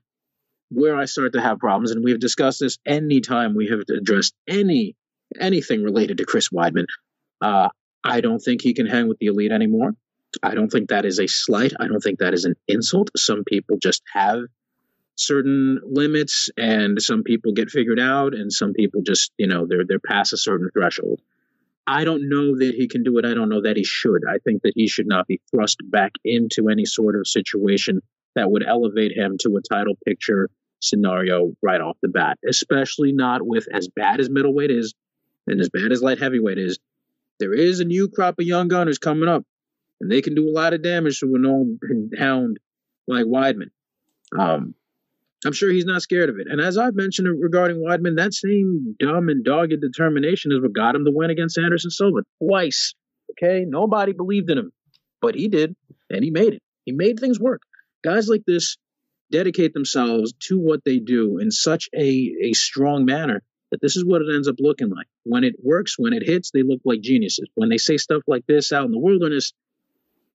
where 0.70 0.96
I 0.96 1.06
start 1.06 1.32
to 1.32 1.40
have 1.40 1.58
problems, 1.58 1.90
and 1.90 2.04
we've 2.04 2.20
discussed 2.20 2.60
this 2.60 2.78
anytime 2.86 3.54
we 3.54 3.68
have 3.68 3.80
addressed 3.90 4.34
any 4.46 4.94
anything 5.40 5.82
related 5.82 6.18
to 6.18 6.26
Chris 6.26 6.50
Weidman, 6.50 6.86
uh, 7.40 7.70
I 8.04 8.20
don't 8.20 8.40
think 8.40 8.60
he 8.60 8.74
can 8.74 8.86
hang 8.86 9.08
with 9.08 9.18
the 9.18 9.26
elite 9.26 9.52
anymore. 9.52 9.94
I 10.42 10.54
don't 10.54 10.68
think 10.68 10.90
that 10.90 11.04
is 11.04 11.18
a 11.18 11.26
slight. 11.26 11.72
I 11.80 11.88
don't 11.88 12.00
think 12.00 12.18
that 12.18 12.34
is 12.34 12.44
an 12.44 12.54
insult. 12.68 13.10
Some 13.16 13.44
people 13.44 13.78
just 13.80 14.02
have 14.12 14.40
certain 15.16 15.80
limits, 15.84 16.50
and 16.56 17.00
some 17.00 17.22
people 17.22 17.52
get 17.52 17.70
figured 17.70 18.00
out, 18.00 18.34
and 18.34 18.52
some 18.52 18.72
people 18.72 19.02
just 19.02 19.32
you 19.38 19.46
know 19.46 19.66
they're 19.66 19.84
they're 19.86 19.98
past 19.98 20.32
a 20.32 20.36
certain 20.36 20.70
threshold. 20.72 21.20
I 21.86 22.04
don't 22.04 22.28
know 22.28 22.56
that 22.58 22.74
he 22.76 22.86
can 22.86 23.02
do 23.02 23.18
it. 23.18 23.24
I 23.24 23.34
don't 23.34 23.48
know 23.48 23.62
that 23.62 23.76
he 23.76 23.84
should. 23.84 24.22
I 24.28 24.38
think 24.38 24.62
that 24.62 24.72
he 24.76 24.86
should 24.86 25.08
not 25.08 25.26
be 25.26 25.40
thrust 25.50 25.78
back 25.82 26.12
into 26.24 26.68
any 26.68 26.84
sort 26.84 27.16
of 27.16 27.26
situation 27.26 28.00
that 28.36 28.50
would 28.50 28.64
elevate 28.66 29.16
him 29.16 29.36
to 29.40 29.56
a 29.56 29.62
title 29.62 29.94
picture 30.04 30.48
scenario 30.80 31.54
right 31.62 31.80
off 31.80 31.96
the 32.02 32.08
bat, 32.08 32.38
especially 32.48 33.12
not 33.12 33.44
with 33.44 33.66
as 33.72 33.88
bad 33.88 34.20
as 34.20 34.30
middleweight 34.30 34.70
is 34.70 34.94
and 35.46 35.60
as 35.60 35.68
bad 35.68 35.92
as 35.92 36.02
light 36.02 36.18
heavyweight 36.18 36.58
is. 36.58 36.78
There 37.38 37.52
is 37.52 37.80
a 37.80 37.84
new 37.84 38.08
crop 38.08 38.38
of 38.38 38.46
young 38.46 38.68
gunners 38.68 38.98
coming 38.98 39.28
up, 39.28 39.44
and 40.00 40.10
they 40.10 40.22
can 40.22 40.34
do 40.34 40.48
a 40.48 40.52
lot 40.52 40.74
of 40.74 40.82
damage 40.82 41.20
to 41.20 41.34
an 41.34 41.46
old 41.46 41.78
hound 42.18 42.58
like 43.08 43.24
Weidman. 43.24 43.70
Um, 44.38 44.74
I'm 45.44 45.52
sure 45.52 45.70
he's 45.70 45.84
not 45.84 46.02
scared 46.02 46.30
of 46.30 46.38
it. 46.38 46.46
And 46.48 46.60
as 46.60 46.78
I've 46.78 46.94
mentioned 46.94 47.28
regarding 47.40 47.78
Weidman, 47.78 48.16
that 48.16 48.32
same 48.32 48.94
dumb 48.98 49.28
and 49.28 49.44
dogged 49.44 49.80
determination 49.80 50.52
is 50.52 50.60
what 50.60 50.72
got 50.72 50.94
him 50.94 51.04
the 51.04 51.10
win 51.10 51.30
against 51.30 51.58
Anderson 51.58 51.90
Silva 51.90 52.20
twice. 52.42 52.94
Okay, 53.32 53.64
nobody 53.66 54.12
believed 54.12 54.50
in 54.50 54.58
him, 54.58 54.72
but 55.20 55.34
he 55.34 55.48
did, 55.48 55.74
and 56.10 56.22
he 56.22 56.30
made 56.30 56.54
it. 56.54 56.62
He 56.84 56.92
made 56.92 57.18
things 57.18 57.40
work. 57.40 57.62
Guys 58.04 58.28
like 58.28 58.44
this 58.46 58.76
dedicate 59.30 59.72
themselves 59.72 60.34
to 60.38 60.58
what 60.58 60.84
they 60.84 60.98
do 60.98 61.38
in 61.38 61.50
such 61.50 61.88
a, 61.94 62.36
a 62.42 62.52
strong 62.52 63.04
manner 63.04 63.42
that 63.70 63.80
this 63.80 63.96
is 63.96 64.04
what 64.04 64.20
it 64.20 64.32
ends 64.32 64.46
up 64.46 64.56
looking 64.58 64.90
like. 64.90 65.06
When 65.24 65.44
it 65.44 65.56
works, 65.62 65.98
when 65.98 66.12
it 66.12 66.22
hits, 66.22 66.50
they 66.50 66.62
look 66.62 66.80
like 66.84 67.00
geniuses. 67.00 67.48
When 67.54 67.70
they 67.70 67.78
say 67.78 67.96
stuff 67.96 68.22
like 68.26 68.44
this 68.46 68.70
out 68.70 68.84
in 68.84 68.92
the 68.92 68.98
wilderness, 68.98 69.54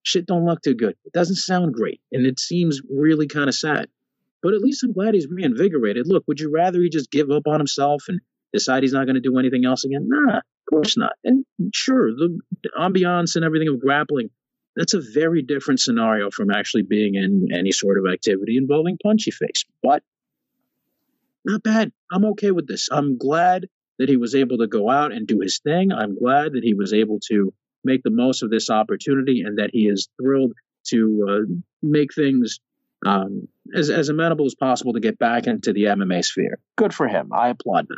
shit 0.02 0.26
don't 0.26 0.46
look 0.46 0.62
too 0.62 0.74
good. 0.74 0.96
It 1.06 1.13
doesn't 1.13 1.36
sound 1.36 1.76
great, 1.76 2.02
and 2.12 2.26
it 2.26 2.39
seems 2.39 2.82
really 2.89 3.28
kind 3.28 3.48
of 3.48 3.56
sad. 3.56 3.88
But 4.43 4.54
at 4.54 4.62
least 4.62 4.84
I'm 4.84 4.93
glad 4.93 5.13
he's 5.13 5.28
reinvigorated. 5.28 6.08
Look, 6.08 6.23
would 6.28 6.39
you 6.39 6.52
rather 6.52 6.82
he 6.82 6.89
just 6.89 7.12
give 7.12 7.32
up 7.32 7.47
on 7.47 7.60
himself 7.60 8.04
and 8.08 8.19
decide 8.54 8.84
he's 8.84 8.93
not 8.93 9.06
going 9.06 9.15
to 9.15 9.21
do 9.21 9.38
anything 9.39 9.65
else 9.65 9.84
again? 9.84 10.08
Nah, 10.08 10.38
of 10.38 10.43
course 10.69 10.97
not. 10.97 11.13
And 11.23 11.45
sure, 11.73 12.12
the 12.12 12.39
ambiance 12.80 13.36
and 13.36 13.43
everything 13.43 13.67
of 13.67 13.80
grappling 13.80 14.30
that's 14.78 14.93
a 14.93 15.02
very 15.02 15.41
different 15.41 15.80
scenario 15.80 16.30
from 16.30 16.52
actually 16.52 16.84
being 16.84 17.15
in 17.15 17.47
any 17.52 17.71
sort 17.71 17.97
of 17.97 18.06
activity 18.06 18.58
involving 18.58 19.00
punchy 19.04 19.32
face. 19.32 19.65
But 19.82 20.04
not 21.43 21.63
bad. 21.63 21.91
I'm 22.12 22.26
okay 22.26 22.52
with 22.52 22.67
this. 22.67 22.88
I'm 22.91 23.17
glad 23.17 23.67
that 23.97 24.08
he 24.08 24.17
was 24.17 24.36
able 24.36 24.60
to 24.60 24.67
go 24.67 24.88
out 24.89 25.12
and 25.12 25.26
do 25.26 25.39
his 25.41 25.60
thing. 25.60 25.91
I'm 25.91 26.17
glad 26.17 26.54
that 26.54 26.63
he 26.63 26.76
was 26.76 26.93
able 26.93 27.19
to 27.30 27.52
make 27.84 28.04
the 28.04 28.12
most 28.12 28.43
of 28.43 28.52
this 28.52 28.69
opportunity 28.69 29.41
and 29.41 29.58
that 29.58 29.71
he 29.73 29.88
is 29.88 30.10
thrilled 30.21 30.54
to 30.89 31.26
uh, 31.28 31.54
make 31.82 32.13
things 32.13 32.60
um, 33.05 33.47
as, 33.75 33.89
as 33.89 34.10
amenable 34.10 34.45
as 34.45 34.55
possible 34.55 34.93
to 34.93 34.99
get 34.99 35.19
back 35.19 35.47
into 35.47 35.73
the 35.73 35.86
MMA 35.86 36.23
sphere. 36.23 36.60
Good 36.75 36.93
for 36.93 37.07
him. 37.07 37.31
I 37.33 37.49
applaud 37.49 37.89
him. 37.89 37.97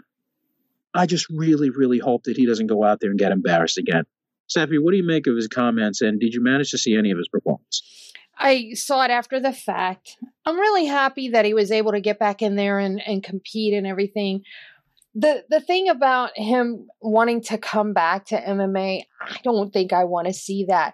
I 0.93 1.05
just 1.05 1.29
really, 1.29 1.69
really 1.69 1.99
hope 1.99 2.23
that 2.23 2.35
he 2.35 2.45
doesn't 2.45 2.67
go 2.67 2.83
out 2.83 2.99
there 2.99 3.11
and 3.11 3.19
get 3.19 3.31
embarrassed 3.31 3.77
again. 3.77 4.05
Stephie, 4.47 4.79
what 4.79 4.91
do 4.91 4.97
you 4.97 5.05
make 5.05 5.27
of 5.27 5.35
his 5.35 5.47
comments, 5.47 6.01
and 6.01 6.19
did 6.19 6.33
you 6.33 6.41
manage 6.41 6.71
to 6.71 6.77
see 6.79 6.97
any 6.97 7.11
of 7.11 7.17
his 7.19 7.27
performance? 7.27 7.83
I 8.35 8.71
saw 8.73 9.03
it 9.03 9.11
after 9.11 9.39
the 9.39 9.53
fact. 9.53 10.17
I'm 10.45 10.57
really 10.57 10.85
happy 10.85 11.29
that 11.29 11.45
he 11.45 11.53
was 11.53 11.71
able 11.71 11.91
to 11.91 11.99
get 11.99 12.17
back 12.17 12.41
in 12.41 12.55
there 12.55 12.79
and, 12.79 13.05
and 13.05 13.21
compete 13.21 13.73
and 13.73 13.85
everything. 13.85 14.43
The 15.15 15.43
the 15.49 15.59
thing 15.59 15.89
about 15.89 16.37
him 16.37 16.87
wanting 17.01 17.41
to 17.43 17.57
come 17.57 17.93
back 17.93 18.25
to 18.27 18.39
MMA, 18.39 19.03
I 19.21 19.37
don't 19.43 19.73
think 19.73 19.91
I 19.91 20.03
want 20.03 20.27
to 20.27 20.33
see 20.33 20.65
that. 20.65 20.93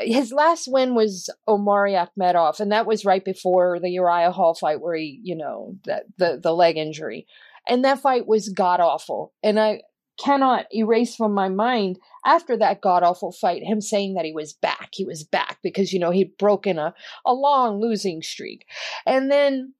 His 0.00 0.32
last 0.32 0.68
win 0.70 0.94
was 0.94 1.30
Omari 1.48 1.92
Akhmedov, 1.92 2.60
and 2.60 2.70
that 2.72 2.86
was 2.86 3.06
right 3.06 3.24
before 3.24 3.80
the 3.80 3.90
Uriah 3.90 4.32
Hall 4.32 4.54
fight 4.54 4.80
where 4.80 4.96
he, 4.96 5.18
you 5.22 5.36
know, 5.36 5.76
the 5.84 6.04
the, 6.18 6.40
the 6.42 6.52
leg 6.52 6.76
injury. 6.76 7.26
And 7.66 7.84
that 7.84 8.00
fight 8.00 8.26
was 8.26 8.50
god 8.50 8.80
awful. 8.80 9.32
And 9.42 9.58
I 9.58 9.82
cannot 10.18 10.66
erase 10.72 11.16
from 11.16 11.32
my 11.32 11.48
mind 11.48 11.98
after 12.24 12.56
that 12.56 12.80
god 12.80 13.02
awful 13.02 13.32
fight 13.32 13.64
him 13.64 13.80
saying 13.80 14.14
that 14.14 14.24
he 14.24 14.32
was 14.32 14.52
back. 14.52 14.90
He 14.92 15.04
was 15.04 15.24
back 15.24 15.58
because, 15.62 15.92
you 15.92 15.98
know, 15.98 16.10
he'd 16.10 16.36
broken 16.38 16.78
a, 16.78 16.94
a 17.26 17.32
long 17.32 17.80
losing 17.80 18.22
streak. 18.22 18.66
And 19.06 19.30
then 19.30 19.74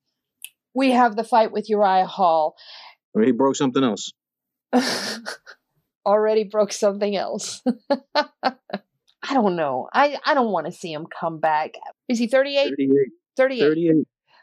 we 0.74 0.90
have 0.90 1.14
the 1.14 1.24
fight 1.24 1.52
with 1.52 1.70
Uriah 1.70 2.06
Hall. 2.06 2.56
Or 3.14 3.22
he 3.22 3.32
broke 3.32 3.56
something 3.56 3.82
else. 3.82 4.12
Already 6.06 6.44
broke 6.44 6.72
something 6.72 7.16
else. 7.16 7.62
I 8.14 9.32
don't 9.32 9.56
know. 9.56 9.88
I, 9.92 10.18
I 10.26 10.34
don't 10.34 10.52
want 10.52 10.66
to 10.66 10.72
see 10.72 10.92
him 10.92 11.06
come 11.06 11.40
back. 11.40 11.74
Is 12.08 12.18
he 12.18 12.26
38? 12.26 12.70
38. 12.70 12.90
38. 13.36 13.60
38. 13.60 13.94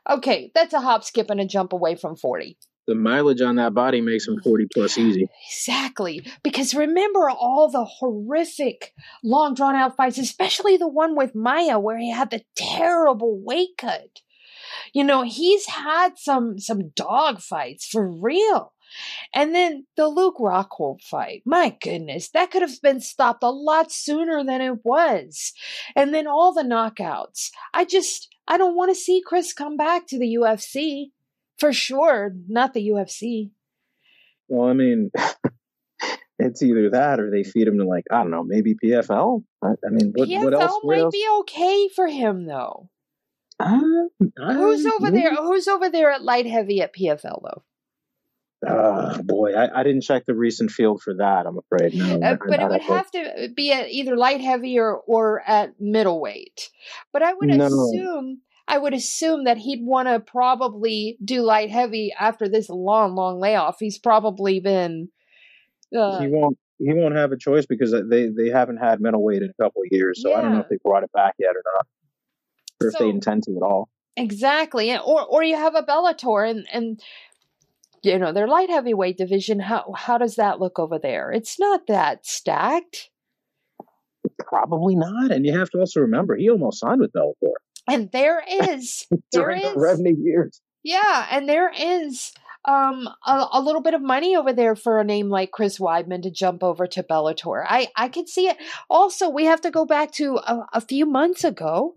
Okay, 0.09 0.51
that's 0.55 0.74
a 0.74 0.82
hop, 0.82 1.03
skip, 1.03 1.30
and 1.30 1.39
a 1.39 1.45
jump 1.45 1.74
away 1.74 1.95
from 1.95 2.15
40. 2.15 2.57
The 2.88 2.95
mileage 2.95 3.41
on 3.41 3.57
that 3.57 3.76
body 3.76 4.01
makes 4.01 4.28
him 4.28 4.41
40 4.43 4.67
plus 4.74 4.97
easy. 4.97 5.28
Exactly. 5.47 6.26
Because 6.43 6.74
remember 6.74 7.30
all 7.30 7.69
the 7.69 7.86
horrific, 7.86 8.93
long 9.24 9.53
drawn 9.53 9.76
out 9.76 9.95
fights, 9.95 10.17
especially 10.17 10.78
the 10.78 10.88
one 10.88 11.15
with 11.15 11.36
Maia 11.36 11.80
where 11.80 11.99
he 11.99 12.09
had 12.09 12.32
the 12.32 12.41
terrible 12.55 13.39
weight 13.39 13.78
cut. 13.78 14.22
You 14.93 15.03
know, 15.03 15.24
he's 15.24 15.66
had 15.68 16.18
some 16.18 16.59
some 16.59 16.89
dog 16.89 17.41
fights 17.41 17.88
for 17.88 18.09
real. 18.09 18.74
And 19.34 19.55
then 19.55 19.86
the 19.95 20.07
Luke 20.07 20.38
Rockhold 20.38 21.01
fight. 21.01 21.43
My 21.45 21.78
goodness, 21.82 22.30
that 22.30 22.51
could 22.51 22.62
have 22.62 22.82
been 22.82 22.99
stopped 22.99 23.43
a 23.43 23.49
lot 23.49 23.91
sooner 23.91 24.43
than 24.43 24.62
it 24.62 24.84
was. 24.84 25.53
And 25.95 26.14
then 26.14 26.28
all 26.28 26.53
the 26.53 26.64
knockouts. 26.64 27.51
I 27.74 27.86
just 27.86 28.28
I 28.47 28.57
don't 28.57 28.76
want 28.76 28.91
to 28.91 28.95
see 28.95 29.22
Chris 29.26 29.53
come 29.53 29.78
back 29.78 30.07
to 30.07 30.20
the 30.20 30.36
UFC. 30.36 31.12
For 31.57 31.72
sure, 31.72 32.34
not 32.47 32.74
the 32.74 32.89
UFC. 32.89 33.51
Well, 34.47 34.68
I 34.68 34.74
mean, 34.74 35.12
it's 36.39 36.64
either 36.64 36.89
that 36.89 37.20
or 37.20 37.30
they 37.30 37.43
feed 37.43 37.68
him 37.68 37.78
to 37.78 37.86
like 37.86 38.03
I 38.12 38.18
don't 38.18 38.32
know, 38.32 38.43
maybe 38.43 38.76
PFL. 38.84 39.43
I, 39.64 39.68
I 39.68 39.89
mean, 39.91 40.12
what, 40.16 40.28
PFL 40.28 40.43
what 40.43 40.53
else? 40.53 40.80
Might 40.84 40.99
else? 40.99 41.12
be 41.14 41.26
okay 41.41 41.89
for 41.95 42.07
him 42.07 42.47
though. 42.47 42.89
Uh, 43.62 44.53
Who's 44.53 44.86
uh, 44.86 44.91
over 44.95 45.12
there? 45.12 45.36
Who's 45.36 45.68
over 45.68 45.89
there 45.89 46.12
at 46.12 46.24
light 46.24 46.45
heavy 46.45 46.82
at 46.82 46.95
PFL 46.95 47.41
though? 47.43 47.64
Oh 48.68 49.24
boy, 49.24 49.53
I, 49.53 49.80
I 49.80 49.84
didn't 49.84 50.01
check 50.01 50.26
the 50.28 50.36
recent 50.36 50.70
field 50.70 51.01
for 51.01 51.16
that. 51.16 51.45
I'm 51.47 51.57
afraid. 51.57 51.95
No, 51.95 52.22
Uh, 52.22 52.38
but 52.47 52.59
it 52.59 52.70
would 52.70 52.82
have 52.82 53.09
to 53.12 53.49
be 53.55 53.72
at 53.72 53.89
either 53.89 54.16
light 54.16 54.41
heavy 54.41 54.78
or, 54.78 54.97
or 55.07 55.41
at 55.47 55.80
middleweight. 55.80 56.70
But 57.12 57.24
I 57.24 57.34
would 57.34 57.49
No. 57.49 57.66
assume 57.66 58.41
I 58.68 58.78
would 58.78 58.93
assume 58.93 59.45
that 59.45 59.57
he'd 59.57 59.84
want 59.84 60.07
to 60.07 60.20
probably 60.20 61.18
do 61.26 61.41
light 61.41 61.72
heavy 61.72 62.14
after 62.18 62.47
this 62.47 62.70
long, 62.70 63.16
long 63.16 63.39
layoff. 63.39 63.78
He's 63.80 63.97
probably 63.99 64.59
been. 64.59 65.09
Uh, 65.95 66.20
he 66.22 66.28
won't. 66.28 66.57
He 66.78 66.93
won't 66.93 67.16
have 67.16 67.32
a 67.32 67.38
choice 67.38 67.66
because 67.66 67.91
they 67.91 68.28
they 68.30 68.49
haven't 68.49 68.78
had 68.78 69.01
middleweight 69.01 69.41
in 69.41 69.49
a 69.49 69.64
couple 69.64 69.82
of 69.82 69.88
years. 69.91 70.22
So 70.22 70.34
I 70.34 70.41
don't 70.41 70.53
know 70.53 70.59
if 70.62 70.70
they 70.70 70.78
brought 70.84 71.03
it 71.03 71.12
back 71.12 71.36
yet 71.39 71.55
or 71.55 71.64
not, 71.76 71.88
or 72.82 72.88
if 72.90 72.98
they 72.98 73.10
intend 73.10 73.44
to 73.44 73.56
at 73.56 73.64
all. 73.64 73.90
Exactly. 74.18 74.96
Or 74.98 75.26
or 75.26 75.44
you 75.44 75.56
have 75.56 75.76
a 75.76 75.84
Bellator 75.84 76.50
and 76.50 76.68
and 76.72 77.02
you 78.04 78.18
know, 78.18 78.34
their 78.34 78.48
light 78.48 78.70
heavyweight 78.70 79.18
division, 79.18 79.60
how 79.60 79.94
how 79.96 80.18
does 80.18 80.36
that 80.36 80.60
look 80.60 80.80
over 80.80 80.98
there? 81.00 81.32
It's 81.32 81.60
not 81.60 81.88
that 81.88 82.26
stacked. 82.26 83.10
Probably 84.46 84.96
not. 84.96 85.32
And 85.32 85.46
you 85.46 85.58
have 85.58 85.70
to 85.72 85.80
also 85.80 86.02
remember 86.02 86.36
he 86.36 86.50
almost 86.50 86.80
signed 86.80 87.00
with 87.02 87.14
Bellator 87.14 87.54
And 87.88 88.12
there 88.12 88.44
is 88.50 89.06
there 89.10 89.20
during 89.32 89.62
is 89.62 89.74
the 89.74 89.80
Rebney 89.80 90.16
years. 90.22 90.62
yeah, 90.84 91.28
and 91.32 91.48
there 91.48 91.72
is 91.78 92.32
um 92.66 93.08
a, 93.26 93.48
a 93.54 93.62
little 93.62 93.82
bit 93.82 93.94
of 93.94 94.02
money 94.02 94.36
over 94.36 94.54
there 94.54 94.76
for 94.76 95.00
a 95.00 95.04
name 95.04 95.30
like 95.30 95.52
Chris 95.52 95.80
Weidman 95.80 96.24
to 96.24 96.32
jump 96.32 96.64
over 96.64 96.86
to 96.88 97.04
Bellator. 97.04 97.64
I 97.68 97.88
I 97.96 98.10
could 98.10 98.28
see 98.30 98.48
it. 98.48 98.58
Also, 98.90 99.30
we 99.30 99.46
have 99.46 99.62
to 99.62 99.72
go 99.72 99.86
back 99.86 100.12
to 100.14 100.38
a, 100.38 100.66
a 100.74 100.82
few 100.82 101.06
months 101.06 101.44
ago. 101.44 101.96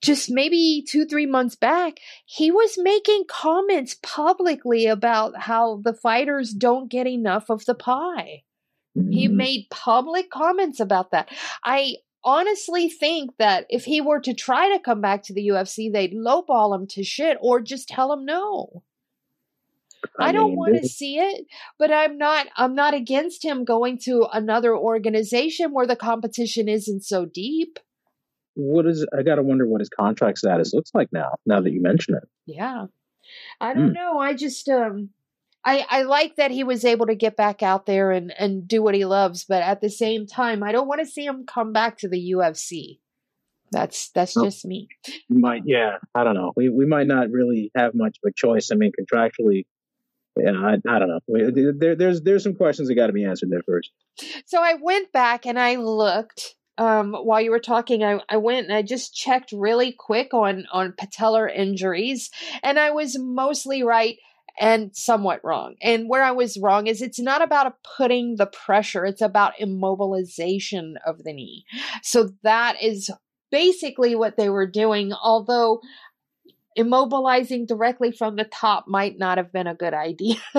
Just 0.00 0.30
maybe 0.30 0.84
two, 0.86 1.06
three 1.06 1.26
months 1.26 1.56
back, 1.56 1.98
he 2.26 2.50
was 2.50 2.76
making 2.78 3.24
comments 3.28 3.96
publicly 4.02 4.86
about 4.86 5.36
how 5.42 5.80
the 5.82 5.94
fighters 5.94 6.52
don't 6.52 6.90
get 6.90 7.06
enough 7.06 7.48
of 7.50 7.64
the 7.64 7.74
pie. 7.74 8.42
He 8.94 9.28
Mhm. 9.28 9.32
made 9.32 9.66
public 9.70 10.30
comments 10.30 10.78
about 10.78 11.10
that. 11.10 11.28
I 11.64 11.96
honestly 12.22 12.88
think 12.88 13.36
that 13.38 13.66
if 13.68 13.84
he 13.84 14.00
were 14.00 14.20
to 14.20 14.34
try 14.34 14.72
to 14.72 14.78
come 14.78 15.00
back 15.00 15.22
to 15.24 15.34
the 15.34 15.48
UFC, 15.48 15.90
they'd 15.90 16.14
lowball 16.14 16.74
him 16.74 16.86
to 16.88 17.02
shit 17.02 17.36
or 17.40 17.60
just 17.60 17.88
tell 17.88 18.12
him 18.12 18.24
no. 18.24 18.82
I, 20.18 20.32
don't 20.32 20.50
mean, 20.50 20.56
want 20.58 20.76
to 20.76 20.88
see 20.88 21.18
it, 21.18 21.46
but 21.78 21.90
I'm 21.90 22.18
not 22.18 22.46
I'm 22.56 22.74
not 22.74 22.94
against 22.94 23.44
him 23.44 23.64
going 23.64 23.98
to 24.04 24.26
another 24.32 24.76
organization 24.76 25.72
where 25.72 25.86
the 25.86 25.96
competition 25.96 26.68
isn't 26.68 27.04
so 27.04 27.24
deep. 27.24 27.78
What 28.54 28.86
is? 28.86 29.06
I 29.16 29.22
got 29.22 29.36
to 29.36 29.42
wonder 29.42 29.66
what 29.66 29.80
his 29.80 29.88
contract 29.88 30.38
status 30.38 30.72
looks 30.74 30.90
like 30.94 31.08
now. 31.12 31.36
Now 31.46 31.60
that 31.60 31.72
you 31.72 31.82
mention 31.82 32.14
it. 32.14 32.24
Yeah. 32.46 32.86
I 33.60 33.74
don't 33.74 33.88
Hmm. 33.88 33.92
know. 33.94 34.18
I 34.18 34.34
just 34.34 34.68
um 34.68 35.10
I 35.64 35.84
I 35.88 36.02
like 36.02 36.36
that 36.36 36.50
he 36.50 36.62
was 36.64 36.84
able 36.84 37.06
to 37.06 37.14
get 37.14 37.36
back 37.36 37.62
out 37.62 37.86
there 37.86 38.10
and 38.10 38.32
and 38.38 38.68
do 38.68 38.82
what 38.82 38.94
he 38.94 39.04
loves, 39.04 39.44
but 39.44 39.62
at 39.62 39.80
the 39.80 39.88
same 39.90 40.26
time, 40.26 40.62
I 40.62 40.72
don't 40.72 40.86
want 40.88 41.00
to 41.00 41.06
see 41.06 41.24
him 41.24 41.46
come 41.46 41.72
back 41.72 41.98
to 41.98 42.08
the 42.08 42.32
UFC. 42.32 42.98
That's 43.72 44.10
that's 44.10 44.36
Nope. 44.36 44.46
just 44.46 44.64
me. 44.64 44.88
Might, 45.28 45.62
yeah. 45.66 45.96
I 46.14 46.22
don't 46.22 46.34
know. 46.34 46.52
We 46.54 46.68
we 46.68 46.86
might 46.86 47.06
not 47.06 47.30
really 47.30 47.70
have 47.76 47.92
much 47.94 48.18
of 48.22 48.28
a 48.28 48.32
choice. 48.32 48.70
I 48.70 48.76
mean, 48.76 48.92
contractually, 48.92 49.64
yeah. 50.36 50.52
I, 50.52 50.74
I 50.86 50.98
don't 50.98 51.08
know. 51.08 51.20
We, 51.26 51.72
there, 51.76 51.96
there's 51.96 52.20
there's 52.22 52.42
some 52.44 52.54
questions 52.54 52.88
that 52.88 52.94
got 52.94 53.06
to 53.08 53.12
be 53.12 53.24
answered 53.24 53.50
there 53.50 53.62
first. 53.66 53.90
So 54.46 54.62
I 54.62 54.74
went 54.74 55.10
back 55.12 55.46
and 55.46 55.58
I 55.58 55.76
looked 55.76 56.54
um, 56.78 57.14
while 57.14 57.40
you 57.40 57.50
were 57.50 57.60
talking. 57.60 58.02
I, 58.02 58.20
I 58.28 58.36
went 58.36 58.66
and 58.66 58.74
I 58.74 58.82
just 58.82 59.14
checked 59.14 59.52
really 59.52 59.92
quick 59.92 60.34
on 60.34 60.66
on 60.72 60.92
patellar 60.92 61.54
injuries, 61.54 62.30
and 62.62 62.78
I 62.78 62.90
was 62.90 63.18
mostly 63.18 63.82
right 63.82 64.16
and 64.58 64.94
somewhat 64.94 65.40
wrong. 65.44 65.74
And 65.82 66.08
where 66.08 66.22
I 66.22 66.30
was 66.30 66.58
wrong 66.58 66.86
is 66.86 67.02
it's 67.02 67.20
not 67.20 67.42
about 67.42 67.76
putting 67.96 68.36
the 68.36 68.46
pressure; 68.46 69.04
it's 69.04 69.22
about 69.22 69.58
immobilization 69.60 70.94
of 71.06 71.24
the 71.24 71.32
knee. 71.32 71.64
So 72.02 72.30
that 72.42 72.82
is 72.82 73.10
basically 73.50 74.14
what 74.16 74.36
they 74.36 74.48
were 74.48 74.66
doing. 74.66 75.12
Although 75.12 75.80
immobilizing 76.78 77.66
directly 77.66 78.10
from 78.12 78.36
the 78.36 78.44
top 78.44 78.86
might 78.88 79.18
not 79.18 79.38
have 79.38 79.52
been 79.52 79.66
a 79.66 79.74
good 79.74 79.94
idea. 79.94 80.36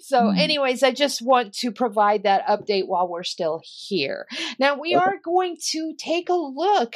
so, 0.00 0.30
Hmm. 0.30 0.38
anyways, 0.38 0.82
I 0.82 0.92
just 0.92 1.22
want 1.22 1.54
to 1.54 1.72
provide 1.72 2.24
that 2.24 2.46
update 2.46 2.86
while 2.86 3.08
we're 3.08 3.22
still 3.22 3.62
here. 3.64 4.26
Now, 4.58 4.78
we 4.78 4.94
are 4.94 5.14
going 5.24 5.56
to 5.70 5.94
take 5.98 6.28
a 6.28 6.34
look 6.34 6.94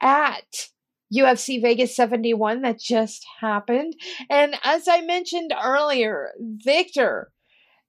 at 0.00 0.68
UFC 1.14 1.60
Vegas 1.60 1.94
71 1.94 2.62
that 2.62 2.80
just 2.80 3.24
happened. 3.40 3.94
And 4.30 4.56
as 4.64 4.88
I 4.88 5.02
mentioned 5.02 5.52
earlier, 5.62 6.30
Victor 6.40 7.30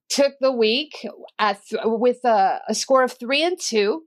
took 0.08 0.34
the 0.40 0.52
week 0.52 1.04
at 1.38 1.60
th- 1.66 1.82
with 1.84 2.24
a, 2.24 2.60
a 2.68 2.74
score 2.74 3.02
of 3.02 3.12
three 3.12 3.42
and 3.42 3.58
two. 3.60 4.04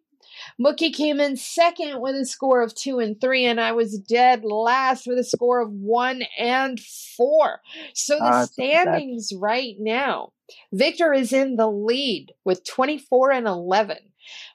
Mookie 0.60 0.94
came 0.94 1.20
in 1.20 1.38
second 1.38 2.02
with 2.02 2.16
a 2.16 2.26
score 2.26 2.62
of 2.62 2.76
two 2.76 3.00
and 3.00 3.20
three, 3.20 3.46
and 3.46 3.60
I 3.60 3.72
was 3.72 3.98
dead 3.98 4.44
last 4.44 5.08
with 5.08 5.18
a 5.18 5.24
score 5.24 5.62
of 5.62 5.72
one 5.72 6.24
and 6.38 6.80
four. 6.80 7.62
So 7.94 8.16
the 8.16 8.30
not 8.30 8.50
standings 8.50 9.32
right 9.36 9.76
now 9.80 10.32
Victor 10.72 11.14
is 11.14 11.34
in 11.34 11.56
the 11.56 11.70
lead 11.70 12.34
with 12.44 12.66
24 12.66 13.32
and 13.32 13.48
11. 13.48 13.98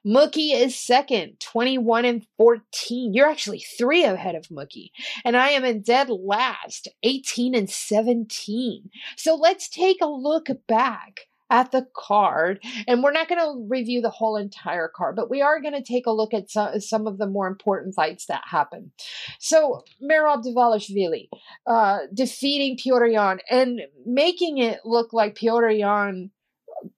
Mookie 0.06 0.54
is 0.54 0.78
second, 0.78 1.40
21 1.40 2.04
and 2.04 2.26
14. 2.36 3.12
You're 3.12 3.28
actually 3.28 3.64
three 3.76 4.04
ahead 4.04 4.34
of 4.34 4.46
Mookie. 4.48 4.90
And 5.24 5.36
I 5.36 5.50
am 5.50 5.64
in 5.64 5.82
dead 5.82 6.10
last, 6.10 6.88
18 7.02 7.54
and 7.54 7.68
17. 7.68 8.90
So 9.16 9.34
let's 9.34 9.68
take 9.68 9.98
a 10.00 10.06
look 10.06 10.48
back 10.68 11.28
at 11.54 11.70
the 11.70 11.86
card. 11.94 12.60
And 12.88 13.02
we're 13.02 13.12
not 13.12 13.28
going 13.28 13.40
to 13.40 13.64
review 13.68 14.00
the 14.00 14.10
whole 14.10 14.36
entire 14.36 14.88
card, 14.88 15.14
but 15.14 15.30
we 15.30 15.40
are 15.40 15.60
going 15.60 15.74
to 15.74 15.82
take 15.82 16.06
a 16.06 16.10
look 16.10 16.34
at 16.34 16.50
some, 16.50 16.80
some 16.80 17.06
of 17.06 17.18
the 17.18 17.28
more 17.28 17.46
important 17.46 17.94
fights 17.94 18.26
that 18.26 18.42
happened. 18.44 18.90
So, 19.38 19.84
Merab 20.02 20.42
Dvalishvili 20.44 21.28
uh, 21.66 22.00
defeating 22.12 22.76
Petr 22.76 23.12
Yan 23.12 23.38
and 23.48 23.82
making 24.04 24.58
it 24.58 24.80
look 24.84 25.12
like 25.12 25.36
Petr 25.36 25.78
Yan 25.78 26.30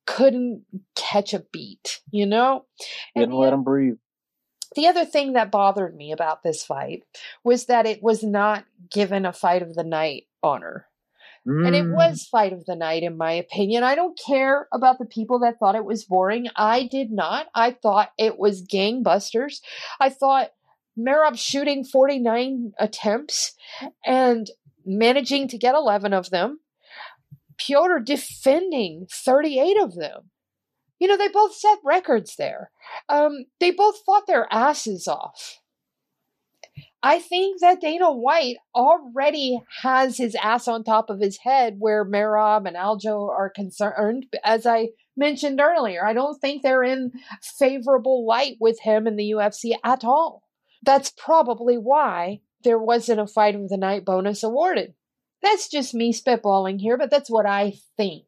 couldn't 0.06 0.64
catch 0.94 1.34
a 1.34 1.44
beat, 1.52 2.00
you 2.10 2.24
know? 2.24 2.64
And 3.14 3.24
Didn't 3.24 3.36
let 3.36 3.52
him 3.52 3.62
breathe. 3.62 3.96
The 4.74 4.88
other 4.88 5.04
thing 5.04 5.34
that 5.34 5.50
bothered 5.50 5.94
me 5.94 6.12
about 6.12 6.42
this 6.42 6.64
fight 6.64 7.02
was 7.44 7.66
that 7.66 7.86
it 7.86 8.02
was 8.02 8.22
not 8.22 8.64
given 8.90 9.26
a 9.26 9.32
fight 9.32 9.62
of 9.62 9.74
the 9.74 9.84
night 9.84 10.24
honor. 10.42 10.86
Mm. 11.46 11.66
And 11.66 11.76
it 11.76 11.84
mm. 11.84 11.94
was 11.94 12.26
fight 12.26 12.52
of 12.52 12.64
the 12.66 12.74
night, 12.74 13.02
in 13.02 13.16
my 13.16 13.32
opinion. 13.32 13.84
I 13.84 13.94
don't 13.94 14.18
care 14.18 14.66
about 14.72 14.98
the 14.98 15.06
people 15.06 15.38
that 15.40 15.58
thought 15.58 15.76
it 15.76 15.84
was 15.84 16.04
boring. 16.04 16.48
I 16.56 16.84
did 16.84 17.10
not. 17.10 17.46
I 17.54 17.70
thought 17.70 18.10
it 18.18 18.38
was 18.38 18.66
gangbusters. 18.66 19.60
I 20.00 20.08
thought 20.08 20.50
Merab 20.98 21.38
shooting 21.38 21.84
49 21.84 22.72
attempts 22.78 23.54
and 24.04 24.50
managing 24.84 25.48
to 25.48 25.58
get 25.58 25.74
11 25.74 26.12
of 26.12 26.30
them. 26.30 26.60
Petr 27.58 28.04
defending 28.04 29.06
38 29.10 29.80
of 29.80 29.94
them. 29.94 30.30
You 30.98 31.08
know, 31.08 31.16
they 31.16 31.28
both 31.28 31.54
set 31.54 31.78
records 31.84 32.36
there. 32.36 32.70
Um, 33.08 33.46
they 33.60 33.70
both 33.70 33.96
fought 34.04 34.26
their 34.26 34.46
asses 34.50 35.06
off. 35.06 35.60
I 37.06 37.20
think 37.20 37.60
that 37.60 37.80
Dana 37.80 38.10
White 38.10 38.56
already 38.74 39.60
has 39.82 40.16
his 40.16 40.34
ass 40.34 40.66
on 40.66 40.82
top 40.82 41.08
of 41.08 41.20
his 41.20 41.38
head 41.38 41.76
where 41.78 42.04
Merab 42.04 42.66
and 42.66 42.76
Aljo 42.76 43.28
are 43.28 43.48
concerned. 43.48 44.26
As 44.42 44.66
I 44.66 44.88
mentioned 45.16 45.60
earlier, 45.60 46.04
I 46.04 46.14
don't 46.14 46.36
think 46.40 46.62
they're 46.62 46.82
in 46.82 47.12
favorable 47.60 48.26
light 48.26 48.56
with 48.58 48.80
him 48.80 49.06
in 49.06 49.14
the 49.14 49.30
UFC 49.30 49.74
at 49.84 50.02
all. 50.02 50.42
That's 50.82 51.12
probably 51.16 51.76
why 51.76 52.40
there 52.64 52.76
wasn't 52.76 53.20
a 53.20 53.28
fight 53.28 53.54
of 53.54 53.68
the 53.68 53.76
night 53.76 54.04
bonus 54.04 54.42
awarded. 54.42 54.94
That's 55.42 55.68
just 55.68 55.94
me 55.94 56.12
spitballing 56.12 56.80
here, 56.80 56.98
but 56.98 57.12
that's 57.12 57.30
what 57.30 57.46
I 57.46 57.74
think. 57.96 58.26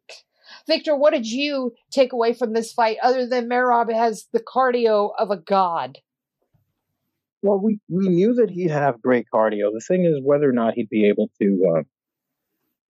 Victor, 0.68 0.94
what 0.94 1.12
did 1.12 1.26
you 1.26 1.72
take 1.90 2.12
away 2.12 2.32
from 2.32 2.52
this 2.52 2.72
fight 2.72 2.98
other 3.02 3.26
than 3.26 3.48
Merab 3.48 3.92
has 3.92 4.28
the 4.32 4.38
cardio 4.38 5.10
of 5.18 5.32
a 5.32 5.36
god? 5.36 5.98
Well, 7.42 7.60
we, 7.60 7.78
we 7.88 8.08
knew 8.08 8.34
that 8.34 8.50
he'd 8.50 8.70
have 8.70 9.00
great 9.00 9.26
cardio. 9.32 9.72
The 9.72 9.84
thing 9.86 10.04
is 10.04 10.20
whether 10.22 10.48
or 10.48 10.52
not 10.52 10.74
he'd 10.74 10.88
be 10.88 11.08
able 11.08 11.30
to, 11.40 11.76
uh, 11.76 11.82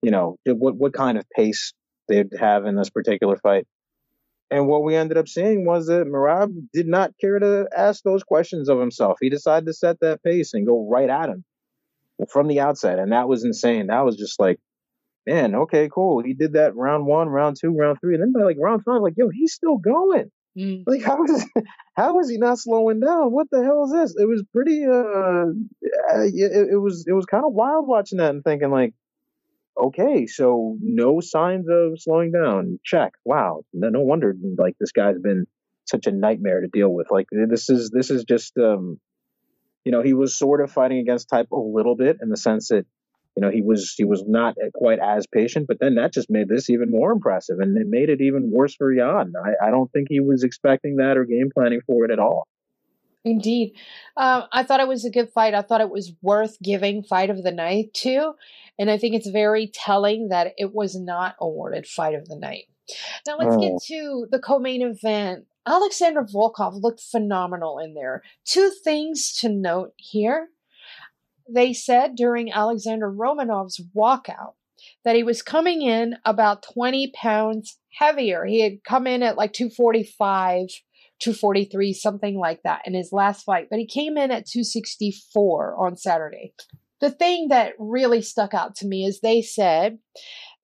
you 0.01 0.11
know, 0.11 0.37
what 0.45 0.75
what 0.75 0.93
kind 0.93 1.17
of 1.17 1.29
pace 1.29 1.73
they'd 2.07 2.31
have 2.39 2.65
in 2.65 2.75
this 2.75 2.89
particular 2.89 3.37
fight. 3.37 3.67
And 4.51 4.67
what 4.67 4.83
we 4.83 4.95
ended 4.95 5.17
up 5.17 5.27
seeing 5.27 5.65
was 5.65 5.87
that 5.87 6.07
Merab 6.07 6.51
did 6.73 6.87
not 6.87 7.11
care 7.21 7.37
to 7.37 7.67
ask 7.75 8.01
those 8.01 8.23
questions 8.23 8.67
of 8.67 8.79
himself. 8.79 9.17
He 9.21 9.29
decided 9.29 9.67
to 9.67 9.73
set 9.73 9.99
that 9.99 10.23
pace 10.23 10.55
and 10.55 10.65
go 10.65 10.87
right 10.89 11.09
at 11.09 11.29
him 11.29 11.45
from 12.29 12.47
the 12.47 12.59
outset. 12.59 12.97
And 12.97 13.11
that 13.11 13.27
was 13.27 13.43
insane. 13.43 13.87
That 13.87 14.05
was 14.05 14.15
just 14.15 14.39
like, 14.39 14.59
man, 15.27 15.53
okay, 15.53 15.87
cool. 15.93 16.23
He 16.23 16.33
did 16.33 16.53
that 16.53 16.75
round 16.75 17.05
one, 17.05 17.29
round 17.29 17.57
two, 17.61 17.75
round 17.77 17.99
three. 18.01 18.15
And 18.15 18.23
then 18.23 18.33
by 18.33 18.41
like 18.41 18.57
round 18.59 18.83
five, 18.83 19.01
like, 19.01 19.13
yo, 19.17 19.29
he's 19.29 19.53
still 19.53 19.77
going. 19.77 20.31
Mm. 20.59 20.83
Like, 20.85 21.03
how 21.03 21.23
is, 21.23 21.45
how 21.95 22.19
is 22.19 22.29
he 22.29 22.37
not 22.37 22.59
slowing 22.59 22.99
down? 22.99 23.31
What 23.31 23.47
the 23.51 23.63
hell 23.63 23.85
is 23.85 23.91
this? 23.91 24.15
It 24.21 24.27
was 24.27 24.43
pretty, 24.53 24.85
uh, 24.85 25.51
it, 26.23 26.69
it 26.73 26.81
was, 26.81 27.05
it 27.07 27.13
was 27.13 27.25
kind 27.25 27.45
of 27.45 27.53
wild 27.53 27.87
watching 27.87 28.17
that 28.17 28.31
and 28.31 28.43
thinking 28.43 28.71
like, 28.71 28.93
okay, 29.79 30.27
so 30.27 30.77
no 30.81 31.19
signs 31.19 31.67
of 31.69 31.99
slowing 31.99 32.31
down. 32.31 32.79
Check. 32.83 33.13
Wow. 33.23 33.61
No 33.73 34.01
wonder 34.01 34.35
like 34.57 34.75
this 34.79 34.91
guy's 34.91 35.19
been 35.19 35.45
such 35.85 36.07
a 36.07 36.11
nightmare 36.11 36.61
to 36.61 36.67
deal 36.67 36.89
with. 36.89 37.07
Like 37.09 37.27
this 37.31 37.69
is 37.69 37.89
this 37.89 38.11
is 38.11 38.23
just 38.23 38.57
um 38.57 38.99
you 39.85 39.91
know, 39.91 40.03
he 40.03 40.13
was 40.13 40.37
sort 40.37 40.61
of 40.61 40.71
fighting 40.71 40.99
against 40.99 41.29
type 41.29 41.51
a 41.51 41.57
little 41.57 41.95
bit 41.95 42.17
in 42.21 42.29
the 42.29 42.37
sense 42.37 42.67
that 42.67 42.85
you 43.39 43.45
know 43.45 43.51
he 43.51 43.61
was 43.61 43.93
he 43.95 44.03
was 44.03 44.25
not 44.27 44.55
quite 44.73 44.99
as 44.99 45.25
patient, 45.25 45.65
but 45.65 45.79
then 45.79 45.95
that 45.95 46.11
just 46.11 46.29
made 46.29 46.49
this 46.49 46.69
even 46.69 46.91
more 46.91 47.13
impressive 47.13 47.59
and 47.59 47.77
it 47.77 47.87
made 47.87 48.09
it 48.09 48.19
even 48.19 48.51
worse 48.51 48.75
for 48.75 48.91
Yan. 48.91 49.31
I, 49.41 49.67
I 49.67 49.71
don't 49.71 49.89
think 49.93 50.07
he 50.09 50.19
was 50.19 50.43
expecting 50.43 50.97
that 50.97 51.15
or 51.15 51.23
game 51.23 51.49
planning 51.53 51.79
for 51.87 52.03
it 52.03 52.11
at 52.11 52.19
all. 52.19 52.45
Indeed. 53.23 53.75
Um, 54.17 54.43
I 54.51 54.63
thought 54.63 54.81
it 54.81 54.89
was 54.89 55.05
a 55.05 55.09
good 55.09 55.29
fight. 55.29 55.53
I 55.53 55.61
thought 55.61 55.79
it 55.79 55.89
was 55.89 56.11
worth 56.21 56.57
giving 56.61 57.01
fight 57.01 57.29
of 57.29 57.41
the 57.41 57.51
night 57.53 57.93
to. 57.95 58.33
And 58.77 58.91
I 58.91 58.97
think 58.97 59.15
it's 59.15 59.29
very 59.29 59.71
telling 59.73 60.27
that 60.29 60.51
it 60.57 60.73
was 60.73 60.95
not 60.95 61.35
awarded 61.39 61.87
fight 61.87 62.15
of 62.15 62.27
the 62.27 62.35
night. 62.35 62.65
Now 63.25 63.37
let's 63.37 63.55
oh. 63.55 63.61
get 63.61 63.81
to 63.87 64.27
the 64.29 64.39
co-main 64.39 64.81
event. 64.81 65.45
Alexander 65.65 66.23
Volkov 66.23 66.81
looked 66.81 67.01
phenomenal 67.01 67.79
in 67.79 67.93
there. 67.93 68.21
Two 68.43 68.69
things 68.83 69.31
to 69.39 69.47
note 69.47 69.93
here. 69.95 70.49
They 71.51 71.73
said 71.73 72.15
during 72.15 72.51
Alexander 72.51 73.11
Romanov's 73.11 73.81
walkout 73.95 74.53
that 75.03 75.15
he 75.15 75.23
was 75.23 75.41
coming 75.41 75.81
in 75.81 76.15
about 76.25 76.63
20 76.73 77.11
pounds 77.11 77.79
heavier. 77.97 78.45
He 78.45 78.61
had 78.61 78.83
come 78.83 79.07
in 79.07 79.23
at 79.23 79.37
like 79.37 79.53
245 79.53 80.67
243, 81.19 81.93
something 81.93 82.37
like 82.37 82.61
that 82.63 82.81
in 82.85 82.93
his 82.93 83.11
last 83.11 83.43
fight, 83.43 83.67
but 83.69 83.79
he 83.79 83.85
came 83.85 84.17
in 84.17 84.31
at 84.31 84.45
264 84.45 85.75
on 85.77 85.97
Saturday. 85.97 86.53
The 87.01 87.11
thing 87.11 87.49
that 87.49 87.73
really 87.77 88.21
stuck 88.21 88.53
out 88.53 88.75
to 88.75 88.87
me 88.87 89.05
is 89.05 89.19
they 89.19 89.41
said 89.41 89.99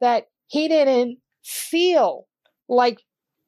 that 0.01 0.27
he 0.47 0.67
didn't 0.67 1.19
feel 1.43 2.27
like 2.67 3.01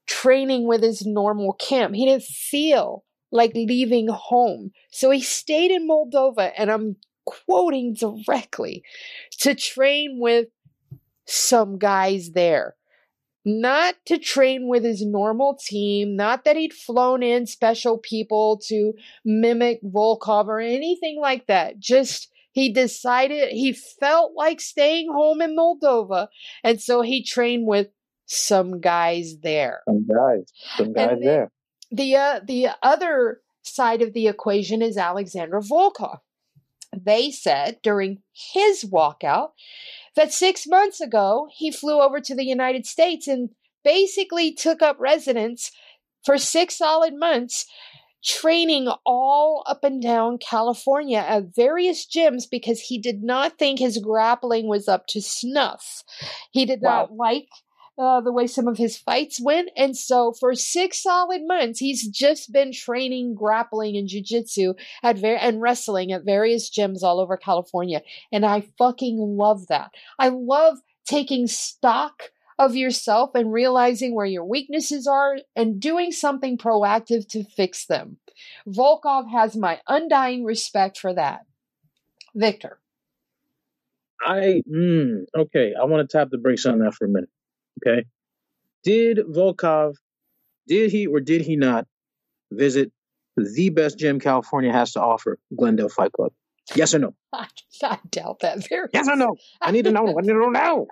training 0.05 0.67
with 0.67 0.83
his 0.83 1.05
normal 1.05 1.53
camp. 1.53 1.95
He 1.95 2.05
didn't 2.05 2.23
feel 2.23 3.03
like 3.31 3.53
leaving 3.53 4.07
home. 4.07 4.71
So 4.91 5.09
he 5.11 5.21
stayed 5.21 5.71
in 5.71 5.87
Moldova, 5.87 6.51
and 6.57 6.71
I'm 6.71 6.95
quoting 7.27 7.93
directly, 7.93 8.83
to 9.41 9.53
train 9.53 10.17
with 10.19 10.47
some 11.25 11.77
guys 11.77 12.31
there 12.31 12.75
not 13.47 13.95
to 14.05 14.17
train 14.17 14.67
with 14.67 14.83
his 14.83 15.05
normal 15.05 15.55
team, 15.55 16.17
not 16.17 16.43
that 16.43 16.57
he'd 16.57 16.73
flown 16.73 17.23
in 17.23 17.47
special 17.47 17.97
people 17.97 18.59
to 18.67 18.91
mimic 19.23 19.81
Volkov 19.81 20.47
or 20.47 20.59
anything 20.59 21.17
like 21.21 21.47
that. 21.47 21.79
Just 21.79 22.29
he 22.51 22.73
decided 22.73 23.53
he 23.53 23.71
felt 23.71 24.33
like 24.35 24.59
staying 24.59 25.07
home 25.09 25.41
in 25.41 25.55
Moldova, 25.55 26.27
and 26.61 26.81
so 26.81 27.01
he 27.01 27.23
trained 27.23 27.65
with 27.65 27.87
some 28.25 28.81
guys 28.81 29.37
there. 29.41 29.79
Some 29.87 30.05
guys, 30.05 30.51
some 30.75 30.91
guys 30.91 31.17
the, 31.19 31.25
there. 31.25 31.51
The 31.89 32.15
uh, 32.17 32.39
the 32.45 32.67
other 32.83 33.39
side 33.61 34.01
of 34.01 34.11
the 34.11 34.27
equation 34.27 34.81
is 34.81 34.97
Alexander 34.97 35.61
Volkov. 35.61 36.17
They 36.95 37.31
said 37.31 37.79
during 37.83 38.23
his 38.33 38.83
walkout 38.83 39.49
that 40.15 40.33
six 40.33 40.65
months 40.67 41.01
ago 41.01 41.47
he 41.55 41.71
flew 41.71 42.01
over 42.01 42.19
to 42.21 42.35
the 42.35 42.45
United 42.45 42.85
States 42.85 43.27
and 43.27 43.49
basically 43.83 44.51
took 44.53 44.81
up 44.81 44.97
residence 44.99 45.71
for 46.25 46.37
six 46.37 46.77
solid 46.77 47.13
months 47.13 47.65
training 48.23 48.89
all 49.05 49.63
up 49.67 49.83
and 49.83 50.01
down 50.01 50.37
California 50.37 51.19
at 51.19 51.55
various 51.55 52.05
gyms 52.05 52.43
because 52.49 52.81
he 52.81 52.97
did 52.97 53.23
not 53.23 53.57
think 53.57 53.79
his 53.79 53.99
grappling 53.99 54.67
was 54.67 54.87
up 54.87 55.07
to 55.07 55.21
snuff. 55.21 56.03
He 56.51 56.65
did 56.65 56.81
wow. 56.81 57.01
not 57.01 57.15
like 57.15 57.47
uh, 57.97 58.21
the 58.21 58.31
way 58.31 58.47
some 58.47 58.67
of 58.67 58.77
his 58.77 58.97
fights 58.97 59.41
went. 59.41 59.69
And 59.75 59.97
so 59.97 60.31
for 60.31 60.53
six 60.53 61.01
solid 61.01 61.41
months, 61.45 61.79
he's 61.79 62.07
just 62.07 62.51
been 62.51 62.71
training 62.71 63.35
grappling 63.35 63.97
and 63.97 64.07
jujitsu 64.07 64.77
at 65.03 65.17
ver- 65.17 65.35
and 65.35 65.61
wrestling 65.61 66.11
at 66.11 66.25
various 66.25 66.69
gyms 66.69 67.01
all 67.01 67.19
over 67.19 67.37
California. 67.37 68.01
And 68.31 68.45
I 68.45 68.67
fucking 68.77 69.17
love 69.17 69.67
that. 69.67 69.91
I 70.19 70.29
love 70.29 70.77
taking 71.05 71.47
stock 71.47 72.31
of 72.59 72.75
yourself 72.75 73.31
and 73.35 73.53
realizing 73.53 74.15
where 74.15 74.25
your 74.25 74.45
weaknesses 74.45 75.07
are 75.07 75.37
and 75.55 75.79
doing 75.79 76.11
something 76.11 76.57
proactive 76.57 77.27
to 77.29 77.43
fix 77.43 77.85
them. 77.85 78.17
Volkov 78.67 79.29
has 79.31 79.55
my 79.55 79.79
undying 79.87 80.43
respect 80.43 80.97
for 80.97 81.13
that. 81.13 81.41
Victor. 82.35 82.79
I 84.21 84.61
mm, 84.69 85.25
okay. 85.35 85.73
I 85.79 85.85
want 85.85 86.07
to 86.07 86.17
tap 86.17 86.29
the 86.31 86.37
brakes 86.37 86.65
on 86.65 86.79
that 86.79 86.93
for 86.93 87.05
a 87.05 87.09
minute. 87.09 87.29
Okay. 87.77 88.05
Did 88.83 89.19
Volkov, 89.19 89.95
did 90.67 90.91
he 90.91 91.07
or 91.07 91.19
did 91.19 91.41
he 91.41 91.55
not 91.55 91.85
visit 92.51 92.91
the 93.35 93.69
best 93.69 93.97
gym 93.97 94.19
California 94.19 94.71
has 94.71 94.93
to 94.93 95.01
offer, 95.01 95.37
Glendale 95.55 95.89
Fight 95.89 96.11
Club? 96.11 96.31
Yes 96.75 96.93
or 96.93 96.99
no? 96.99 97.15
I, 97.33 97.47
I 97.83 97.99
doubt 98.09 98.39
that 98.39 98.67
very 98.67 98.87
Yes 98.93 99.07
or 99.07 99.15
no? 99.15 99.35
I 99.61 99.71
need 99.71 99.85
to 99.85 99.91
know. 99.91 100.07
I 100.07 100.21
need 100.21 100.33
to 100.33 100.39
know 100.39 100.49
now. 100.49 100.87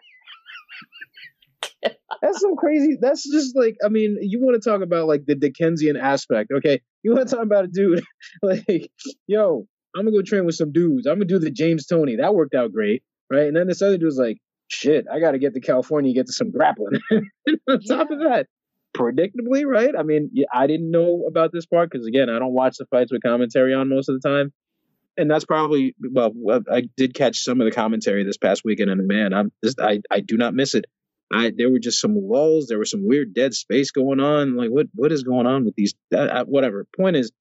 that's 2.22 2.42
some 2.42 2.56
crazy. 2.56 2.98
That's 3.00 3.30
just 3.30 3.56
like 3.56 3.78
I 3.84 3.90
mean, 3.90 4.18
you 4.22 4.42
want 4.42 4.62
to 4.62 4.70
talk 4.70 4.82
about 4.82 5.08
like 5.08 5.26
the 5.26 5.36
Dickensian 5.36 5.98
aspect, 5.98 6.52
okay? 6.52 6.82
You 7.04 7.14
want 7.14 7.28
to 7.28 7.36
talk 7.36 7.46
about 7.46 7.66
a 7.66 7.68
dude 7.68 8.04
like, 8.42 8.92
yo, 9.28 9.68
I'm 9.96 10.06
gonna 10.06 10.16
go 10.16 10.22
train 10.22 10.46
with 10.46 10.56
some 10.56 10.72
dudes. 10.72 11.08
I'm 11.08 11.16
gonna 11.16 11.26
do 11.26 11.40
the 11.40 11.52
James 11.52 11.86
Toney. 11.86 12.18
That 12.18 12.36
worked 12.36 12.56
out 12.56 12.72
great, 12.72 13.04
right? 13.32 13.48
And 13.48 13.56
then 13.56 13.68
this 13.68 13.82
other 13.82 13.98
dude 13.98 14.02
dude's 14.02 14.18
like, 14.18 14.38
shit, 14.68 15.06
I 15.12 15.20
got 15.20 15.32
to 15.32 15.40
get 15.40 15.54
to 15.54 15.60
California, 15.60 16.14
get 16.14 16.28
to 16.28 16.34
some 16.34 16.52
grappling. 16.52 17.00
On 17.12 17.30
yeah. 17.68 17.96
top 17.96 18.12
of 18.12 18.20
that, 18.20 18.48
predictably, 18.96 19.66
right? 19.66 19.94
I 19.98 20.04
mean, 20.04 20.32
I 20.54 20.68
didn't 20.68 20.90
know 20.90 21.26
about 21.28 21.52
this 21.52 21.66
part 21.66 21.92
because 21.92 22.08
again, 22.08 22.30
I 22.30 22.40
don't 22.40 22.54
watch 22.54 22.78
the 22.78 22.86
fights 22.86 23.12
with 23.12 23.22
commentary 23.24 23.74
on 23.74 23.90
most 23.90 24.10
of 24.10 24.20
the 24.20 24.28
time. 24.28 24.54
And 25.18 25.32
that's 25.32 25.46
probably 25.46 25.96
well, 26.12 26.34
I 26.70 26.90
did 26.98 27.14
catch 27.14 27.40
some 27.40 27.62
of 27.62 27.66
the 27.66 27.72
commentary 27.72 28.26
this 28.26 28.38
past 28.38 28.64
weekend, 28.66 28.92
and 28.92 29.08
man, 29.08 29.34
I'm 29.34 29.52
just 29.64 29.80
I 29.80 30.02
I 30.12 30.20
do 30.20 30.36
not 30.36 30.54
miss 30.54 30.76
it. 30.76 30.86
I 31.32 31.54
there 31.56 31.70
were 31.70 31.80
just 31.80 32.02
some 32.02 32.16
walls, 32.16 32.68
there 32.68 32.80
was 32.80 32.92
some 32.92 33.08
weird 33.08 33.34
dead 33.34 33.54
space 33.54 33.92
going 33.92 34.20
on. 34.20 34.58
Like 34.58 34.72
what 34.72 34.88
what 34.94 35.14
is 35.14 35.24
going 35.24 35.48
on 35.48 35.64
with 35.64 35.76
these? 35.76 35.94
Uh, 36.14 36.44
whatever. 36.44 36.86
Point 36.98 37.16
is, 37.16 37.32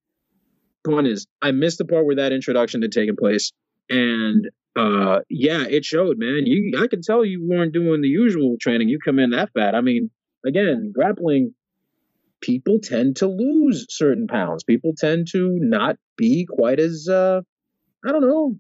point 0.87 1.09
is, 1.09 1.27
I 1.43 1.51
missed 1.51 1.79
the 1.79 1.85
part 1.85 2.07
where 2.07 2.16
that 2.16 2.33
introduction 2.33 2.81
had 2.81 2.93
taken 2.93 3.16
place, 3.16 3.53
and 3.91 4.49
uh, 4.77 5.20
yeah, 5.29 5.64
it 5.68 5.85
showed, 5.85 6.18
man. 6.18 6.47
You, 6.47 6.81
I 6.83 6.89
can 6.89 7.03
tell 7.03 7.25
you 7.25 7.47
weren't 7.47 7.72
doing 7.72 8.01
the 8.01 8.09
usual 8.09 8.57
training. 8.61 8.89
You 8.89 8.99
come 8.99 9.18
in 9.18 9.31
that 9.31 9.51
fat. 9.53 9.75
I 9.75 9.81
mean, 9.81 10.11
again, 10.45 10.93
grappling 10.95 11.55
people 12.41 12.79
tend 12.83 13.16
to 13.16 13.27
lose 13.27 13.87
certain 13.89 14.27
pounds. 14.27 14.64
People 14.64 14.93
tend 14.97 15.29
to 15.33 15.57
not 15.61 15.97
be 16.16 16.47
quite 16.47 16.79
as 16.79 17.09
uh, 17.09 17.41
I 18.05 18.12
don't 18.12 18.22
know. 18.22 18.59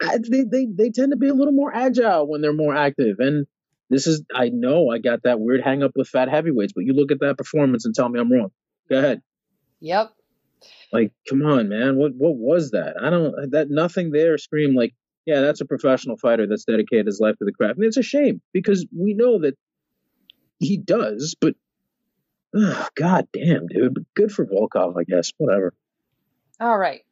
I, 0.00 0.18
they, 0.18 0.44
they 0.44 0.66
they 0.66 0.90
tend 0.90 1.12
to 1.12 1.16
be 1.16 1.28
a 1.28 1.34
little 1.34 1.52
more 1.52 1.74
agile 1.74 2.26
when 2.26 2.40
they're 2.40 2.52
more 2.52 2.74
active. 2.74 3.16
And 3.20 3.46
this 3.88 4.06
is 4.06 4.24
I 4.34 4.48
know 4.48 4.90
I 4.90 4.98
got 4.98 5.22
that 5.24 5.38
weird 5.38 5.62
hang 5.62 5.82
up 5.82 5.92
with 5.94 6.08
fat 6.08 6.28
heavyweights, 6.28 6.72
but 6.72 6.84
you 6.84 6.94
look 6.94 7.12
at 7.12 7.20
that 7.20 7.38
performance 7.38 7.84
and 7.84 7.94
tell 7.94 8.08
me 8.08 8.18
I'm 8.18 8.32
wrong. 8.32 8.50
Go 8.88 8.98
ahead. 8.98 9.22
Yep. 9.80 10.10
Like, 10.92 11.12
come 11.28 11.42
on, 11.42 11.68
man. 11.68 11.96
What 11.96 12.12
what 12.14 12.36
was 12.36 12.72
that? 12.72 12.96
I 13.00 13.10
don't 13.10 13.52
that 13.52 13.70
nothing 13.70 14.10
there 14.10 14.38
screamed 14.38 14.76
like, 14.76 14.94
yeah, 15.26 15.40
that's 15.40 15.60
a 15.60 15.64
professional 15.64 16.16
fighter 16.16 16.46
that's 16.46 16.64
dedicated 16.64 17.06
his 17.06 17.20
life 17.20 17.36
to 17.38 17.44
the 17.44 17.52
craft. 17.52 17.76
And 17.76 17.86
it's 17.86 17.96
a 17.96 18.02
shame 18.02 18.40
because 18.52 18.86
we 18.96 19.14
know 19.14 19.40
that 19.40 19.56
he 20.58 20.76
does, 20.76 21.34
but 21.40 21.54
oh, 22.56 22.88
god 22.96 23.26
damn, 23.32 23.66
dude. 23.66 24.04
Good 24.14 24.32
for 24.32 24.46
Volkov, 24.46 24.94
I 24.98 25.04
guess. 25.04 25.32
Whatever. 25.38 25.74
All 26.60 26.78
right. 26.78 27.02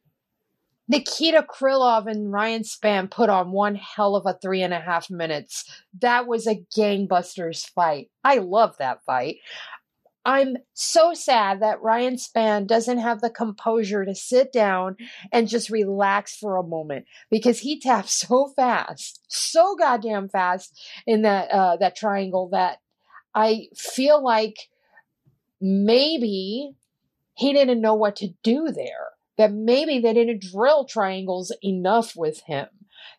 Nikita 0.87 1.45
Krylov 1.49 2.07
and 2.07 2.33
Ryan 2.33 2.63
Spann 2.63 3.09
put 3.09 3.29
on 3.29 3.51
one 3.51 3.75
hell 3.75 4.15
of 4.15 4.25
a 4.25 4.37
three 4.41 4.61
and 4.61 4.73
a 4.73 4.79
half 4.79 5.09
minutes. 5.09 5.83
That 6.01 6.27
was 6.27 6.47
a 6.47 6.65
gangbusters 6.75 7.65
fight. 7.69 8.09
I 8.25 8.39
love 8.39 8.75
that 8.77 9.03
fight. 9.05 9.37
I'm 10.23 10.57
so 10.73 11.13
sad 11.13 11.61
that 11.61 11.81
Ryan 11.81 12.15
Spann 12.15 12.67
doesn't 12.67 12.99
have 12.99 13.21
the 13.21 13.29
composure 13.29 14.05
to 14.05 14.13
sit 14.13 14.53
down 14.53 14.97
and 15.31 15.47
just 15.47 15.69
relax 15.69 16.37
for 16.37 16.57
a 16.57 16.63
moment 16.63 17.05
because 17.29 17.59
he 17.59 17.79
tapped 17.81 18.09
so 18.09 18.51
fast, 18.55 19.21
so 19.27 19.75
goddamn 19.75 20.29
fast 20.29 20.79
in 21.07 21.23
that 21.23 21.49
uh, 21.51 21.77
that 21.77 21.95
triangle 21.95 22.49
that 22.51 22.79
I 23.33 23.67
feel 23.75 24.23
like 24.23 24.69
maybe 25.59 26.75
he 27.33 27.53
didn't 27.53 27.81
know 27.81 27.95
what 27.95 28.15
to 28.17 28.29
do 28.43 28.69
there 28.69 29.09
that 29.37 29.51
maybe 29.51 29.99
they 29.99 30.13
didn't 30.13 30.43
drill 30.51 30.85
triangles 30.85 31.55
enough 31.63 32.15
with 32.15 32.41
him 32.45 32.67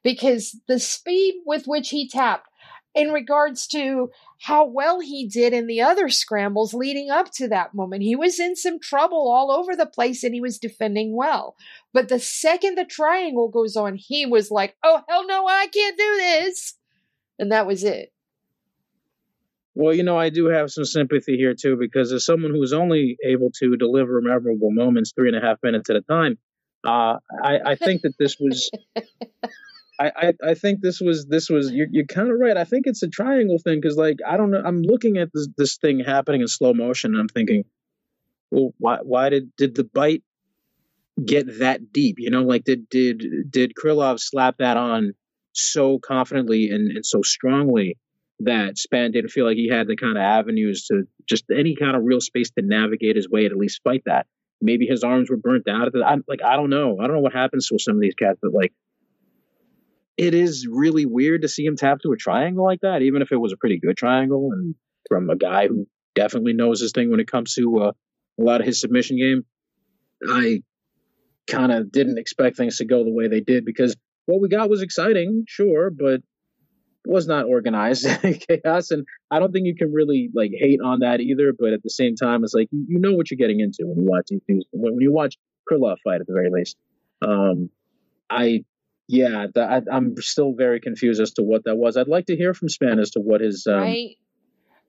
because 0.05 0.61
the 0.69 0.79
speed 0.79 1.43
with 1.47 1.67
which 1.67 1.91
he 1.91 2.09
tapped 2.09 2.49
in 2.95 3.11
regards 3.11 3.67
to 3.69 4.11
how 4.41 4.67
well 4.67 5.01
he 5.01 5.27
did 5.27 5.53
in 5.53 5.67
the 5.67 5.81
other 5.81 6.09
scrambles 6.09 6.75
leading 6.75 7.11
up 7.11 7.31
to 7.33 7.49
that 7.49 7.75
moment. 7.75 8.03
He 8.03 8.17
was 8.17 8.39
in 8.39 8.57
some 8.57 8.81
trouble 8.81 9.31
all 9.31 9.51
over 9.51 9.75
the 9.75 9.87
place 9.87 10.25
and 10.25 10.35
he 10.35 10.41
was 10.41 10.59
defending 10.59 11.17
well. 11.17 11.57
But 11.93 12.09
the 12.09 12.19
second 12.19 12.77
the 12.77 12.85
triangle 12.85 13.49
goes 13.49 13.77
on, 13.77 13.97
he 13.97 14.27
was 14.27 14.51
like, 14.51 14.77
oh, 14.83 15.03
hell 15.09 15.27
no, 15.27 15.47
I 15.47 15.69
can't 15.69 15.97
do 15.97 16.17
this. 16.17 16.75
And 17.39 17.53
that 17.53 17.67
was 17.67 17.85
it. 17.85 18.13
Well, 19.75 19.95
you 19.95 20.03
know, 20.03 20.19
I 20.19 20.29
do 20.29 20.47
have 20.47 20.71
some 20.71 20.85
sympathy 20.85 21.37
here 21.37 21.55
too, 21.55 21.77
because 21.77 22.13
as 22.13 22.27
someone 22.27 22.51
who's 22.51 22.75
only 22.75 23.17
able 23.25 23.51
to 23.61 23.77
deliver 23.77 24.21
memorable 24.21 24.71
moments 24.71 25.13
three 25.13 25.29
and 25.29 25.37
a 25.37 25.41
half 25.41 25.59
minutes 25.63 25.89
at 25.89 25.97
a 25.97 26.03
time, 26.03 26.37
uh, 26.85 27.17
I, 27.43 27.59
I 27.65 27.75
think 27.77 28.03
that 28.03 28.19
this 28.19 28.37
was. 28.39 28.71
I, 29.99 30.13
I, 30.17 30.33
I 30.51 30.55
think 30.55 30.81
this 30.81 31.01
was 31.01 31.27
this 31.27 31.51
was 31.51 31.71
you're, 31.71 31.87
you're 31.91 32.07
kind 32.07 32.31
of 32.31 32.39
right. 32.39 32.57
I 32.57 32.65
think 32.65 32.87
it's 32.87 33.03
a 33.03 33.09
triangle 33.09 33.59
thing 33.59 33.81
because 33.81 33.97
like 33.97 34.19
I 34.27 34.37
don't 34.37 34.51
know. 34.51 34.63
I'm 34.65 34.83
looking 34.83 35.19
at 35.19 35.31
this 35.33 35.49
this 35.57 35.77
thing 35.77 36.01
happening 36.01 36.41
in 36.41 36.49
slow 36.49 36.73
motion. 36.73 37.13
and 37.13 37.21
I'm 37.21 37.29
thinking, 37.29 37.65
well, 38.51 38.73
why 38.79 38.99
why 39.03 39.29
did 39.29 39.55
did 39.57 39.75
the 39.75 39.85
bite 39.85 40.23
get 41.23 41.59
that 41.59 41.93
deep? 41.93 42.17
You 42.19 42.31
know, 42.31 42.43
like 42.43 42.65
did 42.65 42.89
did 42.89 43.51
did 43.51 43.75
Krylov 43.75 44.19
slap 44.19 44.59
that 44.59 44.77
on 44.77 45.13
so 45.53 45.99
confidently 45.99 46.71
and, 46.71 46.97
and 46.97 47.07
so 47.07 47.23
strongly 47.23 47.99
that 48.41 48.77
Spann 48.77 49.13
didn't 49.13 49.31
feel 49.31 49.47
like 49.47 49.57
he 49.57 49.69
had 49.69 49.87
the 49.87 49.97
kind 49.97 50.17
of 50.17 50.23
avenues 50.23 50.87
to 50.87 51.07
just 51.29 51.45
any 51.51 51.77
kind 51.77 51.97
of 51.97 52.03
real 52.05 52.21
space 52.21 52.51
to 52.53 52.63
navigate 52.63 53.17
his 53.17 53.29
way 53.29 53.43
to 53.43 53.55
at 53.55 53.57
least 53.57 53.83
fight 53.85 54.03
that. 54.07 54.27
Maybe 54.61 54.87
his 54.87 55.05
arms 55.05 55.29
were 55.29 55.37
burnt 55.37 55.69
out. 55.69 55.89
At 55.89 55.93
the, 55.93 56.05
I, 56.05 56.17
like 56.27 56.43
I 56.43 56.57
don't 56.57 56.71
know. 56.71 56.99
I 56.99 57.07
don't 57.07 57.17
know 57.17 57.23
what 57.23 57.33
happens 57.35 57.69
to 57.69 57.79
some 57.79 57.97
of 57.97 58.01
these 58.01 58.15
cats, 58.15 58.39
but 58.41 58.53
like 58.53 58.73
it 60.23 60.35
is 60.35 60.69
really 60.71 61.05
weird 61.05 61.43
to 61.43 61.49
see 61.49 61.65
him 61.65 61.75
tap 61.77 61.99
to 62.01 62.13
a 62.13 62.17
triangle 62.17 62.65
like 62.65 62.83
that, 62.83 63.03
even 63.03 63.23
if 63.23 63.33
it 63.33 63.37
was 63.37 63.53
a 63.53 63.57
pretty 63.57 63.81
good 63.81 63.97
triangle 63.97 64.51
and 64.53 64.77
from 65.09 65.29
a 65.29 65.37
guy 65.37 65.67
who 65.67 65.89
definitely 66.15 66.53
knows 66.53 66.81
his 66.81 66.93
thing 66.93 67.11
when 67.11 67.19
it 67.19 67.27
comes 67.27 67.55
to 67.55 67.81
uh, 67.81 67.93
a 68.39 68.43
lot 68.43 68.61
of 68.61 68.67
his 68.67 68.81
submission 68.81 69.19
game. 69.19 69.45
I 70.25 70.63
kind 71.49 71.73
of 71.73 71.91
didn't 71.91 72.19
expect 72.19 72.57
things 72.57 72.77
to 72.77 72.85
go 72.85 73.03
the 73.03 73.11
way 73.11 73.27
they 73.27 73.41
did 73.41 73.65
because 73.65 73.97
what 74.27 74.41
we 74.41 74.49
got 74.49 74.71
was 74.71 74.81
exciting, 74.81 75.45
sure, 75.49 75.91
but 75.91 76.21
was 77.05 77.27
not 77.27 77.47
organized 77.47 78.07
chaos 78.49 78.93
and 78.93 79.05
i 79.29 79.41
don't 79.41 79.51
think 79.51 79.67
you 79.67 79.75
can 79.75 79.93
really 79.93 80.31
like 80.35 80.53
hate 80.57 80.79
on 80.81 81.01
that 81.01 81.21
either 81.21 81.53
but 81.53 81.73
at 81.73 81.83
the 81.83 81.91
same 81.91 82.15
time 82.15 82.45
it's 82.45 82.55
like 82.55 82.69
you, 82.71 82.87
you 82.91 82.99
know 83.01 83.11
what 83.13 83.29
you're 83.29 83.37
getting 83.37 83.59
into 83.59 83.79
when 83.81 83.99
you 83.99 84.09
watch 84.09 84.29
these 84.29 84.65
when, 84.71 84.93
when 84.93 85.01
you 85.01 85.11
watch 85.11 85.37
krylov 85.69 85.97
fight 86.05 86.21
at 86.21 86.29
the 86.29 86.33
very 86.33 86.49
least 86.49 86.77
um 87.27 87.69
i 88.31 88.65
yeah 89.13 89.47
the, 89.55 89.63
I, 89.63 89.83
i'm 89.93 90.17
still 90.21 90.55
very 90.55 90.81
confused 90.81 91.21
as 91.21 91.33
to 91.33 91.43
what 91.43 91.65
that 91.65 91.77
was. 91.77 91.97
I'd 91.97 92.09
like 92.09 92.27
to 92.27 92.37
hear 92.37 92.55
from 92.55 92.69
spann 92.69 93.01
as 93.01 93.11
to 93.11 93.21
what 93.21 93.43
his 93.43 93.67
um 93.69 93.81
right? 93.81 94.17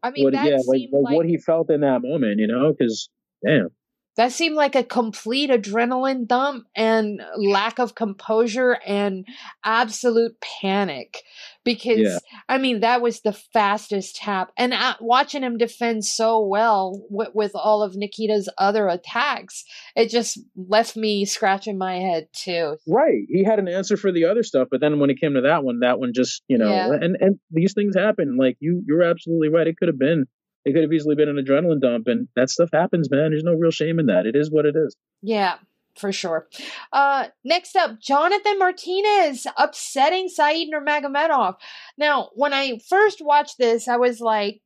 I 0.02 0.12
mean 0.12 0.24
what, 0.24 0.34
that 0.34 0.46
yeah 0.46 0.58
like 0.66 0.90
like 0.92 1.16
what 1.16 1.26
he 1.26 1.38
felt 1.38 1.70
in 1.70 1.82
that 1.82 2.02
moment 2.02 2.40
you 2.40 2.48
know 2.48 2.72
because 2.72 3.10
damn 3.46 3.68
that 4.16 4.32
seemed 4.32 4.56
like 4.56 4.76
a 4.76 4.84
complete 4.84 5.50
adrenaline 5.50 6.28
dump 6.28 6.66
and 6.76 7.22
lack 7.38 7.80
of 7.80 7.96
composure 7.96 8.78
and 8.86 9.26
absolute 9.64 10.36
panic 10.62 11.24
because 11.64 12.00
Yeah. 12.00 12.18
i 12.50 12.58
mean 12.58 12.82
that 12.82 13.02
was 13.02 13.22
the 13.22 13.34
fastest 13.34 14.18
tap 14.18 14.52
and 14.58 14.74
uh, 14.74 14.96
watching 15.00 15.44
him 15.44 15.58
defend 15.58 16.06
so 16.06 16.46
well 16.46 17.02
with, 17.10 17.30
with 17.34 17.52
all 17.56 17.82
of 17.82 17.96
nikita's 17.96 18.50
other 18.58 18.88
attacks 18.88 19.64
it 19.96 20.10
just 20.10 20.40
left 20.56 20.96
me 20.96 21.26
scratching 21.26 21.78
my 21.78 21.96
head 22.00 22.28
too 22.34 22.78
Right. 22.88 23.24
He 23.30 23.44
had 23.44 23.60
an 23.60 23.68
answer 23.68 23.96
for 23.98 24.12
the 24.12 24.26
other 24.26 24.44
stuff, 24.44 24.68
but 24.70 24.82
then 24.82 25.00
when 25.00 25.10
it 25.10 25.20
came 25.20 25.34
to 25.36 25.42
that 25.42 25.64
one, 25.64 25.80
that 25.80 26.00
one 26.00 26.12
just, 26.14 26.44
you 26.48 26.58
know, 26.58 26.70
Yeah. 26.72 26.92
and 27.02 27.16
and 27.20 27.40
these 27.52 27.74
things 27.74 27.96
happen. 27.96 28.38
Like 28.38 28.58
you 28.60 28.84
you're 28.86 29.04
absolutely 29.04 29.50
right. 29.50 29.68
It 29.68 29.78
could 29.78 29.88
have 29.88 29.98
been 30.00 30.26
it 30.66 30.74
could 30.74 30.84
have 30.84 30.94
easily 30.94 31.16
been 31.16 31.30
an 31.30 31.44
adrenaline 31.44 31.82
dump 31.82 32.08
and 32.08 32.28
that 32.36 32.50
stuff 32.50 32.70
happens, 32.72 33.10
man. 33.12 33.32
There's 33.32 33.44
no 33.44 33.54
real 33.54 33.72
shame 33.72 34.00
in 34.00 34.08
that. 34.08 34.26
It 34.26 34.36
is 34.36 34.50
what 34.50 34.66
it 34.66 34.76
is. 34.76 34.96
Yeah, 35.22 35.56
for 35.98 36.12
sure. 36.12 36.48
Uh, 36.92 37.28
next 37.44 37.76
up, 37.76 38.00
Jonathan 38.00 38.60
Martinez 38.60 39.46
upsetting 39.58 40.30
Saeed 40.30 40.72
Nurmagomedov. 40.72 41.56
Now, 41.98 42.30
when 42.34 42.54
I 42.54 42.80
first 42.90 43.20
watched 43.22 43.58
this, 43.58 43.88
I 43.88 43.98
was 43.98 44.22
like, 44.22 44.62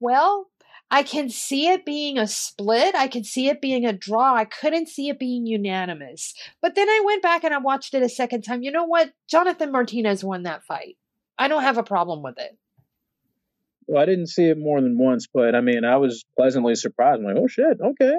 well, 0.00 0.48
I 0.90 1.02
can 1.02 1.30
see 1.30 1.68
it 1.68 1.84
being 1.84 2.18
a 2.18 2.26
split. 2.26 2.94
I 2.94 3.08
can 3.08 3.24
see 3.24 3.48
it 3.48 3.60
being 3.60 3.84
a 3.84 3.92
draw. 3.92 4.34
I 4.34 4.44
couldn't 4.44 4.88
see 4.88 5.08
it 5.08 5.18
being 5.18 5.46
unanimous. 5.46 6.34
But 6.62 6.74
then 6.74 6.88
I 6.88 7.02
went 7.04 7.22
back 7.22 7.42
and 7.42 7.52
I 7.52 7.58
watched 7.58 7.94
it 7.94 8.02
a 8.02 8.08
second 8.08 8.42
time. 8.42 8.62
You 8.62 8.70
know 8.70 8.84
what? 8.84 9.12
Jonathan 9.28 9.72
Martinez 9.72 10.22
won 10.22 10.44
that 10.44 10.64
fight. 10.64 10.96
I 11.38 11.48
don't 11.48 11.62
have 11.62 11.78
a 11.78 11.82
problem 11.82 12.22
with 12.22 12.38
it. 12.38 12.56
Well, 13.86 14.02
I 14.02 14.06
didn't 14.06 14.28
see 14.28 14.44
it 14.44 14.58
more 14.58 14.80
than 14.80 14.98
once, 14.98 15.26
but 15.32 15.54
I 15.54 15.60
mean, 15.60 15.84
I 15.84 15.96
was 15.98 16.24
pleasantly 16.36 16.74
surprised. 16.74 17.20
I'm 17.20 17.24
like, 17.26 17.36
oh 17.38 17.46
shit, 17.46 17.78
okay, 17.80 18.16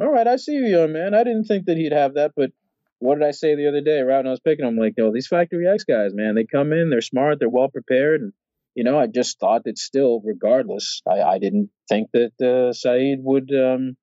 all 0.00 0.10
right, 0.12 0.26
I 0.26 0.36
see 0.36 0.52
you, 0.52 0.66
young 0.66 0.92
man. 0.92 1.14
I 1.14 1.24
didn't 1.24 1.44
think 1.44 1.66
that 1.66 1.76
he'd 1.76 1.92
have 1.92 2.14
that, 2.14 2.32
but 2.36 2.50
what 2.98 3.18
did 3.18 3.26
I 3.26 3.30
say 3.32 3.54
the 3.54 3.68
other 3.68 3.80
day? 3.82 4.00
Right 4.00 4.16
when 4.18 4.26
I 4.26 4.30
was 4.30 4.40
picking, 4.40 4.64
I'm 4.64 4.76
like, 4.76 4.94
yo, 4.96 5.12
these 5.12 5.28
Factory 5.28 5.68
X 5.68 5.84
guys, 5.84 6.12
man, 6.14 6.34
they 6.34 6.44
come 6.44 6.72
in, 6.72 6.90
they're 6.90 7.00
smart, 7.00 7.38
they're 7.38 7.48
well 7.48 7.68
prepared, 7.68 8.22
and 8.22 8.32
you 8.74 8.84
know, 8.84 8.98
I 8.98 9.06
just 9.06 9.38
thought 9.40 9.64
that 9.64 9.78
still, 9.78 10.20
regardless, 10.24 11.00
I, 11.08 11.22
I 11.22 11.38
didn't 11.38 11.70
think 11.88 12.10
that 12.12 12.32
uh, 12.42 12.72
Saeed 12.74 13.20
would, 13.22 13.50
um, 13.54 13.96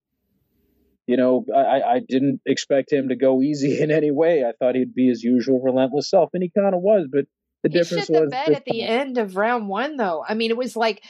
you 1.05 1.17
know, 1.17 1.45
I, 1.53 1.59
I- 1.59 1.93
I 1.95 1.99
didn't 1.99 2.41
expect 2.45 2.91
him 2.91 3.09
to 3.09 3.15
go 3.15 3.41
easy 3.41 3.81
in 3.83 3.91
any 3.91 4.11
way. 4.11 4.43
I 4.45 4.53
thought 4.57 4.75
he'd 4.75 4.95
be 4.95 5.09
his 5.09 5.21
usual 5.23 5.59
relentless 5.61 6.09
self, 6.09 6.29
and 6.33 6.41
he 6.41 6.49
kind 6.49 6.73
of 6.73 6.81
was, 6.81 7.07
but 7.11 7.25
the 7.63 7.69
He 7.69 7.79
difference 7.79 8.05
shit 8.05 8.13
the 8.13 8.21
was 8.21 8.31
bed 8.31 8.51
at 8.51 8.65
the 8.65 8.83
end 8.83 9.17
of 9.17 9.35
round 9.37 9.67
one, 9.69 9.97
though. 9.97 10.23
I 10.27 10.33
mean, 10.35 10.51
it 10.51 10.57
was 10.57 10.75
like 10.75 11.03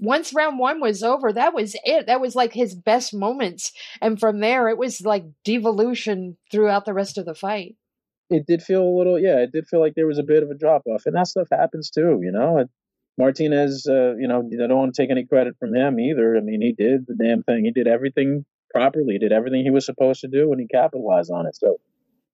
once 0.00 0.34
round 0.34 0.58
one 0.58 0.80
was 0.80 1.02
over, 1.02 1.32
that 1.32 1.54
was 1.54 1.76
it. 1.84 2.06
That 2.06 2.20
was 2.20 2.34
like 2.34 2.52
his 2.52 2.74
best 2.74 3.14
moments, 3.14 3.72
and 4.02 4.20
from 4.20 4.40
there, 4.40 4.68
it 4.68 4.78
was 4.78 5.00
like 5.02 5.24
devolution 5.44 6.36
throughout 6.50 6.84
the 6.84 6.94
rest 6.94 7.18
of 7.18 7.24
the 7.26 7.34
fight. 7.34 7.76
it 8.28 8.46
did 8.46 8.62
feel 8.62 8.82
a 8.82 8.96
little 8.96 9.18
yeah 9.18 9.38
it 9.40 9.52
did 9.52 9.66
feel 9.66 9.80
like 9.80 9.94
there 9.94 10.06
was 10.06 10.18
a 10.18 10.22
bit 10.22 10.42
of 10.42 10.50
a 10.50 10.54
drop 10.54 10.82
off 10.86 11.06
and 11.06 11.16
that 11.16 11.26
stuff 11.26 11.48
happens 11.50 11.90
too 11.90 12.20
you 12.22 12.30
know? 12.32 12.58
And 12.58 12.68
martinez 13.18 13.86
uh, 13.88 14.14
you 14.16 14.28
know 14.28 14.38
i 14.62 14.66
don't 14.66 14.78
want 14.78 14.94
to 14.94 15.02
take 15.02 15.10
any 15.10 15.24
credit 15.26 15.56
from 15.58 15.74
him 15.74 15.98
either. 16.00 16.36
I 16.36 16.40
mean 16.40 16.60
he 16.62 16.72
did 16.72 17.06
the 17.06 17.14
damn 17.14 17.42
thing. 17.42 17.64
He 17.64 17.70
did 17.72 17.88
everything 17.88 18.44
properly. 18.72 19.14
He 19.14 19.18
did 19.18 19.32
everything 19.32 19.62
he 19.64 19.70
was 19.70 19.84
supposed 19.84 20.20
to 20.20 20.28
do 20.28 20.52
and 20.52 20.60
he 20.60 20.66
capitalized 20.68 21.30
on 21.30 21.46
it. 21.46 21.56
So 21.56 21.78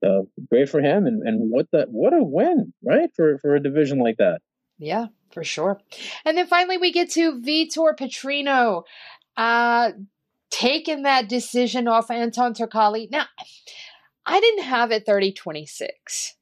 uh, 0.05 0.23
great 0.51 0.69
for 0.69 0.81
him 0.81 1.07
and, 1.07 1.23
and 1.23 1.51
what 1.51 1.67
that 1.73 1.89
what 1.91 2.13
a 2.13 2.23
win 2.23 2.73
right 2.85 3.11
for 3.15 3.39
for 3.39 3.55
a 3.55 3.63
division 3.63 3.99
like 3.99 4.17
that 4.19 4.41
Yeah, 4.79 5.07
for 5.33 5.45
sure. 5.45 5.81
And 6.25 6.37
then 6.37 6.47
finally, 6.47 6.79
we 6.79 6.93
get 6.93 7.11
to 7.13 7.41
Vitor 7.41 7.97
Petrino 7.97 8.83
uh, 9.37 9.93
taking 10.51 11.03
that 11.03 11.29
decision 11.29 11.89
off 11.89 12.11
Anton 12.11 12.55
Turkalj. 12.55 13.11
Now, 13.11 13.27
I 14.25 14.41
didn't 14.41 14.65
have 14.65 14.91
it 14.91 15.07
30 15.07 15.33
26. 15.33 16.35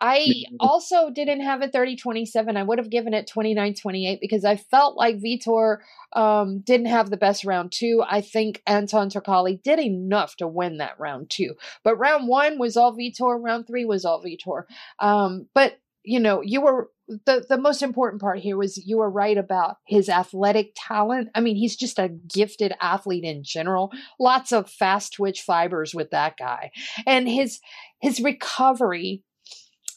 I 0.00 0.44
also 0.60 1.10
didn't 1.10 1.40
have 1.40 1.62
a 1.62 1.68
30 1.68 1.96
27. 1.96 2.56
I 2.56 2.62
would 2.62 2.78
have 2.78 2.90
given 2.90 3.14
it 3.14 3.26
29 3.26 3.74
28 3.74 4.20
because 4.20 4.44
I 4.44 4.56
felt 4.56 4.96
like 4.96 5.20
Vitor 5.20 5.78
um, 6.12 6.60
didn't 6.60 6.86
have 6.86 7.10
the 7.10 7.16
best 7.16 7.44
round 7.44 7.72
two. 7.72 8.02
I 8.08 8.20
think 8.20 8.62
Anton 8.66 9.10
Turkalj 9.10 9.62
did 9.62 9.78
enough 9.78 10.36
to 10.36 10.48
win 10.48 10.78
that 10.78 10.98
round 10.98 11.30
two. 11.30 11.54
But 11.84 11.96
round 11.96 12.28
one 12.28 12.58
was 12.58 12.76
all 12.76 12.96
Vitor, 12.96 13.42
round 13.42 13.66
three 13.66 13.84
was 13.84 14.04
all 14.04 14.22
Vitor. 14.22 14.64
Um, 14.98 15.48
but, 15.54 15.78
you 16.04 16.20
know, 16.20 16.42
you 16.42 16.60
were 16.60 16.90
the 17.08 17.44
the 17.48 17.58
most 17.58 17.82
important 17.82 18.20
part 18.20 18.38
here 18.38 18.56
was 18.56 18.76
you 18.86 18.98
were 18.98 19.10
right 19.10 19.38
about 19.38 19.76
his 19.86 20.08
athletic 20.08 20.72
talent. 20.76 21.30
I 21.34 21.40
mean, 21.40 21.56
he's 21.56 21.76
just 21.76 21.98
a 21.98 22.08
gifted 22.08 22.74
athlete 22.80 23.24
in 23.24 23.42
general. 23.42 23.90
Lots 24.20 24.52
of 24.52 24.70
fast 24.70 25.14
twitch 25.14 25.40
fibers 25.40 25.94
with 25.94 26.10
that 26.10 26.36
guy. 26.36 26.70
And 27.06 27.28
his 27.28 27.60
his 28.00 28.20
recovery 28.20 29.22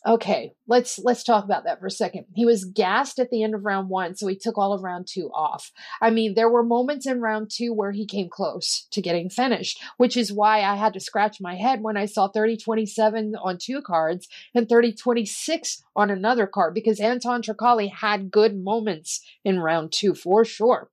Okay, 0.08 0.54
let's 0.68 0.98
let's 0.98 1.24
talk 1.24 1.44
about 1.44 1.66
that 1.66 1.80
for 1.80 1.86
a 1.86 1.92
second. 1.92 2.26
He 2.34 2.44
was 2.44 2.66
gassed 2.66 3.20
at 3.20 3.30
the 3.30 3.44
end 3.44 3.54
of 3.54 3.66
round 3.66 3.88
1, 3.88 4.16
so 4.16 4.26
he 4.26 4.36
took 4.36 4.58
all 4.58 4.74
of 4.74 4.82
round 4.82 5.06
2 5.08 5.30
off. 5.32 5.72
I 6.02 6.10
mean, 6.10 6.34
there 6.34 6.50
were 6.50 6.64
moments 6.64 7.06
in 7.06 7.22
round 7.22 7.52
2 7.52 7.72
where 7.72 7.92
he 7.92 8.08
came 8.08 8.28
close 8.28 8.88
to 8.92 9.02
getting 9.02 9.30
finished, 9.30 9.80
which 9.98 10.18
is 10.18 10.34
why 10.34 10.64
I 10.64 10.76
had 10.76 10.94
to 10.94 11.00
scratch 11.00 11.38
my 11.40 11.56
head 11.56 11.84
when 11.84 11.98
I 11.98 12.08
saw 12.08 12.32
30-27 12.32 13.34
on 13.40 13.60
two 13.60 13.84
cards 13.84 14.28
and 14.56 14.68
30-26 14.68 15.84
on 15.96 16.10
another 16.10 16.48
card 16.48 16.74
because 16.74 17.00
Anton 17.00 17.44
Turkalj 17.44 17.92
had 17.92 18.32
good 18.32 18.58
moments 18.58 19.22
in 19.46 19.60
round 19.60 19.92
2 19.92 20.16
for 20.16 20.44
sure. 20.44 20.90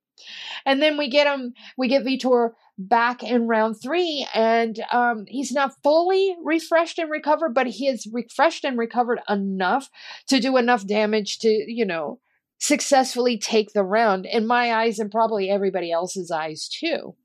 And 0.65 0.81
then 0.81 0.97
we 0.97 1.09
get 1.09 1.27
him, 1.27 1.53
we 1.77 1.87
get 1.87 2.03
Vitor 2.03 2.51
back 2.79 3.21
in 3.21 3.45
round 3.45 3.75
three, 3.79 4.25
and 4.33 4.79
um, 4.91 5.25
he's 5.27 5.51
not 5.51 5.73
fully 5.83 6.35
refreshed 6.41 6.97
and 6.97 7.11
recovered, 7.11 7.53
but 7.53 7.67
he 7.67 7.87
is 7.87 8.07
refreshed 8.11 8.63
and 8.63 8.77
recovered 8.77 9.19
enough 9.27 9.89
to 10.27 10.39
do 10.39 10.55
enough 10.55 10.87
damage 10.87 11.39
to, 11.39 11.49
you 11.49 11.85
know, 11.85 12.19
successfully 12.57 13.37
take 13.37 13.73
the 13.73 13.83
round 13.83 14.25
in 14.25 14.47
my 14.47 14.73
eyes 14.73 14.97
and 14.97 15.11
probably 15.11 15.49
everybody 15.49 15.91
else's 15.91 16.31
eyes 16.31 16.69
too. 16.69 17.15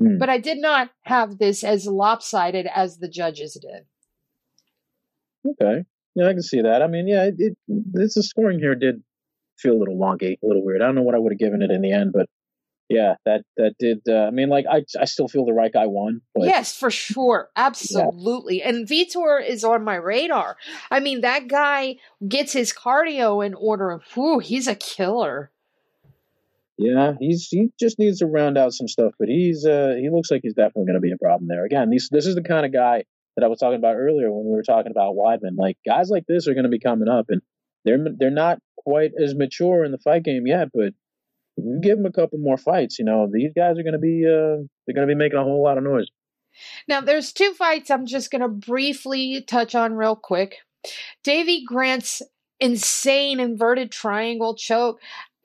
Mm. 0.00 0.18
But 0.18 0.30
I 0.30 0.38
did 0.38 0.58
not 0.58 0.90
have 1.02 1.38
this 1.38 1.64
as 1.64 1.86
lopsided 1.86 2.68
as 2.72 2.98
the 2.98 3.08
judges 3.08 3.58
did. 3.60 3.86
Okay. 5.52 5.84
Yeah, 6.14 6.28
I 6.28 6.32
can 6.32 6.42
see 6.42 6.60
that. 6.60 6.82
I 6.82 6.86
mean, 6.86 7.08
yeah, 7.08 7.24
it, 7.24 7.34
it 7.38 7.58
this 7.66 8.14
the 8.14 8.22
scoring 8.22 8.58
here 8.58 8.74
did 8.74 9.02
feel 9.58 9.74
a 9.74 9.78
little 9.78 9.94
elongate, 9.94 10.38
a 10.42 10.46
little 10.46 10.64
weird. 10.64 10.82
I 10.82 10.86
don't 10.86 10.94
know 10.94 11.02
what 11.02 11.14
I 11.14 11.18
would 11.18 11.32
have 11.32 11.38
given 11.38 11.62
it 11.62 11.70
in 11.70 11.82
the 11.82 11.92
end, 11.92 12.12
but 12.12 12.28
yeah, 12.90 13.14
that 13.24 13.44
that 13.56 13.74
did. 13.78 14.00
Uh, 14.08 14.24
I 14.24 14.30
mean, 14.30 14.48
like 14.48 14.66
I 14.68 14.84
I 15.00 15.04
still 15.04 15.28
feel 15.28 15.46
the 15.46 15.52
right 15.52 15.72
guy 15.72 15.86
won. 15.86 16.22
But, 16.34 16.46
yes, 16.46 16.76
for 16.76 16.90
sure, 16.90 17.48
absolutely. 17.56 18.58
Yeah. 18.58 18.70
And 18.70 18.88
Vitor 18.88 19.46
is 19.46 19.62
on 19.62 19.84
my 19.84 19.94
radar. 19.94 20.56
I 20.90 20.98
mean, 20.98 21.20
that 21.20 21.46
guy 21.46 21.96
gets 22.26 22.52
his 22.52 22.72
cardio 22.72 23.46
in 23.46 23.54
order. 23.54 24.00
Whew, 24.14 24.40
he's 24.40 24.66
a 24.66 24.74
killer. 24.74 25.52
Yeah, 26.78 27.12
he's 27.20 27.46
he 27.48 27.70
just 27.78 27.98
needs 28.00 28.18
to 28.18 28.26
round 28.26 28.58
out 28.58 28.72
some 28.72 28.88
stuff, 28.88 29.12
but 29.20 29.28
he's 29.28 29.64
uh 29.64 29.94
he 29.96 30.10
looks 30.10 30.30
like 30.30 30.40
he's 30.42 30.54
definitely 30.54 30.86
going 30.86 30.94
to 30.94 31.00
be 31.00 31.12
a 31.12 31.18
problem 31.18 31.46
there. 31.46 31.64
Again, 31.64 31.90
these 31.90 32.08
this 32.10 32.26
is 32.26 32.34
the 32.34 32.42
kind 32.42 32.66
of 32.66 32.72
guy 32.72 33.04
that 33.36 33.44
I 33.44 33.48
was 33.48 33.60
talking 33.60 33.78
about 33.78 33.94
earlier 33.94 34.32
when 34.32 34.46
we 34.46 34.52
were 34.52 34.64
talking 34.64 34.90
about 34.90 35.14
Weidman. 35.14 35.56
Like 35.56 35.78
guys 35.86 36.10
like 36.10 36.26
this 36.26 36.48
are 36.48 36.54
going 36.54 36.64
to 36.64 36.70
be 36.70 36.80
coming 36.80 37.08
up, 37.08 37.26
and 37.28 37.40
they're 37.84 38.04
they're 38.18 38.30
not 38.30 38.58
quite 38.76 39.12
as 39.16 39.34
mature 39.34 39.84
in 39.84 39.92
the 39.92 39.98
fight 39.98 40.24
game 40.24 40.48
yet, 40.48 40.70
but 40.74 40.92
you 41.56 41.80
give 41.82 41.96
them 41.96 42.06
a 42.06 42.12
couple 42.12 42.38
more 42.38 42.56
fights, 42.56 42.98
you 42.98 43.04
know, 43.04 43.28
these 43.30 43.52
guys 43.54 43.78
are 43.78 43.82
going 43.82 43.92
to 43.92 43.98
be 43.98 44.24
uh, 44.26 44.62
they're 44.86 44.94
going 44.94 45.06
to 45.06 45.12
be 45.12 45.18
making 45.18 45.38
a 45.38 45.42
whole 45.42 45.62
lot 45.62 45.78
of 45.78 45.84
noise. 45.84 46.06
Now, 46.88 47.00
there's 47.00 47.32
two 47.32 47.52
fights 47.52 47.90
I'm 47.90 48.06
just 48.06 48.30
going 48.30 48.42
to 48.42 48.48
briefly 48.48 49.42
touch 49.46 49.74
on 49.74 49.94
real 49.94 50.16
quick. 50.16 50.56
Davey 51.22 51.64
Grant's 51.64 52.22
insane 52.58 53.40
inverted 53.40 53.90
triangle 53.90 54.54
choke 54.54 55.00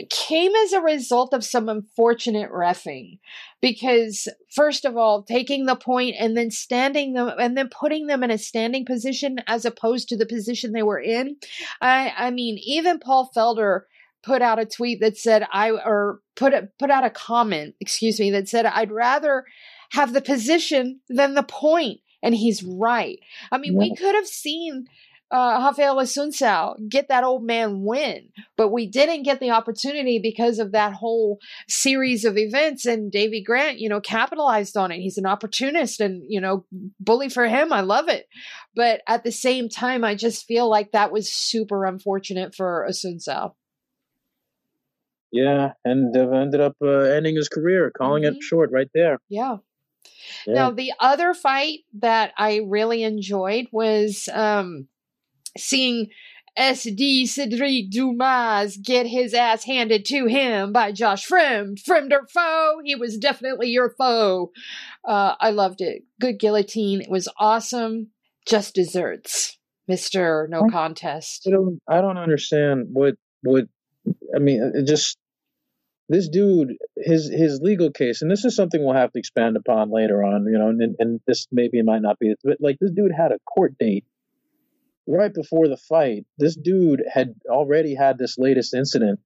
came 0.09 0.53
as 0.55 0.73
a 0.73 0.81
result 0.81 1.33
of 1.33 1.43
some 1.43 1.69
unfortunate 1.69 2.51
refing 2.51 3.17
because 3.61 4.27
first 4.53 4.83
of 4.83 4.97
all 4.97 5.23
taking 5.23 5.65
the 5.65 5.75
point 5.75 6.15
and 6.19 6.35
then 6.35 6.51
standing 6.51 7.13
them 7.13 7.31
and 7.39 7.57
then 7.57 7.69
putting 7.69 8.07
them 8.07 8.21
in 8.21 8.29
a 8.29 8.37
standing 8.37 8.85
position 8.85 9.37
as 9.47 9.63
opposed 9.63 10.09
to 10.09 10.17
the 10.17 10.25
position 10.25 10.73
they 10.73 10.83
were 10.83 10.99
in 10.99 11.37
i 11.81 12.13
i 12.17 12.29
mean 12.29 12.57
even 12.61 12.99
paul 12.99 13.31
felder 13.33 13.81
put 14.25 14.41
out 14.41 14.59
a 14.59 14.65
tweet 14.65 14.99
that 15.01 15.17
said 15.17 15.45
I 15.51 15.71
or 15.71 16.19
put 16.35 16.53
a, 16.53 16.69
put 16.79 16.89
out 16.89 17.05
a 17.05 17.09
comment, 17.09 17.75
excuse 17.79 18.19
me, 18.19 18.31
that 18.31 18.49
said 18.49 18.65
I'd 18.65 18.91
rather 18.91 19.45
have 19.91 20.13
the 20.13 20.21
position 20.21 20.99
than 21.07 21.35
the 21.35 21.43
point, 21.43 21.99
and 22.23 22.33
he's 22.33 22.63
right. 22.63 23.19
I 23.51 23.57
mean, 23.57 23.73
yeah. 23.73 23.79
we 23.79 23.95
could 23.95 24.15
have 24.15 24.27
seen 24.27 24.87
uh, 25.31 25.59
Rafael 25.63 25.97
Assunção 25.97 26.75
get 26.87 27.07
that 27.09 27.23
old 27.23 27.43
man 27.43 27.83
win, 27.83 28.29
but 28.57 28.69
we 28.69 28.87
didn't 28.87 29.23
get 29.23 29.39
the 29.39 29.51
opportunity 29.51 30.19
because 30.19 30.59
of 30.59 30.71
that 30.71 30.93
whole 30.93 31.39
series 31.67 32.25
of 32.25 32.37
events. 32.37 32.85
And 32.85 33.11
Davey 33.11 33.43
Grant, 33.43 33.79
you 33.79 33.89
know, 33.89 34.01
capitalized 34.01 34.77
on 34.77 34.91
it. 34.91 34.99
He's 34.99 35.17
an 35.17 35.25
opportunist, 35.25 35.99
and 35.99 36.23
you 36.27 36.41
know, 36.41 36.65
bully 36.99 37.29
for 37.29 37.47
him. 37.47 37.71
I 37.71 37.81
love 37.81 38.09
it, 38.09 38.25
but 38.75 39.01
at 39.07 39.23
the 39.23 39.31
same 39.31 39.69
time, 39.69 40.03
I 40.03 40.15
just 40.15 40.45
feel 40.47 40.69
like 40.69 40.91
that 40.91 41.11
was 41.11 41.31
super 41.31 41.85
unfortunate 41.85 42.55
for 42.55 42.87
Assunção. 42.89 43.53
Yeah, 45.35 45.73
and 45.83 46.15
uh, 46.15 46.29
ended 46.29 46.61
up 46.61 46.77
uh, 46.81 46.87
ending 46.87 47.35
his 47.35 47.49
career, 47.49 47.91
calling 47.91 48.23
mm-hmm. 48.23 48.37
it 48.37 48.43
short 48.43 48.69
right 48.71 48.87
there. 48.93 49.17
Yeah. 49.27 49.57
yeah. 50.47 50.53
Now 50.53 50.71
the 50.71 50.93
other 50.97 51.33
fight 51.33 51.79
that 51.99 52.31
I 52.37 52.61
really 52.65 53.03
enjoyed 53.03 53.67
was 53.73 54.29
um, 54.31 54.87
seeing 55.57 56.07
Sedriques 56.57 57.89
Dumas 57.89 58.77
get 58.77 59.05
his 59.07 59.33
ass 59.33 59.65
handed 59.65 60.05
to 60.05 60.25
him 60.25 60.71
by 60.71 60.93
Josh 60.93 61.27
Fremd. 61.27 61.83
Fremd 61.83 62.13
or 62.13 62.25
foe? 62.33 62.79
He 62.85 62.95
was 62.95 63.17
definitely 63.17 63.71
your 63.71 63.93
foe. 63.97 64.53
Uh, 65.03 65.35
I 65.37 65.49
loved 65.49 65.81
it. 65.81 66.03
Good 66.21 66.39
guillotine. 66.39 67.01
It 67.01 67.09
was 67.09 67.27
awesome. 67.37 68.11
Just 68.47 68.73
desserts, 68.73 69.57
Mister 69.85 70.47
No 70.49 70.69
Contest. 70.71 71.43
I 71.45 71.51
don't. 71.51 71.81
I 71.89 71.99
don't 71.99 72.17
understand 72.17 72.87
what 72.93 73.15
what. 73.43 73.65
I 74.33 74.39
mean, 74.39 74.71
it 74.75 74.85
just 74.87 75.17
this 76.07 76.29
dude, 76.29 76.77
his 76.97 77.29
his 77.29 77.61
legal 77.61 77.91
case, 77.91 78.21
and 78.21 78.29
this 78.29 78.45
is 78.45 78.55
something 78.55 78.83
we'll 78.83 78.95
have 78.95 79.11
to 79.13 79.19
expand 79.19 79.57
upon 79.57 79.91
later 79.91 80.23
on, 80.23 80.45
you 80.45 80.57
know, 80.57 80.69
and, 80.69 80.95
and 80.99 81.19
this 81.25 81.47
maybe 81.51 81.81
might 81.81 82.01
not 82.01 82.19
be, 82.19 82.33
but 82.43 82.57
like 82.59 82.77
this 82.79 82.91
dude 82.91 83.11
had 83.11 83.31
a 83.31 83.39
court 83.39 83.77
date 83.79 84.05
right 85.07 85.33
before 85.33 85.67
the 85.67 85.77
fight. 85.77 86.25
This 86.37 86.55
dude 86.55 87.03
had 87.11 87.33
already 87.49 87.95
had 87.95 88.17
this 88.17 88.37
latest 88.37 88.73
incident 88.73 89.19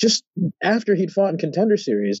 just 0.00 0.24
after 0.62 0.94
he'd 0.94 1.10
fought 1.10 1.30
in 1.30 1.38
contender 1.38 1.76
series. 1.76 2.20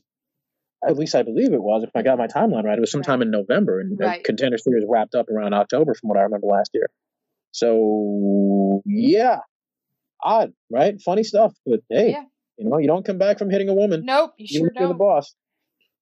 At 0.86 0.96
least 0.96 1.14
I 1.14 1.22
believe 1.22 1.52
it 1.52 1.62
was, 1.62 1.84
if 1.84 1.90
I 1.94 2.02
got 2.02 2.18
my 2.18 2.26
timeline 2.26 2.64
right. 2.64 2.76
It 2.76 2.80
was 2.80 2.90
sometime 2.90 3.20
right. 3.20 3.26
in 3.26 3.30
November, 3.30 3.78
and 3.80 4.00
right. 4.00 4.24
contender 4.24 4.58
series 4.58 4.84
wrapped 4.88 5.14
up 5.14 5.28
around 5.28 5.54
October, 5.54 5.94
from 5.94 6.08
what 6.08 6.18
I 6.18 6.22
remember 6.22 6.48
last 6.48 6.70
year. 6.74 6.88
So 7.52 8.82
yeah, 8.86 9.40
odd, 10.20 10.54
right? 10.70 11.00
Funny 11.02 11.22
stuff, 11.22 11.52
but 11.66 11.80
hey. 11.90 12.12
Yeah 12.12 12.24
you 12.62 12.70
know, 12.70 12.78
you 12.78 12.86
don't 12.86 13.04
come 13.04 13.18
back 13.18 13.38
from 13.38 13.50
hitting 13.50 13.68
a 13.68 13.74
woman. 13.74 14.04
Nope, 14.04 14.34
you 14.36 14.58
sure 14.58 14.70
don't. 14.74 14.88
the 14.88 14.94
boss. 14.94 15.34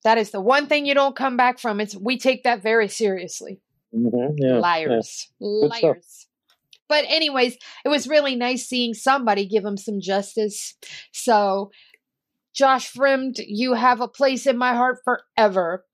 That 0.04 0.18
is 0.18 0.30
the 0.30 0.40
one 0.40 0.66
thing 0.66 0.86
you 0.86 0.94
don't 0.94 1.16
come 1.16 1.36
back 1.36 1.58
from. 1.58 1.80
It's 1.80 1.96
we 1.96 2.18
take 2.18 2.44
that 2.44 2.62
very 2.62 2.88
seriously. 2.88 3.60
Mm-hmm, 3.94 4.36
yeah, 4.38 4.58
Liars, 4.58 5.28
yeah. 5.40 5.68
liars. 5.68 6.26
But 6.88 7.04
anyways, 7.08 7.56
it 7.84 7.88
was 7.88 8.08
really 8.08 8.34
nice 8.34 8.66
seeing 8.66 8.94
somebody 8.94 9.46
give 9.46 9.64
him 9.64 9.76
some 9.76 10.00
justice. 10.00 10.74
So, 11.12 11.70
Josh 12.52 12.92
Fremd, 12.92 13.40
you 13.46 13.74
have 13.74 14.00
a 14.00 14.08
place 14.08 14.46
in 14.46 14.58
my 14.58 14.74
heart 14.74 14.98
forever. 15.04 15.84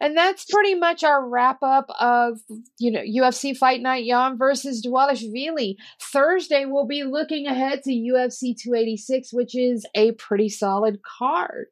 And 0.00 0.16
that's 0.16 0.44
pretty 0.44 0.74
much 0.74 1.04
our 1.04 1.26
wrap 1.26 1.58
up 1.62 1.86
of, 1.98 2.40
you 2.78 2.90
know, 2.90 3.00
UFC 3.00 3.56
Fight 3.56 3.80
Night 3.80 4.04
Yan 4.04 4.36
versus 4.36 4.84
Dvalishvili. 4.84 5.76
Thursday, 6.00 6.64
we'll 6.66 6.86
be 6.86 7.04
looking 7.04 7.46
ahead 7.46 7.82
to 7.84 7.90
UFC 7.90 8.56
286, 8.56 9.32
which 9.32 9.56
is 9.56 9.86
a 9.94 10.12
pretty 10.12 10.48
solid 10.48 11.00
card. 11.02 11.66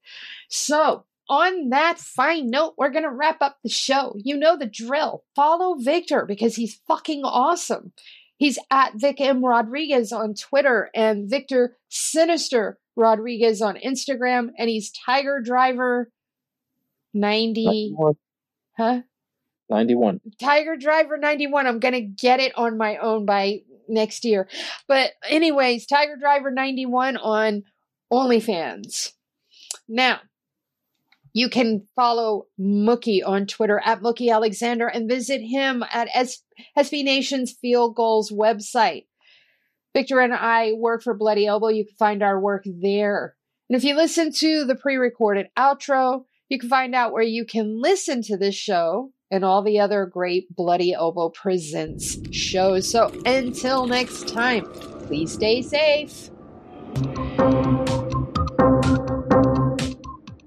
So, 0.48 1.04
on 1.28 1.70
that 1.70 1.98
fine 1.98 2.50
note, 2.50 2.74
we're 2.76 2.90
going 2.90 3.04
to 3.04 3.10
wrap 3.10 3.40
up 3.40 3.56
the 3.62 3.70
show. 3.70 4.14
You 4.16 4.36
know 4.36 4.58
the 4.58 4.66
drill. 4.66 5.24
Follow 5.34 5.76
Victor 5.76 6.26
because 6.26 6.54
he's 6.54 6.80
fucking 6.86 7.22
awesome. 7.24 7.92
He's 8.36 8.58
at 8.70 8.92
Vic 8.96 9.20
M. 9.20 9.44
Rodriguez 9.44 10.12
on 10.12 10.34
Twitter 10.34 10.90
and 10.94 11.30
Victor 11.30 11.76
Sinister 11.88 12.78
Rodriguez 12.96 13.62
on 13.62 13.76
Instagram, 13.76 14.50
and 14.58 14.68
he's 14.68 14.92
Tiger 14.92 15.40
Driver 15.40 16.10
90 17.14 17.64
91. 17.64 18.14
huh 18.76 19.00
91 19.70 20.20
tiger 20.40 20.76
driver 20.76 21.16
91 21.16 21.66
i'm 21.66 21.78
gonna 21.78 22.00
get 22.00 22.40
it 22.40 22.52
on 22.56 22.76
my 22.76 22.96
own 22.98 23.24
by 23.24 23.60
next 23.88 24.24
year 24.24 24.48
but 24.88 25.12
anyways 25.28 25.86
tiger 25.86 26.16
driver 26.16 26.50
91 26.50 27.16
on 27.16 27.62
onlyfans 28.12 29.12
now 29.88 30.20
You 31.36 31.48
can 31.48 31.86
follow 31.96 32.46
Mookie 32.60 33.20
on 33.26 33.46
Twitter 33.46 33.80
at 33.84 34.00
Mookie 34.00 34.32
Alexander 34.32 34.86
and 34.86 35.08
visit 35.10 35.40
him 35.40 35.82
at 35.92 36.08
S- 36.14 36.42
SB 36.78 37.02
Nation's 37.02 37.50
Field 37.52 37.96
Gulls 37.96 38.30
website. 38.30 39.06
Victor 39.94 40.20
and 40.20 40.32
I 40.32 40.72
work 40.74 41.02
for 41.02 41.12
Bloody 41.12 41.44
Elbow. 41.46 41.68
You 41.68 41.86
can 41.86 41.96
find 41.96 42.22
our 42.22 42.38
work 42.38 42.62
there. 42.66 43.34
And 43.68 43.76
if 43.76 43.82
you 43.82 43.96
listen 43.96 44.30
to 44.32 44.64
the 44.64 44.76
pre 44.76 44.94
recorded 44.96 45.48
outro, 45.58 46.24
you 46.48 46.58
can 46.58 46.68
find 46.68 46.94
out 46.94 47.12
where 47.12 47.22
you 47.22 47.44
can 47.44 47.80
listen 47.80 48.22
to 48.22 48.36
this 48.36 48.54
show 48.54 49.10
and 49.30 49.44
all 49.44 49.62
the 49.62 49.80
other 49.80 50.06
great 50.06 50.54
Bloody 50.54 50.92
Elbow 50.92 51.30
Presents 51.30 52.18
shows. 52.30 52.90
So 52.90 53.12
until 53.24 53.86
next 53.86 54.28
time, 54.28 54.64
please 55.06 55.32
stay 55.32 55.62
safe. 55.62 56.30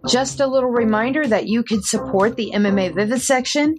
Just 0.08 0.40
a 0.40 0.48
little 0.48 0.70
reminder 0.70 1.28
that 1.28 1.48
you 1.48 1.64
could 1.64 1.84
support 1.84 2.38
the 2.38 2.52
MMA 2.54 2.96
Vivisection, 2.96 3.76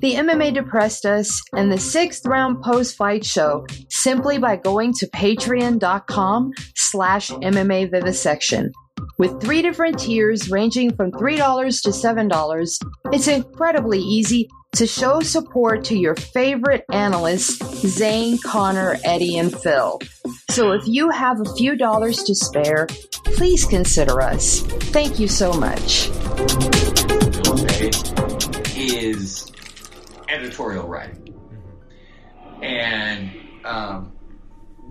the 0.00 0.14
MMA 0.14 0.52
Depressed 0.52 1.06
Us, 1.06 1.40
and 1.54 1.72
the 1.72 1.78
sixth 1.78 2.26
round 2.26 2.62
post 2.62 2.96
fight 2.96 3.24
show 3.24 3.66
simply 3.88 4.36
by 4.36 4.56
going 4.56 4.92
to 4.94 5.06
patreon.com 5.06 6.50
slash 6.74 7.30
MMA 7.30 7.90
Vivisection. 7.90 8.72
With 9.18 9.40
three 9.40 9.62
different 9.62 9.98
tiers 9.98 10.50
ranging 10.50 10.94
from 10.94 11.12
$3 11.12 11.82
to 11.82 11.90
$7, 11.90 12.78
it's 13.12 13.28
incredibly 13.28 13.98
easy 13.98 14.48
to 14.72 14.86
show 14.86 15.20
support 15.20 15.84
to 15.84 15.96
your 15.96 16.14
favorite 16.14 16.84
analysts, 16.92 17.58
Zane, 17.86 18.38
Connor, 18.44 18.96
Eddie, 19.04 19.36
and 19.38 19.52
Phil. 19.52 19.98
So 20.50 20.72
if 20.72 20.86
you 20.86 21.10
have 21.10 21.40
a 21.40 21.54
few 21.56 21.76
dollars 21.76 22.22
to 22.24 22.34
spare, 22.34 22.86
please 23.24 23.64
consider 23.64 24.20
us. 24.20 24.60
Thank 24.60 25.18
you 25.18 25.28
so 25.28 25.52
much. 25.52 26.10
Is 28.76 29.50
editorial 30.28 30.86
writing. 30.86 31.34
And 32.62 33.30
um, 33.64 34.12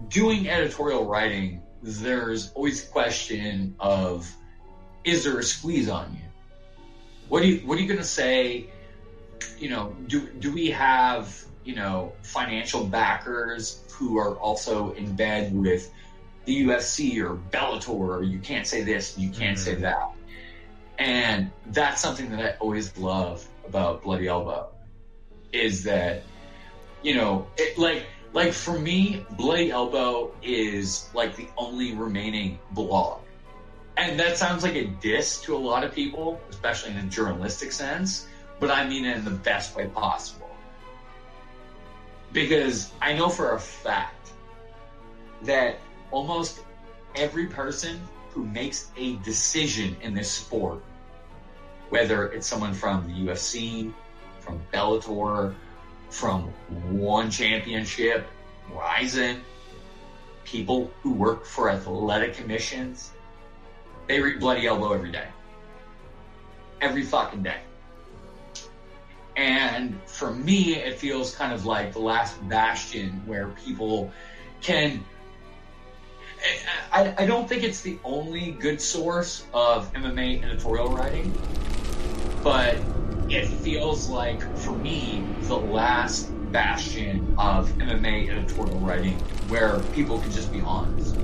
doing 0.09 0.49
editorial 0.49 1.05
writing, 1.05 1.58
there's 1.81 2.51
always 2.53 2.83
a 2.83 2.87
question 2.87 3.75
of 3.79 4.29
is 5.03 5.23
there 5.23 5.39
a 5.39 5.43
squeeze 5.43 5.89
on 5.89 6.13
you? 6.13 6.21
What, 7.29 7.41
do 7.41 7.47
you, 7.47 7.67
what 7.67 7.77
are 7.77 7.81
you 7.81 7.87
going 7.87 7.99
to 7.99 8.05
say? 8.05 8.69
you 9.59 9.69
know, 9.69 9.95
do 10.07 10.27
do 10.39 10.51
we 10.51 10.71
have 10.71 11.43
you 11.63 11.75
know 11.75 12.13
financial 12.21 12.85
backers 12.85 13.83
who 13.91 14.17
are 14.17 14.35
also 14.35 14.91
in 14.93 15.15
bed 15.15 15.53
with 15.53 15.91
the 16.45 16.63
UFC 16.65 17.21
or 17.21 17.35
Bellator? 17.35 17.89
Or 17.89 18.23
you 18.23 18.39
can't 18.39 18.65
say 18.65 18.83
this, 18.83 19.17
you 19.17 19.29
can't 19.29 19.57
mm-hmm. 19.57 19.65
say 19.65 19.75
that, 19.75 20.11
and 20.97 21.51
that's 21.67 22.01
something 22.01 22.29
that 22.31 22.39
I 22.39 22.57
always 22.57 22.97
love 22.97 23.45
about 23.67 24.03
Bloody 24.03 24.27
Elbow 24.27 24.69
is 25.51 25.83
that 25.83 26.23
you 27.03 27.15
know 27.15 27.47
it, 27.57 27.77
like 27.77 28.05
like 28.33 28.53
for 28.53 28.77
me 28.77 29.25
bloody 29.31 29.71
elbow 29.71 30.31
is 30.43 31.09
like 31.13 31.35
the 31.35 31.47
only 31.57 31.95
remaining 31.95 32.59
blog 32.71 33.21
and 33.97 34.19
that 34.19 34.37
sounds 34.37 34.63
like 34.63 34.75
a 34.75 34.85
diss 34.85 35.41
to 35.41 35.55
a 35.55 35.57
lot 35.57 35.83
of 35.83 35.93
people 35.93 36.39
especially 36.49 36.91
in 36.91 36.97
a 36.97 37.03
journalistic 37.03 37.71
sense 37.71 38.27
but 38.59 38.69
I 38.69 38.87
mean 38.87 39.05
it 39.05 39.17
in 39.17 39.25
the 39.25 39.31
best 39.31 39.75
way 39.75 39.87
possible. 39.87 40.49
Because 42.31 42.91
I 43.01 43.13
know 43.13 43.29
for 43.29 43.53
a 43.53 43.59
fact 43.59 44.31
that 45.43 45.79
almost 46.11 46.61
every 47.15 47.47
person 47.47 47.99
who 48.31 48.45
makes 48.45 48.91
a 48.97 49.15
decision 49.17 49.95
in 50.01 50.13
this 50.13 50.29
sport, 50.29 50.83
whether 51.89 52.27
it's 52.31 52.45
someone 52.45 52.73
from 52.73 53.07
the 53.07 53.13
UFC, 53.13 53.91
from 54.39 54.61
Bellator, 54.71 55.55
from 56.09 56.43
one 56.89 57.29
championship, 57.29 58.27
Rizin, 58.71 59.41
people 60.43 60.91
who 61.01 61.13
work 61.13 61.45
for 61.45 61.69
athletic 61.69 62.35
commissions, 62.35 63.11
they 64.07 64.19
read 64.19 64.39
Bloody 64.39 64.65
Elbow 64.65 64.93
every 64.93 65.11
day. 65.11 65.27
Every 66.81 67.03
fucking 67.03 67.43
day. 67.43 67.59
And 69.35 69.99
for 70.05 70.33
me, 70.33 70.75
it 70.75 70.97
feels 70.97 71.35
kind 71.35 71.53
of 71.53 71.65
like 71.65 71.93
the 71.93 71.99
last 71.99 72.35
bastion 72.49 73.21
where 73.25 73.47
people 73.49 74.11
can. 74.61 75.05
I, 76.91 77.13
I 77.17 77.25
don't 77.25 77.47
think 77.47 77.63
it's 77.63 77.81
the 77.81 77.99
only 78.03 78.51
good 78.51 78.81
source 78.81 79.45
of 79.53 79.93
MMA 79.93 80.43
editorial 80.43 80.89
writing, 80.89 81.33
but 82.43 82.77
it 83.29 83.47
feels 83.47 84.09
like, 84.09 84.41
for 84.57 84.71
me, 84.71 85.23
the 85.41 85.57
last 85.57 86.31
bastion 86.51 87.35
of 87.37 87.69
MMA 87.77 88.29
editorial 88.29 88.79
writing 88.79 89.13
where 89.49 89.79
people 89.93 90.19
can 90.19 90.31
just 90.31 90.51
be 90.51 90.61
honest. 90.61 91.15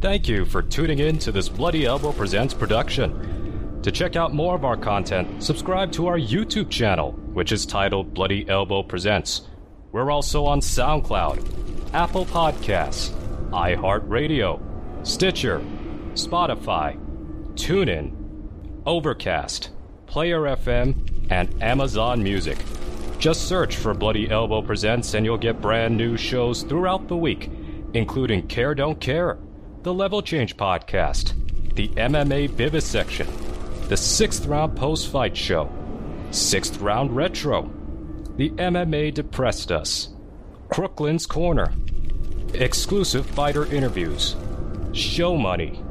Thank 0.00 0.28
you 0.28 0.44
for 0.44 0.62
tuning 0.62 1.00
in 1.00 1.18
to 1.18 1.32
this 1.32 1.48
Bloody 1.48 1.84
Elbow 1.84 2.12
Presents 2.12 2.54
production. 2.54 3.80
To 3.82 3.90
check 3.90 4.14
out 4.14 4.32
more 4.32 4.54
of 4.54 4.64
our 4.64 4.76
content, 4.76 5.42
subscribe 5.42 5.90
to 5.92 6.06
our 6.06 6.18
YouTube 6.18 6.70
channel, 6.70 7.12
which 7.32 7.50
is 7.50 7.66
titled 7.66 8.14
Bloody 8.14 8.48
Elbow 8.48 8.84
Presents. 8.84 9.48
We're 9.92 10.10
also 10.10 10.44
on 10.46 10.60
SoundCloud, 10.60 11.94
Apple 11.94 12.26
Podcasts, 12.26 13.10
iHeartRadio, 13.50 14.60
Stitcher, 15.06 15.60
Spotify, 16.14 16.98
TuneIn, 17.54 18.14
Overcast, 18.84 19.70
Player 20.06 20.40
FM, 20.40 21.26
and 21.30 21.62
Amazon 21.62 22.22
Music. 22.22 22.58
Just 23.18 23.48
search 23.48 23.76
for 23.76 23.94
Bloody 23.94 24.30
Elbow 24.30 24.62
Presents 24.62 25.14
and 25.14 25.24
you'll 25.24 25.38
get 25.38 25.60
brand 25.60 25.96
new 25.96 26.16
shows 26.16 26.62
throughout 26.62 27.08
the 27.08 27.16
week, 27.16 27.50
including 27.94 28.46
Care 28.46 28.74
Don't 28.74 29.00
Care 29.00 29.38
the 29.82 29.94
Level 29.94 30.20
Change 30.20 30.56
Podcast, 30.56 31.32
the 31.74 31.88
MMA 31.88 32.50
Vivisection, 32.50 33.26
the 33.88 33.96
Sixth 33.96 34.44
Round 34.44 34.76
Post 34.76 35.08
Fight 35.08 35.36
Show, 35.36 35.70
Sixth 36.30 36.78
Round 36.78 37.14
Retro, 37.14 37.70
the 38.38 38.50
MMA 38.50 39.12
Depressed 39.12 39.72
Us, 39.72 40.10
Crooklyn's 40.68 41.26
Corner, 41.26 41.72
exclusive 42.54 43.26
fighter 43.26 43.66
interviews, 43.66 44.36
show 44.92 45.36
money, 45.36 45.82